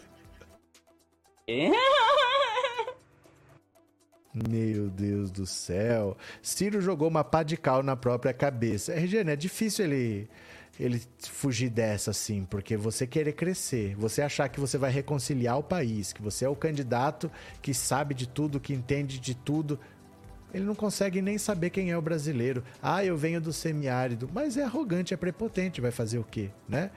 [4.48, 6.16] Meu Deus do céu.
[6.42, 8.92] Ciro jogou uma pá de cal na própria cabeça.
[8.92, 9.32] RG, né?
[9.32, 10.28] É difícil ele,
[10.78, 15.62] ele fugir dessa, assim, porque você querer crescer, você achar que você vai reconciliar o
[15.62, 17.30] país, que você é o candidato
[17.60, 19.78] que sabe de tudo, que entende de tudo.
[20.52, 22.64] Ele não consegue nem saber quem é o brasileiro.
[22.82, 24.28] Ah, eu venho do semiárido.
[24.32, 26.90] Mas é arrogante, é prepotente, vai fazer o quê, né?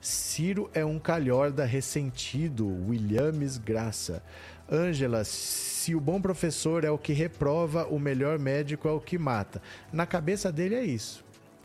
[0.00, 2.66] Ciro é um calhorda ressentido.
[2.86, 4.22] Williams Graça.
[4.70, 9.16] Ângela, se o bom professor é o que reprova, o melhor médico é o que
[9.16, 9.62] mata.
[9.90, 11.24] Na cabeça dele é isso.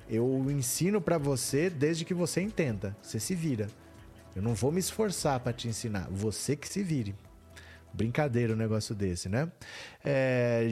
[0.10, 2.95] Eu ensino para você desde que você entenda.
[3.02, 3.68] Você se vira.
[4.34, 6.07] Eu não vou me esforçar para te ensinar.
[6.10, 7.14] Você que se vire.
[7.94, 9.52] Brincadeira um negócio desse, né?
[10.03, 10.68] É.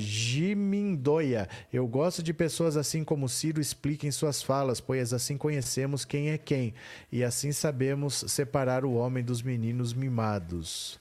[1.72, 6.38] Eu gosto de pessoas assim como Ciro expliquem suas falas, pois assim conhecemos quem é
[6.38, 6.74] quem
[7.12, 11.00] e assim sabemos separar o homem dos meninos mimados.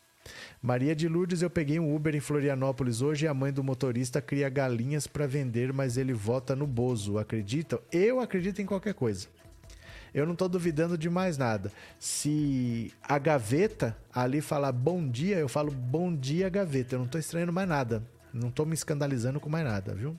[0.63, 4.21] Maria de Lourdes, eu peguei um Uber em Florianópolis hoje e a mãe do motorista
[4.21, 7.19] cria galinhas para vender, mas ele vota no Bozo.
[7.19, 7.81] Acreditam?
[7.91, 9.27] Eu acredito em qualquer coisa
[10.13, 11.73] eu não estou duvidando de mais nada.
[11.99, 16.95] Se a gaveta ali falar bom dia, eu falo bom dia, gaveta.
[16.95, 18.03] Eu não estou estranhando mais nada.
[18.33, 20.17] Não estou me escandalizando com mais nada, viu?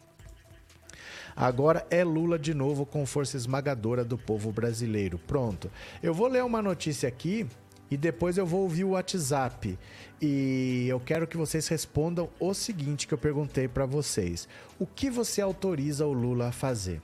[1.35, 5.17] Agora é Lula de novo com força esmagadora do povo brasileiro.
[5.17, 5.71] Pronto.
[6.03, 7.47] Eu vou ler uma notícia aqui
[7.89, 9.77] e depois eu vou ouvir o WhatsApp.
[10.21, 14.47] E eu quero que vocês respondam o seguinte que eu perguntei para vocês:
[14.79, 17.01] o que você autoriza o Lula a fazer?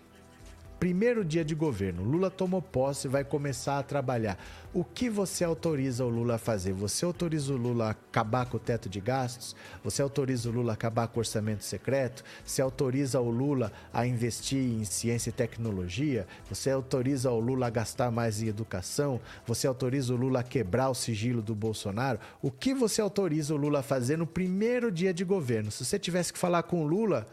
[0.80, 4.38] Primeiro dia de governo, Lula tomou posse e vai começar a trabalhar.
[4.72, 6.72] O que você autoriza o Lula a fazer?
[6.72, 9.56] Você autoriza o Lula a acabar com o teto de gastos?
[9.84, 12.24] Você autoriza o Lula a acabar com o orçamento secreto?
[12.46, 16.28] Você autoriza o Lula a investir em ciência e tecnologia?
[16.48, 19.20] Você autoriza o Lula a gastar mais em educação?
[19.48, 22.20] Você autoriza o Lula a quebrar o sigilo do Bolsonaro?
[22.40, 25.72] O que você autoriza o Lula a fazer no primeiro dia de governo?
[25.72, 27.26] Se você tivesse que falar com o Lula,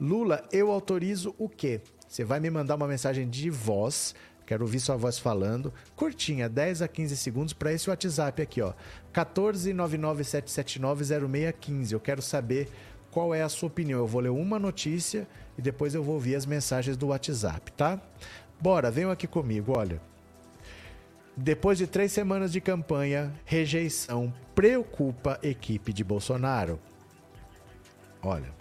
[0.00, 1.80] Lula, eu autorizo o quê?
[2.08, 4.14] Você vai me mandar uma mensagem de voz.
[4.46, 5.74] Quero ouvir sua voz falando.
[5.94, 8.72] Curtinha, 10 a 15 segundos para esse WhatsApp aqui, ó.
[9.12, 11.92] 14997790615.
[11.92, 12.70] Eu quero saber
[13.10, 13.98] qual é a sua opinião.
[13.98, 15.28] Eu vou ler uma notícia
[15.58, 18.00] e depois eu vou ouvir as mensagens do WhatsApp, tá?
[18.58, 20.00] Bora, venham aqui comigo, olha.
[21.36, 26.80] Depois de três semanas de campanha, rejeição preocupa equipe de Bolsonaro.
[28.20, 28.57] Olha,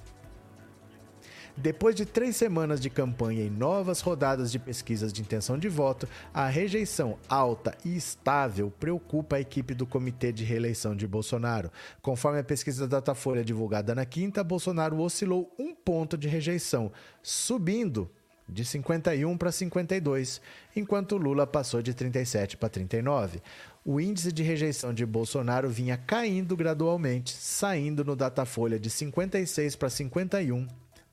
[1.60, 6.08] depois de três semanas de campanha e novas rodadas de pesquisas de intenção de voto,
[6.32, 11.72] a rejeição alta e estável preocupa a equipe do Comitê de Reeleição de Bolsonaro.
[12.00, 16.92] Conforme a pesquisa da Datafolha divulgada na quinta, Bolsonaro oscilou um ponto de rejeição,
[17.24, 18.08] subindo
[18.48, 20.40] de 51 para 52,
[20.76, 23.42] enquanto Lula passou de 37 para 39.
[23.84, 29.90] O índice de rejeição de Bolsonaro vinha caindo gradualmente, saindo no Datafolha de 56 para
[29.90, 30.68] 51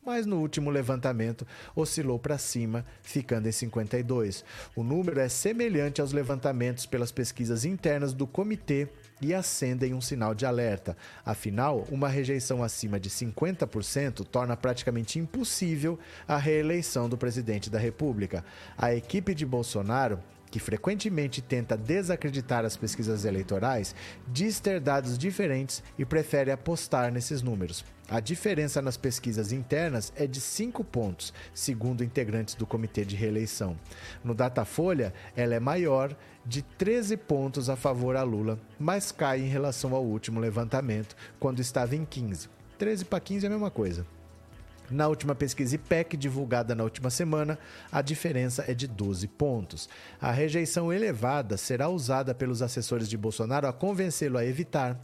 [0.05, 4.45] mas no último levantamento oscilou para cima, ficando em 52.
[4.77, 8.89] O número é semelhante aos levantamentos pelas pesquisas internas do comitê
[9.21, 10.97] e acendem um sinal de alerta.
[11.25, 18.45] Afinal, uma rejeição acima de 50% torna praticamente impossível a reeleição do presidente da República.
[18.77, 20.21] A equipe de Bolsonaro
[20.55, 23.93] que frequentemente tenta desacreditar as pesquisas eleitorais,
[24.29, 27.85] diz ter dados diferentes e prefere apostar nesses números.
[28.09, 33.79] A diferença nas pesquisas internas é de 5 pontos, segundo integrantes do comitê de reeleição.
[34.23, 36.15] No Datafolha, ela é maior,
[36.45, 41.61] de 13 pontos a favor a Lula, mas cai em relação ao último levantamento, quando
[41.61, 42.51] estava em 15.
[42.77, 44.07] 13 para 15 é a mesma coisa.
[44.91, 47.59] Na última pesquisa IPEC, divulgada na última semana,
[47.91, 49.89] a diferença é de 12 pontos.
[50.21, 55.01] A rejeição elevada será usada pelos assessores de Bolsonaro a convencê-lo a evitar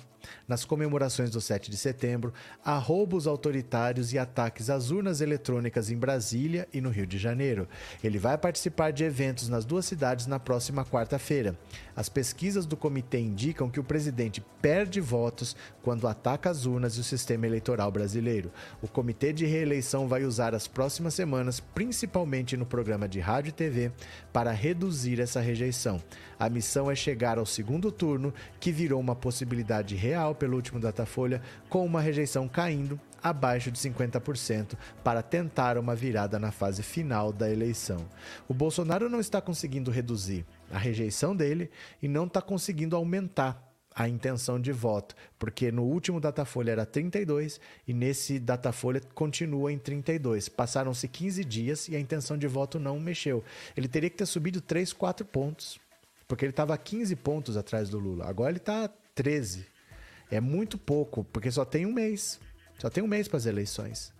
[0.47, 2.33] nas comemorações do 7 de setembro,
[2.65, 7.69] há roubos autoritários e ataques às urnas eletrônicas em Brasília e no Rio de Janeiro.
[8.03, 11.59] Ele vai participar de eventos nas duas cidades na próxima quarta-feira.
[11.95, 17.01] As pesquisas do comitê indicam que o presidente perde votos quando ataca as urnas e
[17.01, 18.53] o sistema eleitoral brasileiro.
[18.83, 23.53] O comitê de reeleição vai usar as próximas semanas, principalmente no programa de rádio e
[23.53, 23.93] TV,
[24.33, 26.01] para reduzir essa rejeição.
[26.41, 31.43] A missão é chegar ao segundo turno, que virou uma possibilidade real pelo último Datafolha,
[31.69, 37.51] com uma rejeição caindo abaixo de 50% para tentar uma virada na fase final da
[37.51, 38.09] eleição.
[38.49, 43.63] O Bolsonaro não está conseguindo reduzir a rejeição dele e não está conseguindo aumentar
[43.95, 49.79] a intenção de voto, porque no último Datafolha era 32 e nesse Datafolha continua em
[49.79, 50.49] 32.
[50.49, 53.45] Passaram-se 15 dias e a intenção de voto não mexeu.
[53.77, 55.79] Ele teria que ter subido 3, 4 pontos
[56.31, 58.25] porque ele estava 15 pontos atrás do Lula.
[58.29, 59.67] Agora ele está 13.
[60.31, 62.39] É muito pouco, porque só tem um mês.
[62.79, 64.13] Só tem um mês para as eleições.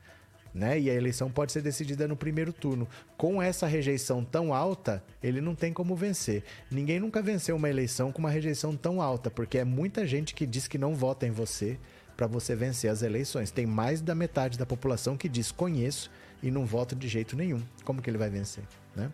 [0.53, 0.81] Né?
[0.81, 2.89] E a eleição pode ser decidida no primeiro turno.
[3.17, 6.43] Com essa rejeição tão alta, ele não tem como vencer.
[6.69, 10.47] Ninguém nunca venceu uma eleição com uma rejeição tão alta, porque é muita gente que
[10.47, 11.79] diz que não vota em você
[12.17, 13.53] para você vencer as eleições.
[13.53, 16.11] Tem mais da metade da população que diz conheço
[16.43, 17.63] e não vota de jeito nenhum.
[17.85, 18.65] Como que ele vai vencer,
[18.97, 19.13] né?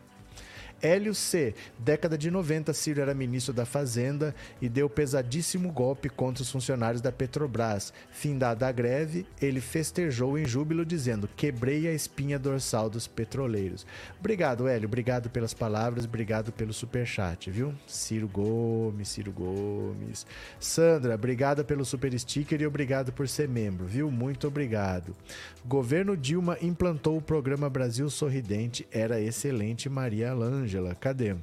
[0.80, 1.54] Hélio C.
[1.78, 7.00] Década de 90, Ciro era ministro da Fazenda e deu pesadíssimo golpe contra os funcionários
[7.00, 7.92] da Petrobras.
[8.10, 13.86] Findada a greve, ele festejou em júbilo dizendo: "Quebrei a espinha dorsal dos petroleiros".
[14.20, 17.74] Obrigado, Hélio, obrigado pelas palavras, obrigado pelo super chat, viu?
[17.86, 20.26] Ciro Gomes, Ciro Gomes.
[20.60, 24.10] Sandra, obrigada pelo super sticker e obrigado por ser membro, viu?
[24.10, 25.16] Muito obrigado.
[25.64, 30.65] Governo Dilma implantou o programa Brasil Sorridente, era excelente, Maria Lange.
[30.66, 31.36] Ângela, cadê?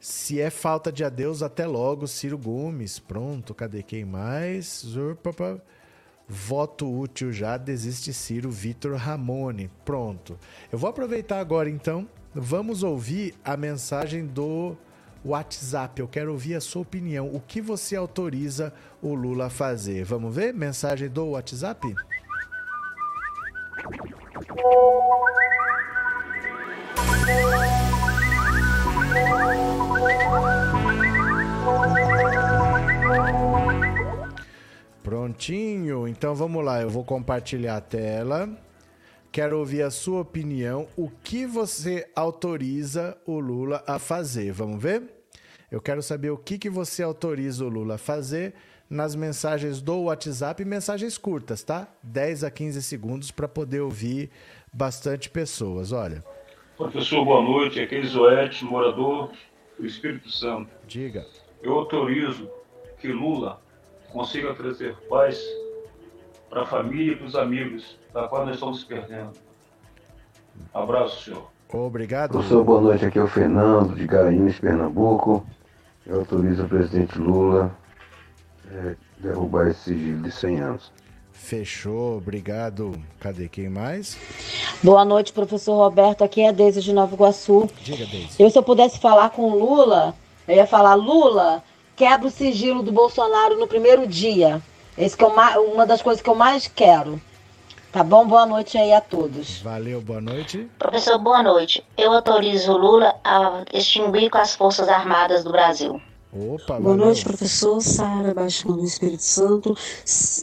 [0.00, 2.98] Se é falta de adeus, até logo, Ciro Gomes.
[2.98, 4.82] Pronto, cadê quem mais?
[4.84, 5.62] Zurpapa.
[6.26, 9.70] Voto útil já, desiste Ciro, Vitor Ramone.
[9.84, 10.38] Pronto.
[10.72, 12.08] Eu vou aproveitar agora então.
[12.34, 14.74] Vamos ouvir a mensagem do
[15.22, 16.00] WhatsApp.
[16.00, 17.28] Eu quero ouvir a sua opinião.
[17.28, 18.72] O que você autoriza
[19.02, 20.04] o Lula a fazer?
[20.04, 20.54] Vamos ver?
[20.54, 21.94] Mensagem do WhatsApp?
[35.02, 38.48] Prontinho, então vamos lá, eu vou compartilhar a tela.
[39.32, 40.86] Quero ouvir a sua opinião.
[40.96, 44.52] O que você autoriza o Lula a fazer?
[44.52, 45.02] Vamos ver?
[45.70, 48.54] Eu quero saber o que, que você autoriza o Lula a fazer
[48.90, 51.88] nas mensagens do WhatsApp e mensagens curtas, tá?
[52.02, 54.30] 10 a 15 segundos para poder ouvir
[54.70, 55.92] bastante pessoas.
[55.92, 56.22] Olha.
[56.82, 57.80] Professor, boa noite.
[57.80, 59.30] Aqui é Isoete, morador
[59.78, 60.68] do Espírito Santo.
[60.84, 61.24] Diga.
[61.62, 62.50] Eu autorizo
[62.98, 63.60] que Lula
[64.12, 65.40] consiga trazer paz
[66.50, 69.30] para a família e para os amigos, da qual nós estamos perdendo.
[70.74, 71.48] Abraço, senhor.
[71.72, 72.32] Obrigado.
[72.32, 73.06] Professor, boa noite.
[73.06, 75.46] Aqui é o Fernando, de Garanhuns, Pernambuco.
[76.04, 77.72] Eu autorizo o presidente Lula
[78.72, 80.92] é, derrubar esse sigilo de 100 anos.
[81.42, 82.94] Fechou, obrigado.
[83.20, 84.16] Cadê quem mais?
[84.82, 86.22] Boa noite, professor Roberto.
[86.22, 87.68] Aqui é a Deise de Nova Iguaçu.
[87.82, 88.40] Diga, Deise.
[88.40, 90.14] Eu, se eu pudesse falar com o Lula,
[90.46, 91.62] eu ia falar: Lula,
[91.96, 94.62] quebra o sigilo do Bolsonaro no primeiro dia.
[94.96, 95.34] Esse que eu,
[95.74, 97.20] uma das coisas que eu mais quero.
[97.90, 98.26] Tá bom?
[98.26, 99.60] Boa noite aí a todos.
[99.60, 100.66] Valeu, boa noite.
[100.78, 101.84] Professor, boa noite.
[101.98, 106.00] Eu autorizo o Lula a extinguir com as Forças Armadas do Brasil.
[106.34, 107.82] Opa, Boa noite, professor.
[107.82, 109.76] Sara Baixão do Espírito Santo.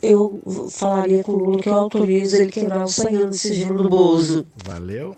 [0.04, 0.40] Eu
[0.70, 3.90] falaria com o Lula que eu autorizo ele quebrar o 100 anos de sigilo do
[3.90, 4.46] Bozo.
[4.64, 5.18] Valeu.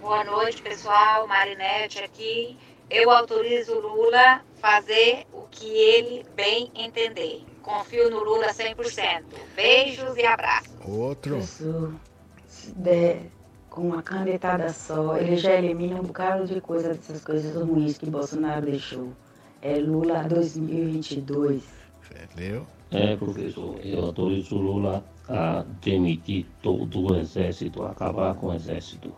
[0.00, 1.28] Boa noite, pessoal.
[1.28, 2.56] Marinete aqui.
[2.88, 7.44] Eu autorizo o Lula fazer o que ele bem entender.
[7.60, 9.24] Confio no Lula 100%.
[9.54, 10.72] Beijos e abraços.
[10.88, 11.34] Outro.
[11.34, 11.92] Professor,
[13.68, 18.08] com uma canetada só, ele já elimina um bocado de coisa dessas coisas ruins que
[18.08, 19.12] Bolsonaro deixou.
[19.62, 21.62] É Lula 2022.
[22.34, 22.66] Valeu.
[22.90, 29.10] É, professor, eu autorizo o Lula a demitir todo o exército, acabar com o exército.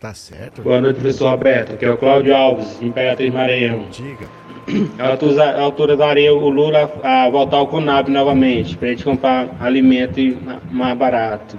[0.00, 0.62] Tá certo.
[0.62, 1.74] Boa noite, professor Roberto.
[1.74, 3.86] Aqui é o Cláudio Alves, Imperatriz Maranhão.
[3.90, 4.26] Diga.
[4.98, 10.18] Eu autoriza- autorizaria o Lula a voltar ao Conab novamente, para a gente comprar alimento
[10.42, 11.58] ma- mais barato.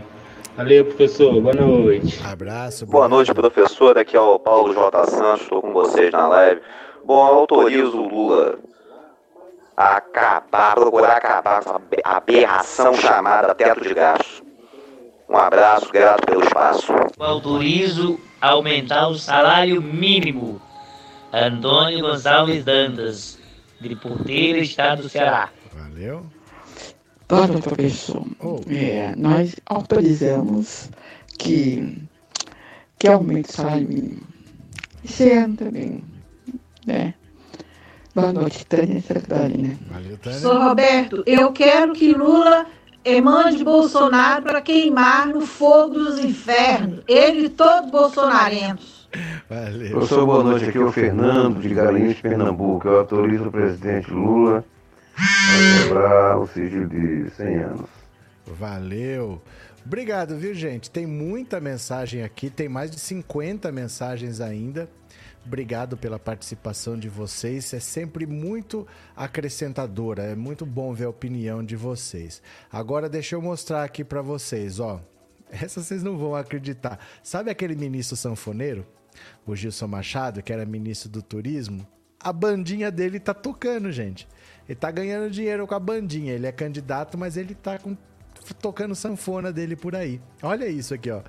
[0.57, 1.39] Valeu, professor.
[1.41, 2.19] Boa noite.
[2.25, 2.85] Abraço.
[2.85, 3.17] Boa obrigado.
[3.17, 3.97] noite, professor.
[3.97, 5.05] Aqui é o Paulo J.
[5.07, 6.61] Santos, estou com vocês na live.
[7.05, 8.59] Bom, eu autorizo o Lula
[9.75, 14.43] a acabar, procurar acabar com essa abe- aberração chamada teto de gastos.
[15.29, 16.93] Um abraço, grato pelo espaço.
[17.19, 20.61] Autorizo a aumentar o salário mínimo.
[21.31, 23.39] Antônio Gonçalves Dantas,
[23.81, 25.49] de Porteiro, Estado do Ceará.
[25.73, 26.25] Valeu.
[27.27, 28.59] Para, professor, Oh.
[28.69, 30.89] é, nós autorizamos
[31.39, 31.97] que,
[32.99, 34.21] que aumente o salário mínimo.
[35.03, 36.03] Esse ano também,
[36.85, 37.13] né?
[38.15, 39.75] Boa noite, Tânia Catarina.
[39.89, 40.67] Valeu, Professor Tânia.
[40.67, 42.65] Roberto, eu quero que Lula
[43.21, 47.01] mande Bolsonaro para queimar no fogo dos infernos.
[47.07, 49.09] Ele e todos bolsonarentos.
[49.49, 49.91] Valeu.
[49.91, 50.65] Professor, boa noite.
[50.65, 52.87] Aqui é o Fernando, de Garanhuns, Pernambuco.
[52.87, 54.63] Eu autorizo o presidente Lula
[55.17, 57.89] a quebrar o sigilo de 100 anos.
[58.45, 59.41] Valeu.
[59.85, 60.89] Obrigado, viu, gente?
[60.89, 64.89] Tem muita mensagem aqui, tem mais de 50 mensagens ainda.
[65.45, 67.73] Obrigado pela participação de vocês.
[67.73, 70.23] É sempre muito acrescentadora.
[70.23, 72.41] É muito bom ver a opinião de vocês.
[72.71, 75.01] Agora deixa eu mostrar aqui para vocês, ó.
[75.51, 76.97] Essa vocês não vão acreditar.
[77.21, 78.85] Sabe aquele ministro sanfoneiro,
[79.45, 81.85] o Gilson Machado, que era ministro do Turismo?
[82.19, 84.27] A bandinha dele tá tocando, gente.
[84.67, 86.33] Ele tá ganhando dinheiro com a bandinha.
[86.33, 87.97] Ele é candidato, mas ele tá com-
[88.61, 90.21] tocando sanfona dele por aí.
[90.41, 91.21] Olha isso aqui, ó.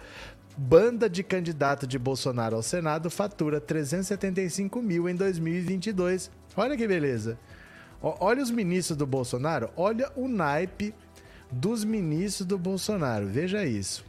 [0.56, 6.30] Banda de candidato de Bolsonaro ao Senado fatura 375 mil em 2022.
[6.56, 7.36] Olha que beleza.
[8.00, 9.70] Olha os ministros do Bolsonaro.
[9.76, 10.94] Olha o naipe
[11.50, 13.26] dos ministros do Bolsonaro.
[13.26, 14.04] Veja isso.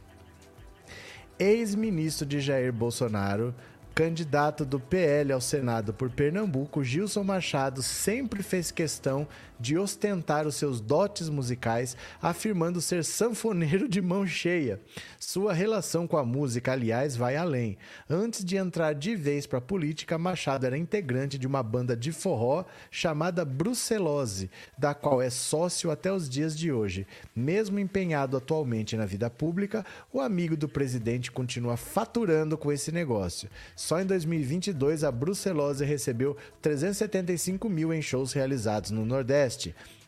[1.36, 3.52] Ex-ministro de Jair Bolsonaro,
[3.92, 9.26] candidato do PL ao Senado por Pernambuco, Gilson Machado sempre fez questão
[9.58, 14.80] de ostentar os seus dotes musicais, afirmando ser sanfoneiro de mão cheia.
[15.18, 17.78] Sua relação com a música, aliás, vai além.
[18.08, 22.12] Antes de entrar de vez para a política, Machado era integrante de uma banda de
[22.12, 27.06] forró chamada Brucelose, da qual é sócio até os dias de hoje.
[27.34, 33.48] Mesmo empenhado atualmente na vida pública, o amigo do presidente continua faturando com esse negócio.
[33.74, 39.45] Só em 2022, a Brucelose recebeu 375 mil em shows realizados no Nordeste.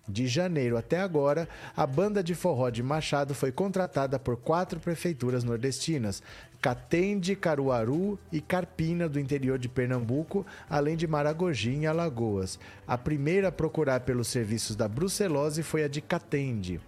[0.09, 1.47] De janeiro até agora,
[1.77, 6.23] a banda de forró de Machado foi contratada por quatro prefeituras nordestinas:
[6.63, 12.59] Catende, Caruaru e Carpina, do interior de Pernambuco, além de Maragogi, em Alagoas.
[12.87, 16.81] A primeira a procurar pelos serviços da Brucelose foi a de Catende.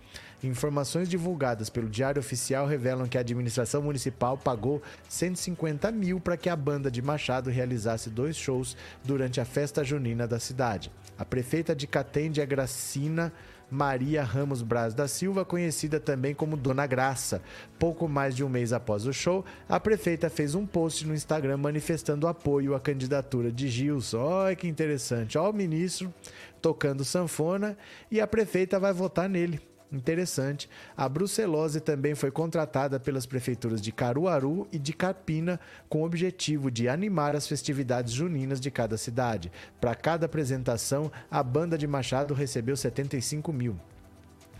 [0.43, 6.49] Informações divulgadas pelo Diário Oficial revelam que a administração municipal pagou 150 mil para que
[6.49, 10.91] a banda de Machado realizasse dois shows durante a festa junina da cidade.
[11.19, 13.33] A prefeita de Catende é Gracina
[13.71, 17.41] Maria Ramos Braz da Silva, conhecida também como Dona Graça.
[17.79, 21.59] Pouco mais de um mês após o show, a prefeita fez um post no Instagram
[21.59, 24.19] manifestando apoio à candidatura de Gilson.
[24.19, 25.39] Olha que interessante.
[25.39, 26.12] Olha o ministro
[26.61, 27.79] tocando sanfona
[28.11, 29.69] e a prefeita vai votar nele.
[29.93, 30.71] Interessante.
[30.97, 35.59] A brucelose também foi contratada pelas prefeituras de Caruaru e de Carpina
[35.89, 39.51] com o objetivo de animar as festividades juninas de cada cidade.
[39.81, 43.81] Para cada apresentação, a banda de Machado recebeu 75 mil.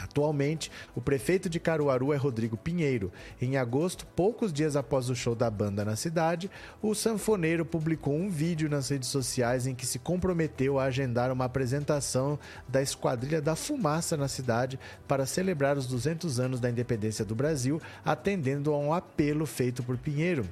[0.03, 3.13] Atualmente, o prefeito de Caruaru é Rodrigo Pinheiro.
[3.41, 6.51] Em agosto, poucos dias após o show da banda na cidade,
[6.81, 11.45] o sanfoneiro publicou um vídeo nas redes sociais em que se comprometeu a agendar uma
[11.45, 17.35] apresentação da Esquadrilha da Fumaça na cidade para celebrar os 200 anos da independência do
[17.35, 20.49] Brasil, atendendo a um apelo feito por Pinheiro.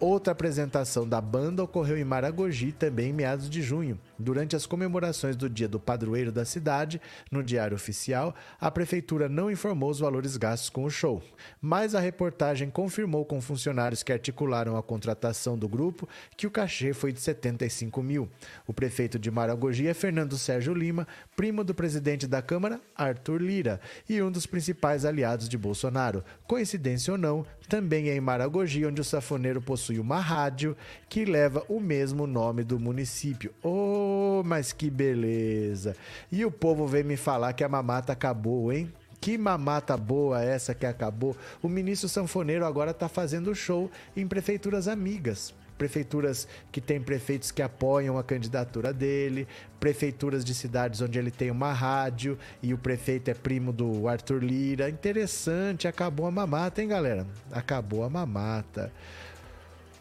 [0.00, 3.98] Outra apresentação da banda ocorreu em Maragogi, também em meados de junho.
[4.18, 7.00] Durante as comemorações do Dia do Padroeiro da cidade,
[7.30, 11.22] no Diário Oficial, a prefeitura não informou os valores gastos com o show.
[11.60, 16.92] Mas a reportagem confirmou com funcionários que articularam a contratação do grupo que o cachê
[16.92, 18.28] foi de 75 mil.
[18.66, 23.80] O prefeito de Maragogi é Fernando Sérgio Lima, primo do presidente da Câmara, Arthur Lira,
[24.08, 26.24] e um dos principais aliados de Bolsonaro.
[26.46, 30.76] Coincidência ou não, também é em Maragogi onde o safoneiro possui uma rádio
[31.08, 33.54] que leva o mesmo nome do município.
[33.62, 34.07] Oh,
[34.44, 35.96] mas que beleza!
[36.30, 38.92] E o povo vem me falar que a mamata acabou, hein?
[39.20, 41.36] Que mamata boa essa que acabou.
[41.62, 47.62] O ministro sanfoneiro agora está fazendo show em prefeituras amigas prefeituras que têm prefeitos que
[47.62, 49.46] apoiam a candidatura dele,
[49.78, 54.42] prefeituras de cidades onde ele tem uma rádio e o prefeito é primo do Arthur
[54.42, 54.90] Lira.
[54.90, 57.24] Interessante, acabou a mamata, hein, galera?
[57.52, 58.92] Acabou a mamata.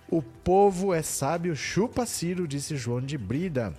[0.10, 3.74] O povo é sábio, chupa Ciro, disse João de Brida.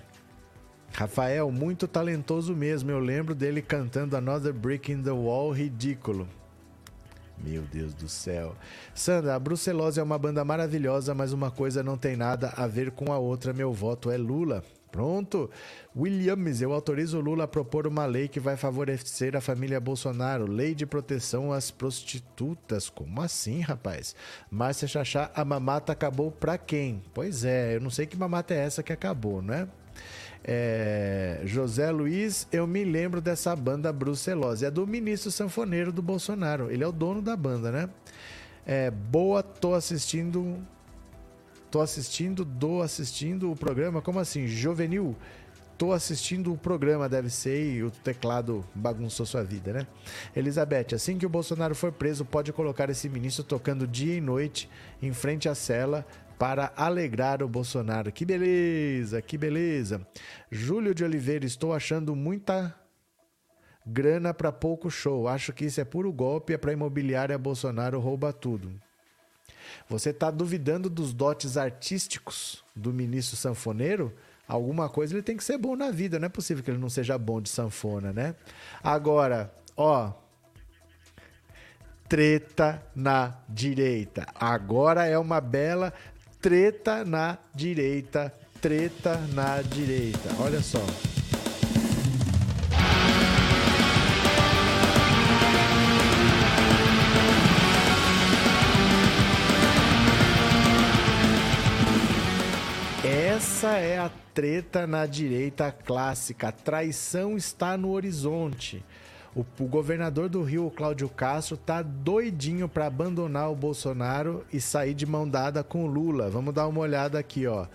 [0.93, 2.91] Rafael, muito talentoso mesmo.
[2.91, 6.29] Eu lembro dele cantando Another Brick in the Wall, ridículo.
[7.45, 8.57] Meu Deus do céu.
[8.95, 12.91] Sandra, a Brucelose é uma banda maravilhosa, mas uma coisa não tem nada a ver
[12.91, 13.53] com a outra.
[13.53, 14.65] Meu voto é Lula.
[14.91, 15.51] Pronto.
[15.95, 20.51] Williams, eu autorizo Lula a propor uma lei que vai favorecer a família Bolsonaro.
[20.51, 22.89] Lei de proteção às prostitutas.
[22.89, 24.17] Como assim, rapaz?
[24.51, 27.03] Márcia Chachá, a mamata acabou pra quem?
[27.15, 29.69] Pois é, eu não sei que mamata é essa que acabou, não
[30.45, 31.41] é?
[31.45, 34.65] José Luiz, eu me lembro dessa banda Brucelose.
[34.65, 36.71] É do ministro sanfoneiro do Bolsonaro.
[36.71, 37.91] Ele é o dono da banda, né?
[38.67, 40.59] É, boa, tô assistindo.
[41.71, 44.01] Tô assistindo, do assistindo o programa.
[44.01, 44.47] Como assim?
[44.47, 45.15] Juvenil?
[45.77, 49.87] Tô assistindo o programa, deve ser, e o teclado bagunçou sua vida, né?
[50.35, 54.69] Elizabeth, assim que o Bolsonaro for preso, pode colocar esse ministro tocando dia e noite
[55.01, 56.05] em frente à cela
[56.39, 58.13] para alegrar o Bolsonaro.
[58.13, 60.07] Que beleza, que beleza.
[60.51, 62.75] Júlio de Oliveira, estou achando muita
[63.85, 65.27] grana para pouco show.
[65.27, 68.71] Acho que isso é puro golpe, é para imobiliária Bolsonaro rouba tudo.
[69.89, 74.15] Você está duvidando dos dotes artísticos do ministro sanfoneiro?
[74.47, 76.89] Alguma coisa ele tem que ser bom na vida, não é possível que ele não
[76.89, 78.35] seja bom de sanfona, né?
[78.83, 80.13] Agora, ó,
[82.09, 84.27] treta na direita.
[84.35, 85.93] Agora é uma bela
[86.41, 90.31] treta na direita, treta na direita.
[90.39, 90.85] Olha só.
[103.05, 106.49] Essa é a treta na direita clássica.
[106.49, 108.85] A traição está no horizonte.
[109.39, 114.95] O, o, governador do Rio, Cláudio Castro, tá doidinho para abandonar o Bolsonaro e sair
[114.95, 116.29] de mão dada com o Lula.
[116.29, 117.69] Vamos dar uma olhada aqui, ó.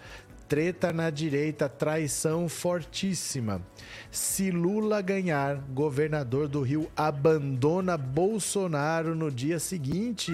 [0.49, 3.61] Treta na direita, traição fortíssima.
[4.11, 10.33] Se Lula ganhar, governador do Rio abandona Bolsonaro no dia seguinte.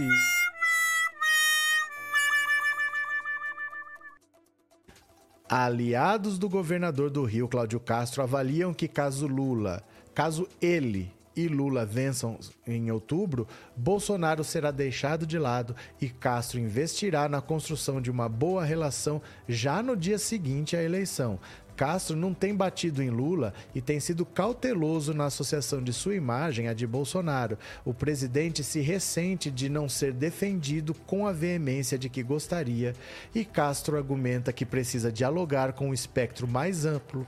[5.47, 9.84] Aliados do governador do Rio, Cláudio Castro, avaliam que caso Lula,
[10.15, 12.38] caso ele e Lula vençam
[12.68, 18.66] em outubro, Bolsonaro será deixado de lado e Castro investirá na construção de uma boa
[18.66, 21.40] relação já no dia seguinte à eleição.
[21.78, 26.68] Castro não tem batido em Lula e tem sido cauteloso na associação de sua imagem
[26.68, 27.57] à de Bolsonaro.
[27.86, 32.94] O presidente se ressente de não ser defendido com a veemência de que gostaria
[33.34, 37.26] e Castro argumenta que precisa dialogar com o espectro mais amplo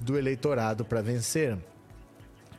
[0.00, 1.58] do eleitorado para vencer.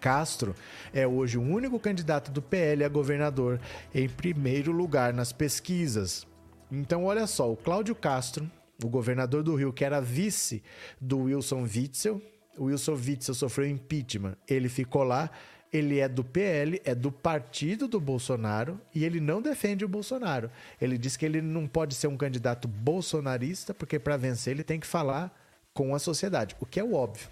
[0.01, 0.55] Castro
[0.91, 3.61] é hoje o único candidato do PL a governador
[3.93, 6.27] em primeiro lugar nas pesquisas.
[6.71, 8.49] Então, olha só, o Cláudio Castro,
[8.83, 10.63] o governador do Rio, que era vice
[10.99, 12.19] do Wilson Witzel,
[12.57, 15.29] o Wilson Witzel sofreu impeachment, ele ficou lá,
[15.71, 20.51] ele é do PL, é do partido do Bolsonaro e ele não defende o Bolsonaro.
[20.81, 24.79] Ele diz que ele não pode ser um candidato bolsonarista, porque para vencer ele tem
[24.79, 25.33] que falar
[25.73, 27.29] com a sociedade, o que é o óbvio.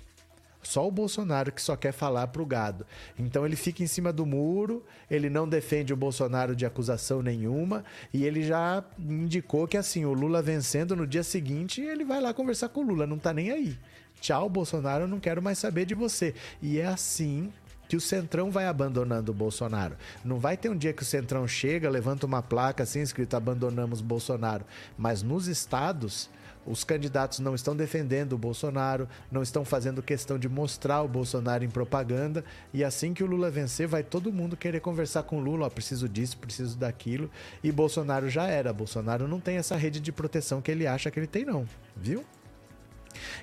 [0.62, 2.86] Só o Bolsonaro que só quer falar pro gado.
[3.18, 7.84] Então ele fica em cima do muro, ele não defende o Bolsonaro de acusação nenhuma
[8.14, 12.34] e ele já indicou que assim, o Lula vencendo no dia seguinte, ele vai lá
[12.34, 13.78] conversar com o Lula, não tá nem aí.
[14.20, 16.36] Tchau, Bolsonaro, não quero mais saber de você.
[16.62, 17.52] E é assim
[17.88, 19.98] que o Centrão vai abandonando o Bolsonaro.
[20.24, 24.00] Não vai ter um dia que o Centrão chega, levanta uma placa assim escrito abandonamos
[24.00, 24.64] Bolsonaro.
[24.96, 26.30] Mas nos estados,
[26.66, 31.64] os candidatos não estão defendendo o Bolsonaro, não estão fazendo questão de mostrar o Bolsonaro
[31.64, 32.44] em propaganda.
[32.74, 35.70] E assim que o Lula vencer, vai todo mundo querer conversar com o Lula: ó,
[35.70, 37.30] preciso disso, preciso daquilo.
[37.64, 38.72] E Bolsonaro já era.
[38.74, 41.66] Bolsonaro não tem essa rede de proteção que ele acha que ele tem, não.
[41.96, 42.24] Viu?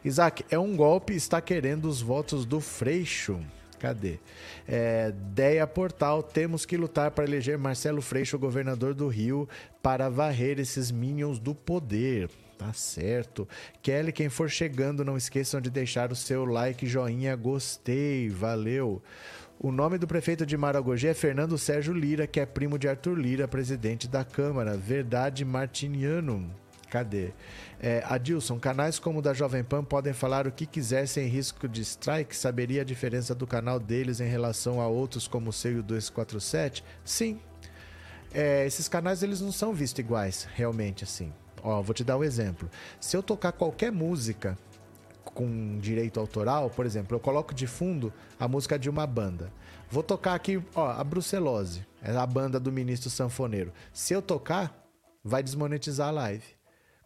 [0.04, 3.40] Isaac, é um golpe, está querendo os votos do Freixo.
[3.78, 4.18] Cadê?
[4.66, 9.48] É, Deia Portal, temos que lutar para eleger Marcelo Freixo, governador do Rio,
[9.82, 12.30] para varrer esses minions do poder.
[12.58, 13.46] Tá certo.
[13.82, 19.02] Kelly, quem for chegando, não esqueçam de deixar o seu like, joinha, gostei, valeu.
[19.58, 23.14] O nome do prefeito de Maragogi é Fernando Sérgio Lira, que é primo de Arthur
[23.18, 24.76] Lira, presidente da Câmara.
[24.76, 26.50] Verdade Martiniano.
[26.90, 27.30] Cadê?
[27.80, 31.68] É, Adilson, canais como o da Jovem Pan podem falar o que quiser sem risco
[31.68, 32.34] de strike?
[32.34, 36.84] Saberia a diferença do canal deles em relação a outros como o seu 247?
[37.04, 37.40] Sim.
[38.32, 41.32] É, esses canais eles não são vistos iguais, realmente, assim.
[41.62, 42.70] Ó, vou te dar um exemplo.
[43.00, 44.56] Se eu tocar qualquer música
[45.24, 49.52] com direito autoral, por exemplo, eu coloco de fundo a música de uma banda.
[49.90, 53.72] Vou tocar aqui, ó, a Brucelose, é a banda do ministro sanfoneiro.
[53.92, 54.86] Se eu tocar,
[55.22, 56.44] vai desmonetizar a live.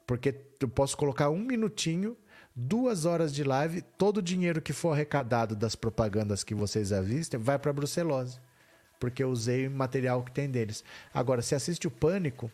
[0.07, 2.17] Porque eu posso colocar um minutinho,
[2.55, 7.39] duas horas de live, todo o dinheiro que for arrecadado das propagandas que vocês avistem
[7.39, 8.39] vai para brucelose.
[8.99, 10.85] Porque eu usei material que tem deles.
[11.13, 12.51] Agora, se assiste o Pânico,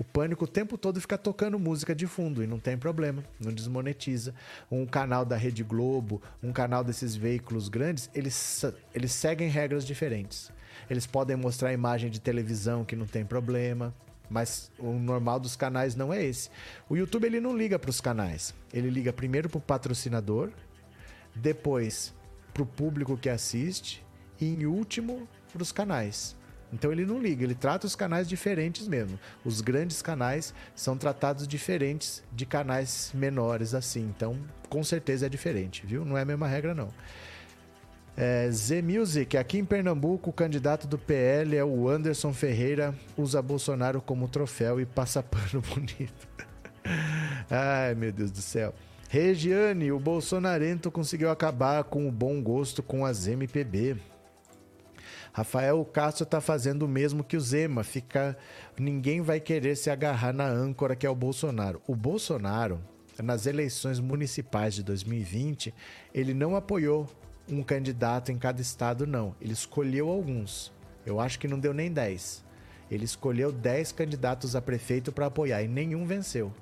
[0.00, 3.52] o Pânico o tempo todo fica tocando música de fundo e não tem problema, não
[3.52, 4.34] desmonetiza.
[4.70, 8.64] Um canal da Rede Globo, um canal desses veículos grandes, eles,
[8.94, 10.50] eles seguem regras diferentes.
[10.88, 13.94] Eles podem mostrar imagem de televisão que não tem problema,
[14.30, 16.48] mas o normal dos canais não é esse.
[16.88, 18.54] O YouTube ele não liga para os canais.
[18.72, 20.50] Ele liga primeiro para o patrocinador,
[21.34, 22.14] depois
[22.54, 24.02] para o público que assiste
[24.40, 26.39] e em último para os canais.
[26.72, 29.18] Então ele não liga, ele trata os canais diferentes mesmo.
[29.44, 34.02] Os grandes canais são tratados diferentes de canais menores assim.
[34.02, 34.36] Então,
[34.68, 36.04] com certeza é diferente, viu?
[36.04, 36.88] Não é a mesma regra não.
[38.16, 43.40] É, Z Music, aqui em Pernambuco, o candidato do PL é o Anderson Ferreira, usa
[43.40, 46.28] Bolsonaro como troféu e passa pano bonito.
[47.48, 48.74] Ai, meu Deus do céu.
[49.08, 53.96] Regiane, o bolsonarento conseguiu acabar com o bom gosto com as MPB.
[55.32, 58.36] Rafael Castro está fazendo o mesmo que o Zema, fica
[58.78, 61.80] ninguém vai querer se agarrar na âncora que é o Bolsonaro.
[61.86, 62.80] O Bolsonaro,
[63.22, 65.72] nas eleições municipais de 2020,
[66.12, 67.08] ele não apoiou
[67.48, 69.34] um candidato em cada estado, não.
[69.40, 70.72] Ele escolheu alguns.
[71.06, 72.44] Eu acho que não deu nem 10.
[72.90, 76.52] Ele escolheu 10 candidatos a prefeito para apoiar e nenhum venceu.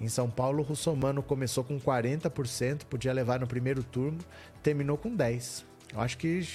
[0.00, 4.18] Em São Paulo, o Russomano começou com 40%, podia levar no primeiro turno,
[4.60, 5.64] terminou com 10%.
[5.92, 6.48] Eu acho que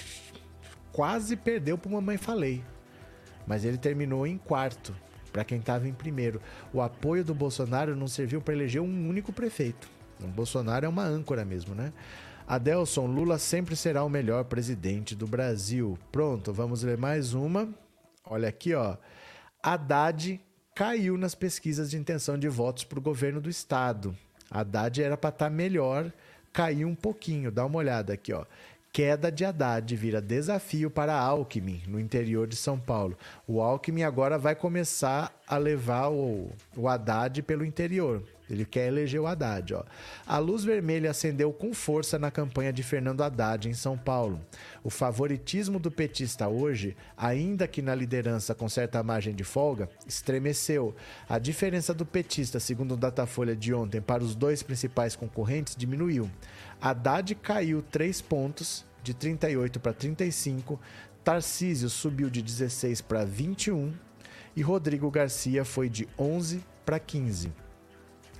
[0.98, 2.60] quase perdeu para Mamãe Falei.
[3.46, 4.92] Mas ele terminou em quarto,
[5.32, 6.42] para quem estava em primeiro.
[6.72, 9.88] O apoio do Bolsonaro não serviu para eleger um único prefeito.
[10.20, 11.92] O Bolsonaro é uma âncora mesmo, né?
[12.48, 15.96] Adelson, Lula sempre será o melhor presidente do Brasil.
[16.10, 17.68] Pronto, vamos ler mais uma.
[18.24, 18.96] Olha aqui, ó.
[19.62, 20.40] Haddad
[20.74, 24.18] caiu nas pesquisas de intenção de votos para o governo do estado.
[24.50, 26.12] Haddad era para estar tá melhor,
[26.52, 27.52] caiu um pouquinho.
[27.52, 28.44] Dá uma olhada aqui, ó.
[28.98, 33.16] Queda de Haddad vira desafio para Alckmin, no interior de São Paulo.
[33.46, 38.24] O Alckmin agora vai começar a levar o, o Haddad pelo interior.
[38.50, 39.74] Ele quer eleger o Haddad.
[39.74, 39.84] Ó.
[40.26, 44.40] A luz vermelha acendeu com força na campanha de Fernando Haddad em São Paulo.
[44.82, 50.92] O favoritismo do petista hoje, ainda que na liderança com certa margem de folga, estremeceu.
[51.28, 56.28] A diferença do petista, segundo o Datafolha de ontem, para os dois principais concorrentes diminuiu.
[56.80, 60.80] Haddad caiu 3 pontos, de 38 para 35.
[61.24, 63.92] Tarcísio subiu de 16 para 21
[64.56, 67.52] e Rodrigo Garcia foi de 11 para 15.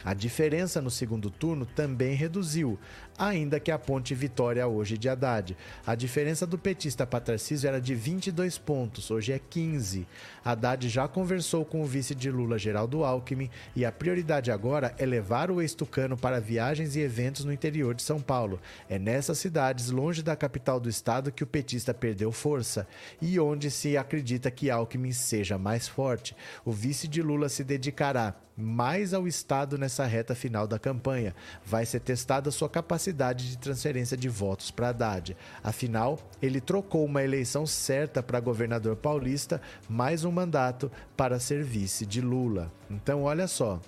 [0.05, 2.79] A diferença no segundo turno também reduziu.
[3.19, 5.57] Ainda que aponte vitória hoje de Haddad.
[5.85, 10.07] A diferença do petista para Tarcísio era de 22 pontos, hoje é 15.
[10.45, 15.05] Haddad já conversou com o vice de Lula, Geraldo Alckmin, e a prioridade agora é
[15.05, 18.61] levar o ex-tucano para viagens e eventos no interior de São Paulo.
[18.89, 22.87] É nessas cidades, longe da capital do estado, que o petista perdeu força
[23.21, 26.37] e onde se acredita que Alckmin seja mais forte.
[26.65, 31.33] O vice de Lula se dedicará mais ao Estado nessa reta final da campanha.
[31.65, 35.37] Vai ser testada sua capacidade de transferência de votos para Haddad.
[35.63, 42.07] Afinal, ele trocou uma eleição certa para governador paulista, mais um mandato para ser vice
[42.07, 42.73] de Lula.
[42.91, 43.81] Então, olha só,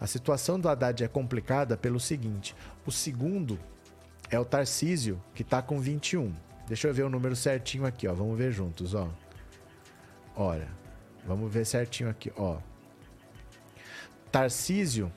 [0.00, 2.54] a situação do Haddad é complicada pelo seguinte:
[2.86, 3.58] o segundo
[4.30, 6.32] é o Tarcísio, que está com 21.
[6.66, 8.14] Deixa eu ver o número certinho aqui, ó.
[8.14, 9.08] Vamos ver juntos, ó.
[10.34, 10.68] Olha,
[11.26, 12.58] vamos ver certinho aqui, ó.
[14.30, 15.10] Tarcísio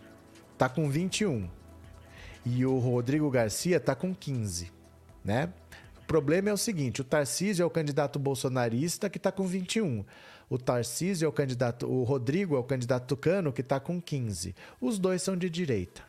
[0.57, 1.49] tá com 21
[2.55, 4.71] e o Rodrigo Garcia tá com 15,
[5.23, 5.53] né?
[6.01, 10.03] O problema é o seguinte, o Tarcísio é o candidato bolsonarista que tá com 21.
[10.49, 14.55] O Tarcísio é o candidato, o Rodrigo é o candidato tucano que tá com 15.
[14.81, 16.01] Os dois são de direita.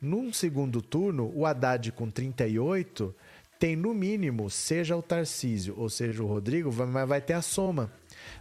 [0.00, 3.14] Num segundo turno, o Haddad com 38
[3.58, 7.90] tem no mínimo, seja o Tarcísio ou seja o Rodrigo, mas vai ter a soma.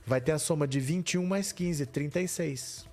[0.05, 2.88] Vai ter a soma de 21 mais 15, 36.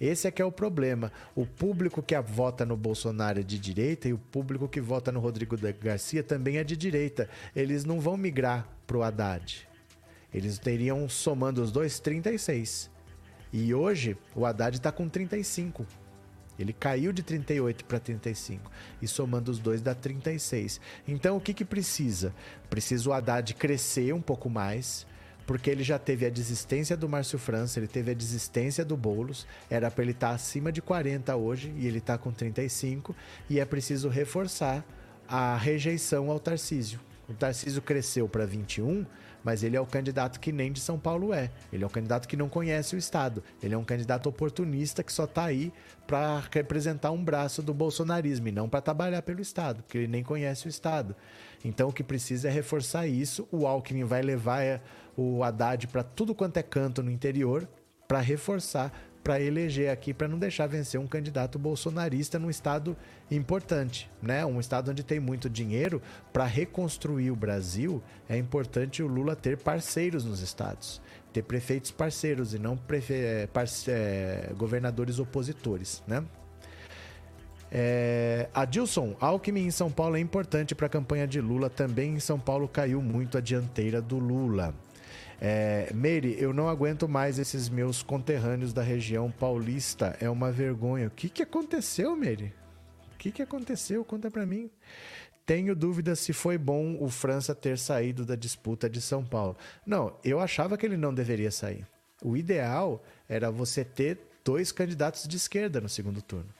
[0.00, 1.12] Esse é que é o problema.
[1.34, 5.20] O público que vota no Bolsonaro é de direita e o público que vota no
[5.20, 7.28] Rodrigo Garcia também é de direita.
[7.54, 9.68] Eles não vão migrar pro Haddad.
[10.32, 12.90] Eles teriam, somando os dois, 36.
[13.52, 15.86] E hoje o Haddad está com 35.
[16.58, 18.70] Ele caiu de 38 para 35
[19.00, 20.80] e somando os dois dá 36.
[21.06, 22.34] Então o que, que precisa?
[22.68, 25.06] Precisa o Haddad crescer um pouco mais,
[25.48, 29.46] porque ele já teve a desistência do Márcio França, ele teve a desistência do Boulos,
[29.70, 33.16] era para ele estar tá acima de 40 hoje e ele está com 35
[33.48, 34.84] e é preciso reforçar
[35.26, 37.00] a rejeição ao Tarcísio.
[37.26, 39.06] O Tarcísio cresceu para 21,
[39.42, 41.50] mas ele é o candidato que nem de São Paulo é.
[41.72, 43.42] Ele é um candidato que não conhece o Estado.
[43.62, 45.72] Ele é um candidato oportunista que só está aí
[46.06, 50.22] para representar um braço do bolsonarismo e não para trabalhar pelo Estado, porque ele nem
[50.22, 51.16] conhece o Estado.
[51.64, 53.48] Então o que precisa é reforçar isso.
[53.50, 54.80] O Alckmin vai levar é,
[55.18, 57.68] o Haddad para tudo quanto é canto no interior
[58.06, 58.92] para reforçar
[59.22, 62.96] para eleger aqui, para não deixar vencer um candidato bolsonarista num estado
[63.30, 64.46] importante, né?
[64.46, 66.00] Um estado onde tem muito dinheiro
[66.32, 68.02] para reconstruir o Brasil.
[68.26, 73.14] É importante o Lula ter parceiros nos estados, ter prefeitos parceiros e não prefe...
[73.14, 73.90] É, parce...
[73.90, 76.24] É, governadores opositores, né?
[77.70, 81.68] É, Adilson, Alckmin em São Paulo é importante para a campanha de Lula.
[81.68, 84.74] Também em São Paulo caiu muito a dianteira do Lula.
[85.40, 90.16] É, Meire, eu não aguento mais esses meus conterrâneos da região paulista.
[90.20, 91.06] É uma vergonha.
[91.06, 92.52] O que, que aconteceu, Meire?
[93.14, 94.04] O que, que aconteceu?
[94.04, 94.70] Conta pra mim.
[95.46, 99.56] Tenho dúvida se foi bom o França ter saído da disputa de São Paulo.
[99.86, 101.86] Não, eu achava que ele não deveria sair.
[102.22, 106.52] O ideal era você ter dois candidatos de esquerda no segundo turno.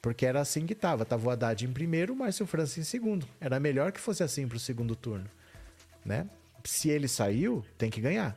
[0.00, 1.04] Porque era assim que estava.
[1.04, 3.26] Tava o Haddad em primeiro, o Márcio França em segundo.
[3.40, 5.28] Era melhor que fosse assim para o segundo turno.
[6.04, 6.28] Né?
[6.68, 8.36] Se ele saiu, tem que ganhar.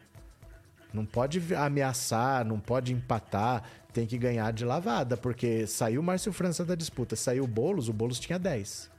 [0.94, 6.34] Não pode ameaçar, não pode empatar, tem que ganhar de lavada, porque saiu o Márcio
[6.34, 8.90] França da disputa, saiu o Boulos, o Boulos tinha 10.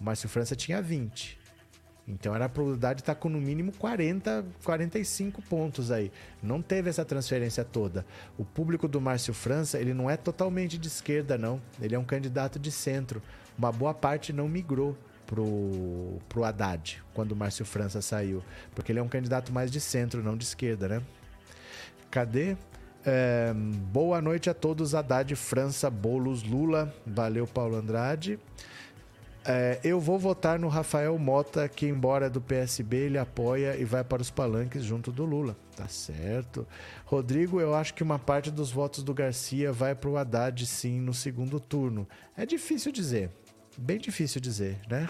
[0.00, 1.38] O Márcio França tinha 20.
[2.08, 6.10] Então era a probabilidade de estar com no mínimo 40, 45 pontos aí.
[6.42, 8.04] Não teve essa transferência toda.
[8.36, 11.60] O público do Márcio França, ele não é totalmente de esquerda, não.
[11.80, 13.22] Ele é um candidato de centro.
[13.56, 14.96] Uma boa parte não migrou
[15.30, 18.42] pro, pro Haddad, quando o Márcio França saiu.
[18.74, 21.02] Porque ele é um candidato mais de centro, não de esquerda, né?
[22.10, 22.56] Cadê?
[23.06, 26.92] É, boa noite a todos, Haddad, França, Bolos, Lula.
[27.06, 28.40] Valeu, Paulo Andrade.
[29.46, 33.84] É, eu vou votar no Rafael Mota, que, embora é do PSB, ele apoia e
[33.84, 35.56] vai para os palanques junto do Lula.
[35.76, 36.66] Tá certo.
[37.06, 41.00] Rodrigo, eu acho que uma parte dos votos do Garcia vai para o Haddad, sim,
[41.00, 42.06] no segundo turno.
[42.36, 43.30] É difícil dizer
[43.80, 45.08] bem difícil dizer, né?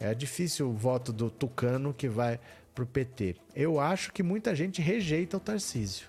[0.00, 2.40] É difícil o voto do Tucano que vai
[2.74, 3.36] pro PT.
[3.54, 6.06] Eu acho que muita gente rejeita o Tarcísio.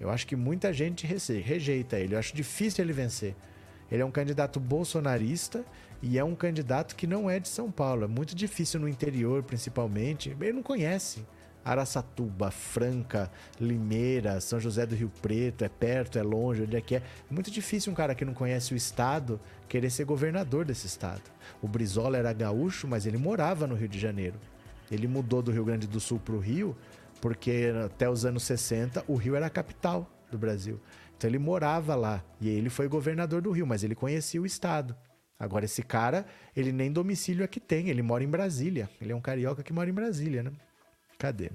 [0.00, 2.14] Eu acho que muita gente rejeita ele.
[2.14, 3.34] Eu acho difícil ele vencer.
[3.90, 5.64] Ele é um candidato bolsonarista
[6.02, 8.04] e é um candidato que não é de São Paulo.
[8.04, 10.36] É muito difícil no interior, principalmente.
[10.40, 11.24] Ele não conhece.
[11.64, 13.30] Araçatuba, Franca,
[13.60, 16.98] Limeira, São José do Rio Preto, é perto, é longe, onde é que é.
[16.98, 21.22] É muito difícil um cara que não conhece o estado querer ser governador desse estado.
[21.62, 24.36] O Brizola era gaúcho, mas ele morava no Rio de Janeiro.
[24.90, 26.76] Ele mudou do Rio Grande do Sul para o Rio,
[27.20, 30.80] porque até os anos 60 o Rio era a capital do Brasil.
[31.16, 34.94] Então ele morava lá e ele foi governador do Rio, mas ele conhecia o estado.
[35.38, 38.88] Agora, esse cara, ele nem domicílio aqui tem, ele mora em Brasília.
[39.00, 40.52] Ele é um carioca que mora em Brasília, né?
[41.18, 41.50] Cadê?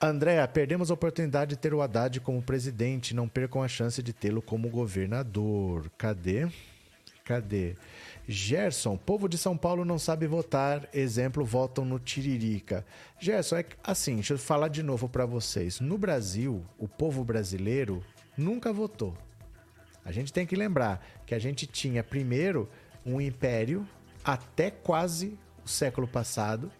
[0.00, 3.14] Andréa, perdemos a oportunidade de ter o Haddad como presidente.
[3.14, 5.90] Não percam a chance de tê-lo como governador.
[5.96, 6.48] Cadê?
[7.24, 7.74] Cadê?
[8.28, 10.88] Gerson, povo de São Paulo não sabe votar.
[10.92, 12.84] Exemplo, votam no Tiririca.
[13.18, 15.80] Gerson, é assim, deixa eu falar de novo para vocês.
[15.80, 18.04] No Brasil, o povo brasileiro
[18.36, 19.16] nunca votou.
[20.04, 22.68] A gente tem que lembrar que a gente tinha primeiro
[23.04, 23.88] um império
[24.24, 26.70] até quase o século passado.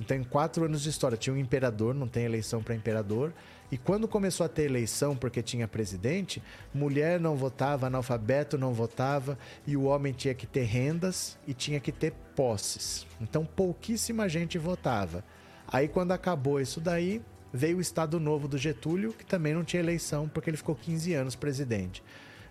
[0.00, 3.32] Então, em quatro anos de história, tinha um imperador, não tem eleição para imperador.
[3.72, 6.42] E quando começou a ter eleição, porque tinha presidente,
[6.72, 11.80] mulher não votava, analfabeto não votava, e o homem tinha que ter rendas e tinha
[11.80, 13.06] que ter posses.
[13.20, 15.24] Então, pouquíssima gente votava.
[15.66, 19.82] Aí, quando acabou isso daí, veio o Estado Novo do Getúlio, que também não tinha
[19.82, 22.02] eleição, porque ele ficou 15 anos presidente.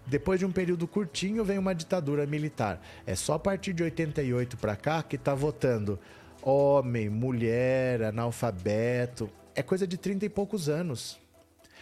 [0.07, 2.79] Depois de um período curtinho, vem uma ditadura militar.
[3.05, 5.99] É só a partir de 88 para cá que tá votando
[6.45, 9.29] homem, mulher, analfabeto.
[9.55, 11.19] É coisa de 30 e poucos anos.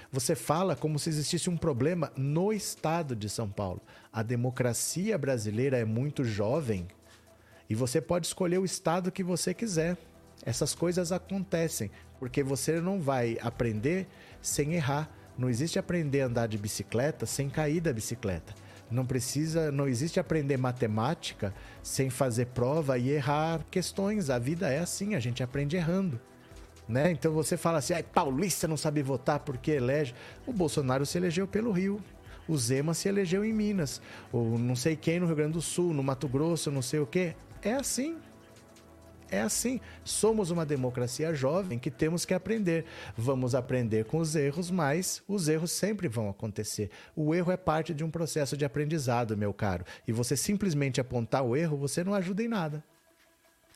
[0.10, 3.81] Você fala como se existisse um problema no estado de São Paulo.
[4.11, 6.88] A democracia brasileira é muito jovem
[7.69, 9.98] e você pode escolher o estado que você quiser.
[10.45, 14.07] Essas coisas acontecem porque você não vai aprender
[14.41, 15.11] sem errar.
[15.38, 18.53] Não existe aprender a andar de bicicleta sem cair da bicicleta.
[18.90, 24.30] Não precisa, não existe aprender matemática sem fazer prova e errar questões.
[24.30, 26.20] A vida é assim, a gente aprende errando.
[26.88, 27.12] Né?
[27.12, 30.14] Então você fala assim, ai, paulista não sabe votar porque elege.
[30.46, 32.02] O Bolsonaro se elegeu pelo Rio.
[32.48, 34.02] O Zema se elegeu em Minas.
[34.32, 37.06] Ou não sei quem no Rio Grande do Sul, no Mato Grosso, não sei o
[37.06, 37.36] quê.
[37.62, 38.18] É assim.
[39.34, 39.82] É assim.
[40.04, 42.86] Somos uma democracia jovem que temos que aprender.
[43.18, 46.92] Vamos aprender com os erros, mas os erros sempre vão acontecer.
[47.16, 49.86] O erro é parte de um processo de aprendizado, meu caro.
[50.08, 52.84] E você simplesmente apontar o erro, você não ajuda em nada.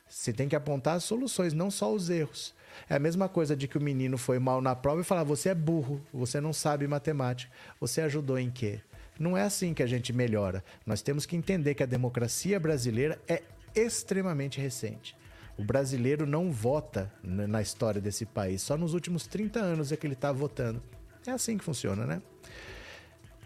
[0.08, 2.54] Você tem que apontar as soluções, não só os erros.
[2.88, 5.50] É a mesma coisa de que o menino foi mal na prova e falar: você
[5.50, 7.52] é burro, você não sabe matemática.
[7.80, 8.80] Você ajudou em quê?
[9.20, 10.64] Não é assim que a gente melhora.
[10.86, 13.42] Nós temos que entender que a democracia brasileira é
[13.74, 15.16] extremamente recente.
[15.58, 18.62] O brasileiro não vota na história desse país.
[18.62, 20.82] Só nos últimos 30 anos é que ele está votando.
[21.26, 22.22] É assim que funciona, né?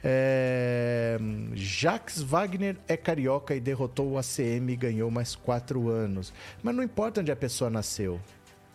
[0.03, 1.17] É...
[1.53, 6.33] Jacques Wagner é carioca e derrotou o ACM e ganhou mais quatro anos.
[6.61, 8.19] Mas não importa onde a pessoa nasceu.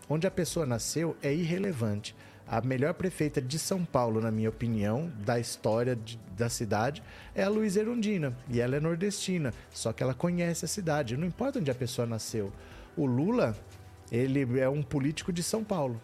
[0.09, 2.15] Onde a pessoa nasceu é irrelevante.
[2.49, 7.03] A melhor prefeita de São Paulo, na minha opinião, da história de- da cidade,
[7.35, 8.33] é a Luiz Erundina.
[8.49, 11.17] E ela é nordestina, só que ela conhece a cidade.
[11.17, 12.53] Não importa onde a pessoa nasceu.
[12.97, 13.57] O Lula,
[14.11, 16.01] ele é um político de São Paulo.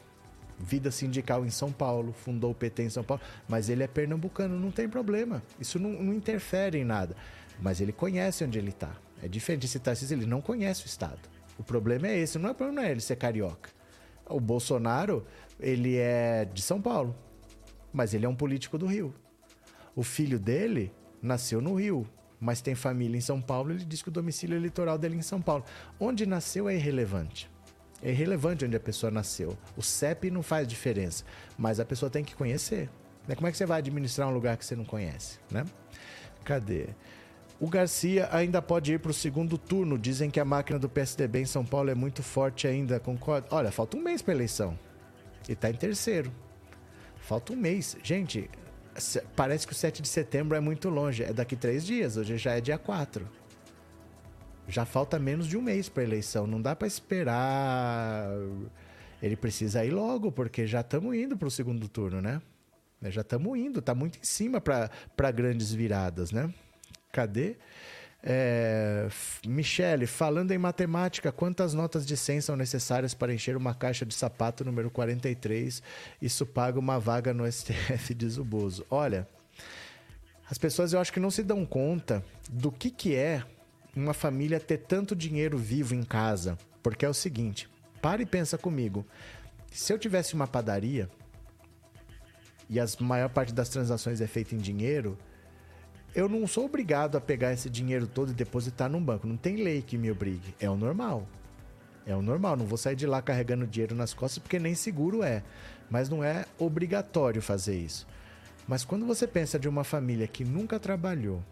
[0.58, 4.58] Vida sindical em São Paulo, fundou o PT em São Paulo, mas ele é pernambucano,
[4.58, 5.42] não tem problema.
[5.58, 7.16] Isso não, não interfere em nada.
[7.60, 8.94] Mas ele conhece onde ele está.
[9.22, 11.20] É diferente de Tarcísio, ele não conhece o Estado.
[11.58, 13.70] O problema é esse, não é problema não é ele ser carioca.
[14.28, 15.24] O Bolsonaro,
[15.60, 17.14] ele é de São Paulo,
[17.92, 19.14] mas ele é um político do Rio.
[19.94, 22.06] O filho dele nasceu no Rio,
[22.42, 25.22] mas tem família em São Paulo, ele diz que o domicílio eleitoral dele é em
[25.22, 25.64] São Paulo.
[26.00, 27.48] Onde nasceu é irrelevante.
[28.02, 29.56] É irrelevante onde a pessoa nasceu.
[29.76, 31.24] O CEP não faz diferença,
[31.56, 32.90] mas a pessoa tem que conhecer.
[33.28, 33.36] Né?
[33.36, 35.64] Como é que você vai administrar um lugar que você não conhece, né?
[36.44, 36.88] Cadê?
[37.60, 39.96] O Garcia ainda pode ir para o segundo turno.
[39.96, 42.98] Dizem que a máquina do PSDB em São Paulo é muito forte ainda.
[42.98, 43.46] Concordo?
[43.52, 44.76] Olha, falta um mês para eleição.
[45.48, 46.32] E tá em terceiro.
[47.18, 47.96] Falta um mês.
[48.02, 48.50] Gente,
[49.36, 51.22] parece que o 7 de setembro é muito longe.
[51.22, 52.16] É daqui três dias.
[52.16, 53.28] Hoje já é dia 4.
[54.68, 56.46] Já falta menos de um mês para eleição.
[56.46, 58.28] Não dá para esperar.
[59.22, 62.40] Ele precisa ir logo, porque já estamos indo para o segundo turno, né?
[63.02, 63.82] Já estamos indo.
[63.82, 66.52] Tá muito em cima para grandes viradas, né?
[67.10, 67.56] Cadê?
[68.24, 69.08] É,
[69.44, 74.14] Michele, falando em matemática, quantas notas de 100 são necessárias para encher uma caixa de
[74.14, 75.82] sapato número 43?
[76.20, 78.86] Isso paga uma vaga no STF, diz o Bozo.
[78.88, 79.26] Olha,
[80.48, 83.42] as pessoas eu acho que não se dão conta do que, que é
[83.94, 86.56] uma família ter tanto dinheiro vivo em casa.
[86.82, 87.68] Porque é o seguinte,
[88.00, 89.06] para e pensa comigo.
[89.72, 91.08] Se eu tivesse uma padaria
[92.68, 95.18] e a maior parte das transações é feita em dinheiro,
[96.14, 99.26] eu não sou obrigado a pegar esse dinheiro todo e depositar num banco.
[99.26, 100.54] Não tem lei que me obrigue.
[100.60, 101.26] É o normal.
[102.06, 102.56] É o normal.
[102.56, 105.42] Não vou sair de lá carregando dinheiro nas costas porque nem seguro é.
[105.90, 108.06] Mas não é obrigatório fazer isso.
[108.68, 111.42] Mas quando você pensa de uma família que nunca trabalhou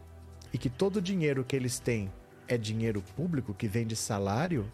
[0.52, 2.10] e que todo o dinheiro que eles têm
[2.46, 4.70] é dinheiro público, que vem de salário,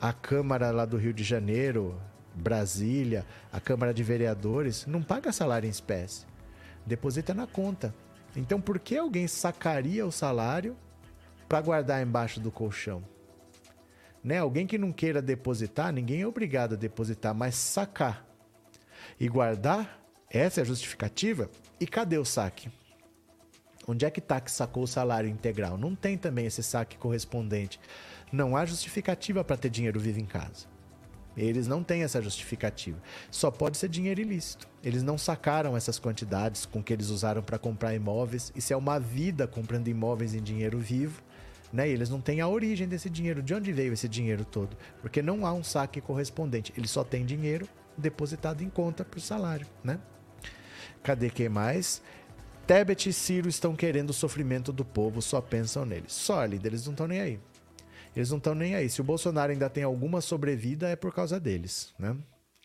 [0.00, 2.00] a Câmara lá do Rio de Janeiro,
[2.34, 6.24] Brasília, a Câmara de Vereadores, não paga salário em espécie.
[6.86, 7.94] Deposita na conta.
[8.36, 10.76] Então, por que alguém sacaria o salário
[11.48, 13.02] para guardar embaixo do colchão.
[14.22, 14.38] Né?
[14.38, 18.26] Alguém que não queira depositar, ninguém é obrigado a depositar, mas sacar
[19.18, 21.50] e guardar, essa é a justificativa.
[21.80, 22.70] E cadê o saque?
[23.86, 25.78] Onde é que está que sacou o salário integral?
[25.78, 27.80] Não tem também esse saque correspondente.
[28.30, 30.66] Não há justificativa para ter dinheiro vivo em casa.
[31.38, 32.98] Eles não têm essa justificativa.
[33.30, 34.68] Só pode ser dinheiro ilícito.
[34.82, 38.52] Eles não sacaram essas quantidades com que eles usaram para comprar imóveis.
[38.56, 41.22] Isso é uma vida comprando imóveis em dinheiro vivo.
[41.72, 41.88] Né?
[41.88, 43.42] E eles não têm a origem desse dinheiro.
[43.42, 44.76] De onde veio esse dinheiro todo?
[45.00, 46.72] Porque não há um saque correspondente.
[46.76, 49.66] Eles só têm dinheiro depositado em conta por salário.
[49.84, 50.00] Né?
[51.02, 52.02] Cadê que mais?
[52.66, 56.12] Tebet e Ciro estão querendo o sofrimento do povo, só pensam neles.
[56.12, 57.40] Só, líder, eles não estão nem aí.
[58.18, 58.90] Eles não estão nem aí.
[58.90, 62.16] Se o Bolsonaro ainda tem alguma sobrevida, é por causa deles, né?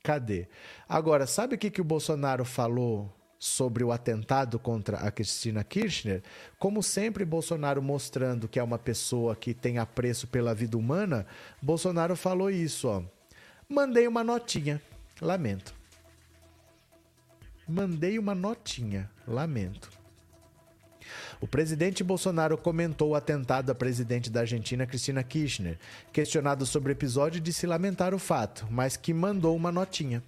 [0.01, 0.47] Cadê?
[0.89, 6.23] Agora, sabe o que, que o Bolsonaro falou sobre o atentado contra a Cristina Kirchner?
[6.57, 11.23] Como sempre, Bolsonaro mostrando que é uma pessoa que tem apreço pela vida humana,
[11.61, 13.03] Bolsonaro falou isso, ó.
[13.69, 14.81] Mandei uma notinha.
[15.21, 15.75] Lamento.
[17.67, 19.07] Mandei uma notinha.
[19.27, 19.91] Lamento.
[21.43, 25.77] O presidente Bolsonaro comentou o atentado à presidente da Argentina, Cristina Kirchner.
[26.13, 30.23] Questionado sobre o episódio, disse lamentar o fato, mas que mandou uma notinha.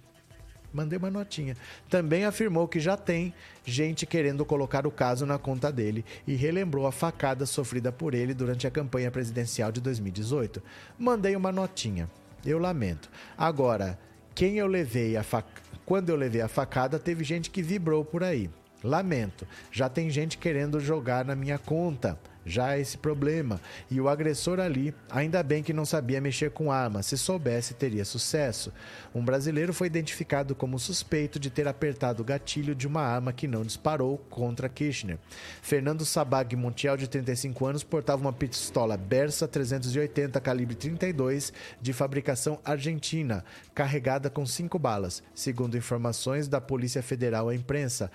[0.70, 1.56] Mandei uma notinha.
[1.88, 3.32] Também afirmou que já tem
[3.64, 8.34] gente querendo colocar o caso na conta dele e relembrou a facada sofrida por ele
[8.34, 10.62] durante a campanha presidencial de 2018.
[10.98, 12.10] Mandei uma notinha.
[12.44, 13.08] Eu lamento.
[13.38, 13.98] Agora,
[14.34, 15.46] quem eu levei a fac...
[15.86, 18.50] quando eu levei a facada, teve gente que vibrou por aí.
[18.86, 22.18] Lamento, já tem gente querendo jogar na minha conta.
[22.46, 23.60] Já esse problema.
[23.90, 27.02] E o agressor ali, ainda bem que não sabia mexer com arma.
[27.02, 28.72] Se soubesse, teria sucesso.
[29.12, 33.48] Um brasileiro foi identificado como suspeito de ter apertado o gatilho de uma arma que
[33.48, 35.18] não disparou contra Kirchner.
[35.60, 41.52] Fernando Sabag Montiel, de 35 anos, portava uma pistola Bersa 380 calibre 32
[41.82, 43.44] de fabricação argentina,
[43.74, 48.08] carregada com cinco balas, segundo informações da Polícia Federal à imprensa.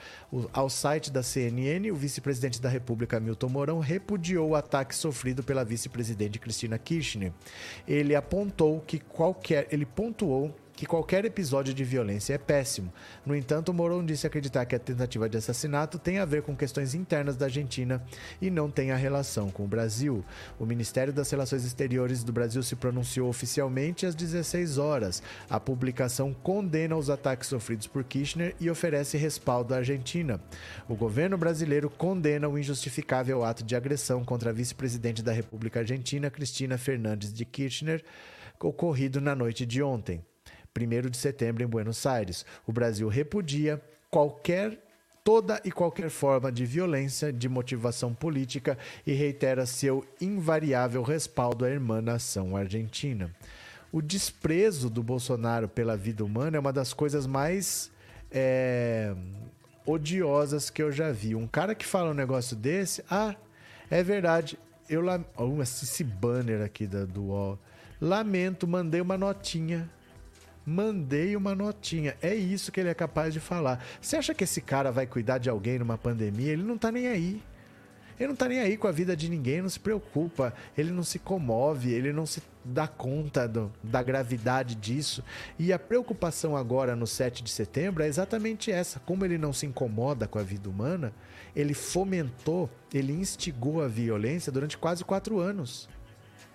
[0.54, 5.66] Ao site da CNN, o vice-presidente da República, Milton Mourão, repudiou o ataque sofrido pela
[5.66, 7.32] vice-presidente Cristina Kirchner.
[7.88, 12.92] Ele apontou que qualquer, ele pontuou que qualquer episódio de violência é péssimo.
[13.24, 16.96] No entanto, Moron disse acreditar que a tentativa de assassinato tem a ver com questões
[16.96, 18.04] internas da Argentina
[18.42, 20.26] e não tem a relação com o Brasil.
[20.60, 25.22] O Ministério das Relações Exteriores do Brasil se pronunciou oficialmente às 16 horas.
[25.48, 30.42] A publicação condena os ataques sofridos por Kirchner e oferece respaldo à Argentina.
[30.90, 36.32] O governo brasileiro condena o injustificável ato de agressão contra a vice-presidente da República Argentina,
[36.32, 38.04] Cristina Fernandes de Kirchner,
[38.60, 40.26] ocorrido na noite de ontem.
[40.78, 42.46] 1 de setembro em Buenos Aires.
[42.66, 44.78] O Brasil repudia qualquer
[45.24, 51.70] toda e qualquer forma de violência de motivação política e reitera seu invariável respaldo à
[51.70, 53.30] irmã nação argentina.
[53.92, 57.92] O desprezo do Bolsonaro pela vida humana é uma das coisas mais
[58.32, 59.14] é,
[59.86, 61.36] odiosas que eu já vi.
[61.36, 63.36] Um cara que fala um negócio desse, ah,
[63.90, 64.58] é verdade.
[64.90, 65.04] Eu
[65.38, 67.60] oh, esse banner aqui da, do UOL.
[68.00, 69.90] Lamento, mandei uma notinha
[70.66, 72.16] Mandei uma notinha.
[72.22, 73.84] É isso que ele é capaz de falar.
[74.00, 76.52] Você acha que esse cara vai cuidar de alguém numa pandemia?
[76.52, 77.42] Ele não tá nem aí.
[78.20, 81.02] Ele não tá nem aí com a vida de ninguém, não se preocupa, ele não
[81.02, 85.24] se comove, ele não se dá conta do, da gravidade disso.
[85.58, 89.66] E a preocupação agora no 7 de setembro é exatamente essa: como ele não se
[89.66, 91.12] incomoda com a vida humana,
[91.56, 95.90] ele fomentou, ele instigou a violência durante quase quatro anos.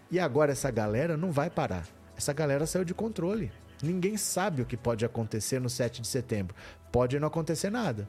[0.09, 1.85] E agora essa galera não vai parar.
[2.17, 3.51] Essa galera saiu de controle.
[3.83, 6.55] Ninguém sabe o que pode acontecer no 7 de setembro.
[6.91, 8.09] Pode não acontecer nada.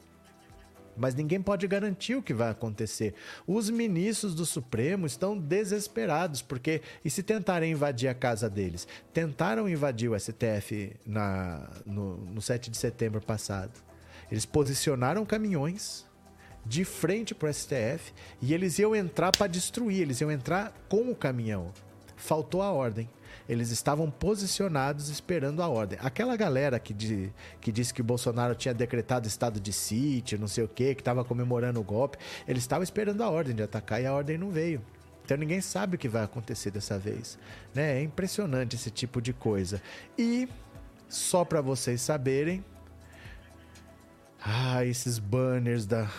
[0.95, 3.13] Mas ninguém pode garantir o que vai acontecer.
[3.45, 8.87] Os ministros do Supremo estão desesperados, porque e se tentarem invadir a casa deles?
[9.13, 13.79] Tentaram invadir o STF na, no, no 7 de setembro passado.
[14.31, 16.05] Eles posicionaram caminhões
[16.65, 18.11] de frente para o STF
[18.41, 21.71] e eles iam entrar para destruir, eles iam entrar com o caminhão.
[22.17, 23.07] Faltou a ordem.
[23.47, 25.97] Eles estavam posicionados esperando a ordem.
[26.01, 30.63] Aquela galera que, de, que disse que Bolsonaro tinha decretado estado de sítio, não sei
[30.63, 32.17] o que, que estava comemorando o golpe,
[32.47, 34.81] eles estavam esperando a ordem de atacar e a ordem não veio.
[35.23, 37.37] Então ninguém sabe o que vai acontecer dessa vez.
[37.73, 37.99] Né?
[37.99, 39.81] É impressionante esse tipo de coisa.
[40.17, 40.47] E,
[41.09, 42.63] só para vocês saberem,
[44.41, 46.09] ah, esses banners da,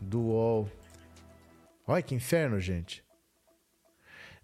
[0.00, 0.70] do UOL.
[1.86, 3.02] Olha que inferno, gente.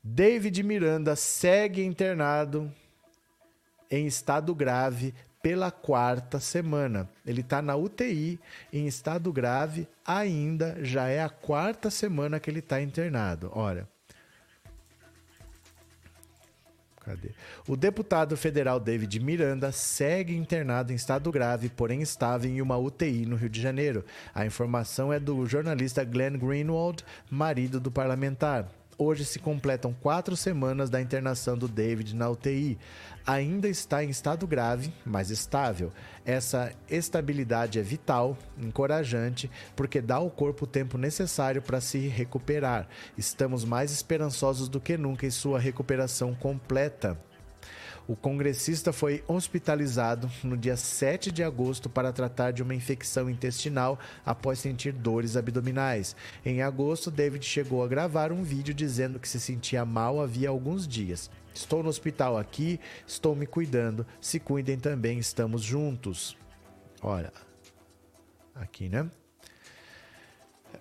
[0.07, 2.71] David Miranda segue internado
[3.91, 7.09] em estado grave pela quarta semana.
[7.25, 8.39] Ele está na UTI
[8.71, 13.51] em estado grave ainda, já é a quarta semana que ele está internado.
[13.55, 13.89] Olha,
[17.05, 17.31] Cadê?
[17.69, 23.27] O deputado federal David Miranda segue internado em estado grave, porém estável em uma UTI
[23.27, 24.05] no Rio de Janeiro.
[24.35, 28.67] A informação é do jornalista Glenn Greenwald, marido do parlamentar.
[28.97, 32.79] Hoje se completam quatro semanas da internação do David na UTI.
[33.27, 35.93] Ainda está em estado grave, mas estável.
[36.25, 42.87] Essa estabilidade é vital, encorajante, porque dá ao corpo o tempo necessário para se recuperar.
[43.19, 47.19] Estamos mais esperançosos do que nunca em sua recuperação completa.
[48.07, 53.99] O congressista foi hospitalizado no dia 7 de agosto para tratar de uma infecção intestinal
[54.27, 56.15] após sentir dores abdominais.
[56.45, 60.87] Em agosto, David chegou a gravar um vídeo dizendo que se sentia mal havia alguns
[60.87, 61.31] dias.
[61.55, 64.07] Estou no hospital aqui, estou me cuidando.
[64.21, 66.37] Se cuidem também, estamos juntos.
[67.01, 67.33] Olha,
[68.55, 69.09] aqui, né?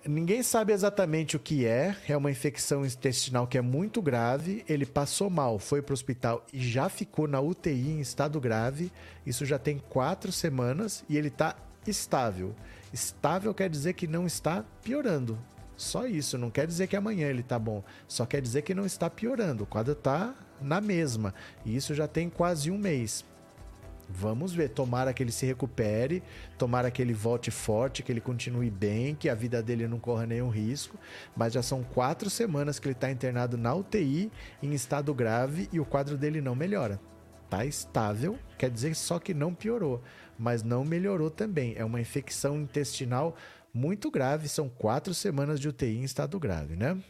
[0.06, 1.96] Ninguém sabe exatamente o que é.
[2.10, 4.66] É uma infecção intestinal que é muito grave.
[4.68, 8.92] Ele passou mal, foi para o hospital e já ficou na UTI em estado grave.
[9.26, 11.56] Isso já tem quatro semanas e ele está
[11.88, 12.54] estável.
[12.92, 15.40] Estável quer dizer que não está piorando.
[15.78, 17.82] Só isso, não quer dizer que amanhã ele tá bom.
[18.06, 19.64] Só quer dizer que não está piorando.
[19.64, 21.34] O quadro tá na mesma.
[21.66, 23.24] E isso já tem quase um mês.
[24.16, 26.22] Vamos ver, tomara que ele se recupere,
[26.56, 30.28] tomara que ele volte forte, que ele continue bem, que a vida dele não corra
[30.28, 31.00] nenhum risco.
[31.36, 34.32] Mas já são quatro semanas que ele está internado na UTI,
[34.62, 37.00] em estado grave, e o quadro dele não melhora.
[37.50, 40.02] Tá estável, quer dizer só que não piorou,
[40.38, 41.74] mas não melhorou também.
[41.76, 43.36] É uma infecção intestinal
[43.74, 47.02] muito grave, são quatro semanas de UTI em estado grave, né?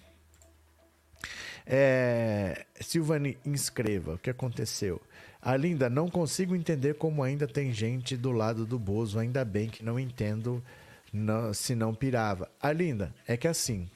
[1.65, 4.15] É, Silvane, inscreva.
[4.15, 5.01] O que aconteceu?
[5.44, 9.20] Arlinda, não consigo entender como ainda tem gente do lado do Bozo.
[9.20, 10.64] Ainda bem que não entendo
[11.11, 12.49] não, se não pirava.
[12.61, 13.90] Arlinda, é que assim.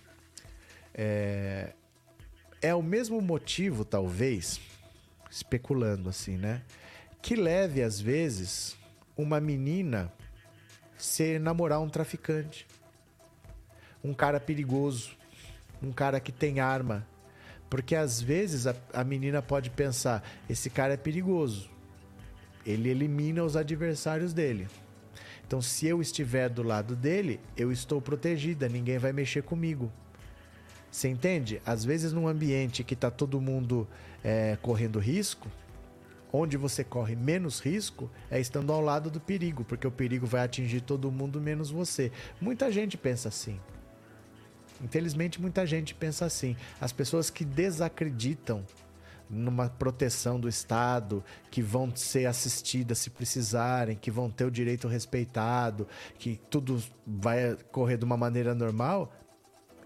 [0.94, 1.74] É,
[2.62, 4.60] é o mesmo motivo, talvez,
[5.32, 6.62] especulando assim, né?
[7.22, 8.76] Que leve, às vezes,
[9.16, 10.12] uma menina
[10.98, 12.68] se namorar um traficante.
[14.04, 15.16] Um cara perigoso.
[15.82, 17.08] Um cara que tem arma
[17.70, 21.70] porque às vezes a, a menina pode pensar: esse cara é perigoso.
[22.66, 24.68] Ele elimina os adversários dele.
[25.46, 29.90] Então, se eu estiver do lado dele, eu estou protegida, ninguém vai mexer comigo.
[30.92, 31.62] Você entende?
[31.66, 33.88] Às vezes, num ambiente que está todo mundo
[34.22, 35.50] é, correndo risco,
[36.32, 40.42] onde você corre menos risco é estando ao lado do perigo, porque o perigo vai
[40.44, 42.12] atingir todo mundo menos você.
[42.42, 43.58] Muita gente pensa assim.
[44.82, 46.56] Infelizmente, muita gente pensa assim.
[46.80, 48.64] As pessoas que desacreditam
[49.30, 54.88] numa proteção do Estado, que vão ser assistidas se precisarem, que vão ter o direito
[54.88, 55.88] respeitado,
[56.18, 59.12] que tudo vai correr de uma maneira normal,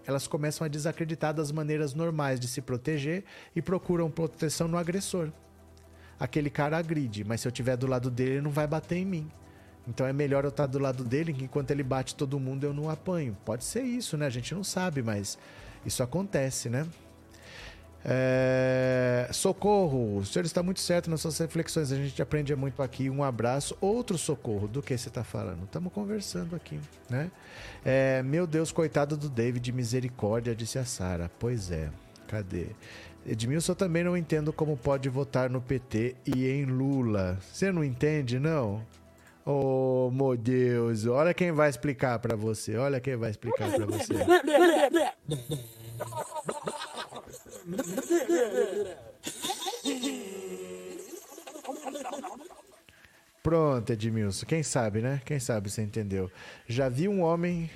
[0.06, 3.24] elas começam a desacreditar das maneiras normais de se proteger
[3.54, 5.30] e procuram proteção no agressor.
[6.18, 9.04] Aquele cara agride, mas se eu estiver do lado dele, ele não vai bater em
[9.04, 9.30] mim.
[9.86, 12.72] Então é melhor eu estar do lado dele, que enquanto ele bate todo mundo eu
[12.72, 13.36] não apanho.
[13.44, 14.26] Pode ser isso, né?
[14.26, 15.38] A gente não sabe, mas
[15.84, 16.86] isso acontece, né?
[18.04, 19.28] É...
[19.32, 21.92] Socorro, o senhor está muito certo nas suas reflexões.
[21.92, 23.08] A gente aprende muito aqui.
[23.08, 23.76] Um abraço.
[23.80, 24.66] Outro socorro.
[24.66, 25.64] Do que você está falando?
[25.64, 26.78] Estamos conversando aqui,
[27.08, 27.30] né?
[27.84, 28.22] É...
[28.22, 31.30] Meu Deus, coitado do David, misericórdia, disse a Sara.
[31.38, 31.90] Pois é.
[32.28, 32.68] Cadê?
[33.24, 37.38] Edmilson também não entendo como pode votar no PT e em Lula.
[37.40, 38.82] Você não entende, não?
[39.44, 42.76] Oh, meu Deus, olha quem vai explicar para você.
[42.76, 44.14] Olha quem vai explicar para você.
[53.42, 54.46] Pronto, Edmilson.
[54.46, 55.20] Quem sabe, né?
[55.24, 56.30] Quem sabe você entendeu.
[56.68, 57.68] Já vi um homem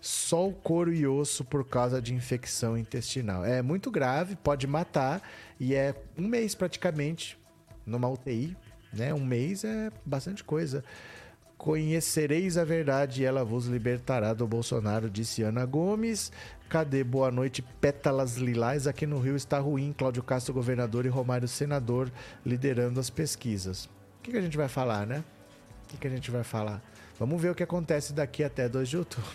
[0.00, 3.44] só o couro e osso por causa de infecção intestinal.
[3.44, 5.22] É muito grave, pode matar
[5.58, 7.36] e é um mês praticamente
[7.84, 8.56] numa UTI
[8.92, 9.12] né?
[9.14, 10.84] Um mês é bastante coisa.
[11.56, 16.32] Conhecereis a verdade e ela vos libertará do Bolsonaro, disse Ana Gomes.
[16.68, 18.86] Cadê boa noite, pétalas lilás?
[18.86, 19.94] Aqui no Rio está ruim.
[19.96, 22.10] Cláudio Castro, governador, e Romário, senador,
[22.44, 23.84] liderando as pesquisas.
[23.84, 25.22] O que, que a gente vai falar, né?
[25.84, 26.82] O que, que a gente vai falar?
[27.18, 29.30] Vamos ver o que acontece daqui até 2 de outubro.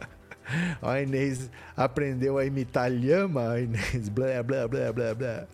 [0.82, 3.50] a Inês aprendeu a imitar lhama.
[3.50, 5.46] A Inês, blá, blá, blá, blá, blá.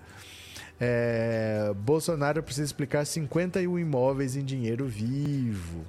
[0.80, 5.84] É, Bolsonaro precisa explicar 51 imóveis em dinheiro vivo.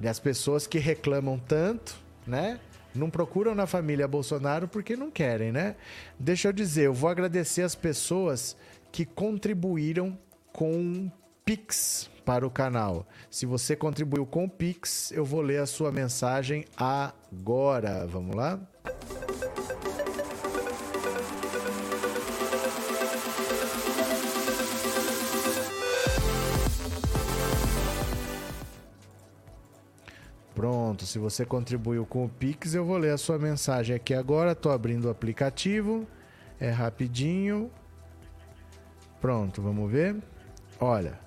[0.00, 2.60] E as pessoas que reclamam tanto, né?
[2.94, 5.76] Não procuram na família Bolsonaro porque não querem, né?
[6.18, 8.56] Deixa eu dizer, eu vou agradecer as pessoas
[8.92, 10.18] que contribuíram
[10.52, 11.10] com
[11.44, 13.06] Pix para o canal.
[13.30, 18.06] Se você contribuiu com Pix, eu vou ler a sua mensagem agora.
[18.06, 18.60] Vamos lá?
[30.60, 34.54] Pronto, se você contribuiu com o Pix, eu vou ler a sua mensagem aqui agora.
[34.54, 36.06] Tô abrindo o aplicativo.
[36.60, 37.70] É rapidinho.
[39.22, 40.16] Pronto, vamos ver.
[40.78, 41.18] Olha,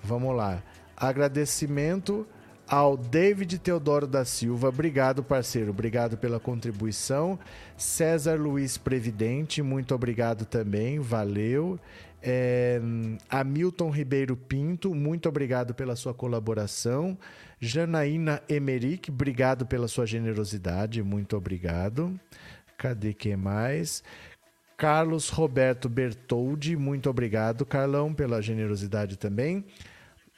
[0.00, 0.62] vamos lá.
[0.96, 2.24] Agradecimento
[2.68, 4.68] ao David Teodoro da Silva.
[4.68, 5.70] Obrigado, parceiro.
[5.70, 7.40] Obrigado pela contribuição.
[7.76, 11.00] César Luiz Previdente, muito obrigado também.
[11.00, 11.80] Valeu.
[12.22, 12.80] É,
[13.28, 17.18] Hamilton Ribeiro Pinto, muito obrigado pela sua colaboração.
[17.64, 22.18] Janaína Emerick, obrigado pela sua generosidade, muito obrigado.
[22.76, 24.02] Cadê que mais?
[24.76, 29.64] Carlos Roberto Bertoldi, muito obrigado, Carlão, pela generosidade também.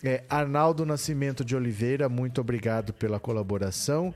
[0.05, 4.15] É, Arnaldo Nascimento de Oliveira, muito obrigado pela colaboração.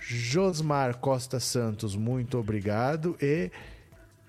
[0.00, 3.18] Josmar Costa Santos, muito obrigado.
[3.20, 3.50] E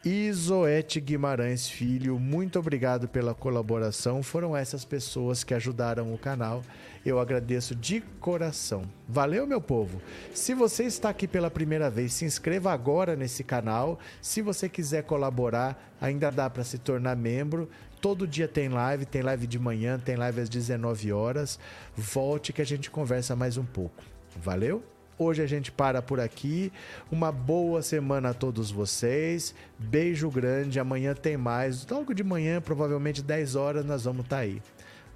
[0.07, 4.23] Isoete Guimarães Filho, muito obrigado pela colaboração.
[4.23, 6.63] Foram essas pessoas que ajudaram o canal.
[7.05, 8.83] Eu agradeço de coração.
[9.05, 10.01] Valeu, meu povo.
[10.33, 13.99] Se você está aqui pela primeira vez, se inscreva agora nesse canal.
[14.21, 17.69] Se você quiser colaborar, ainda dá para se tornar membro.
[17.99, 21.59] Todo dia tem live, tem live de manhã, tem live às 19 horas.
[21.97, 24.01] Volte que a gente conversa mais um pouco.
[24.37, 24.81] Valeu?
[25.19, 26.71] Hoje a gente para por aqui.
[27.11, 29.55] Uma boa semana a todos vocês.
[29.79, 30.79] Beijo grande.
[30.79, 31.87] Amanhã tem mais.
[31.87, 34.61] Logo de manhã, provavelmente 10 horas, nós vamos estar tá aí.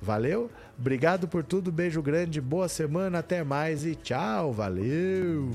[0.02, 0.50] Valeu?
[0.78, 1.72] Obrigado por tudo.
[1.72, 2.42] Beijo grande.
[2.42, 3.20] Boa semana.
[3.20, 4.52] Até mais e tchau.
[4.52, 5.52] Valeu.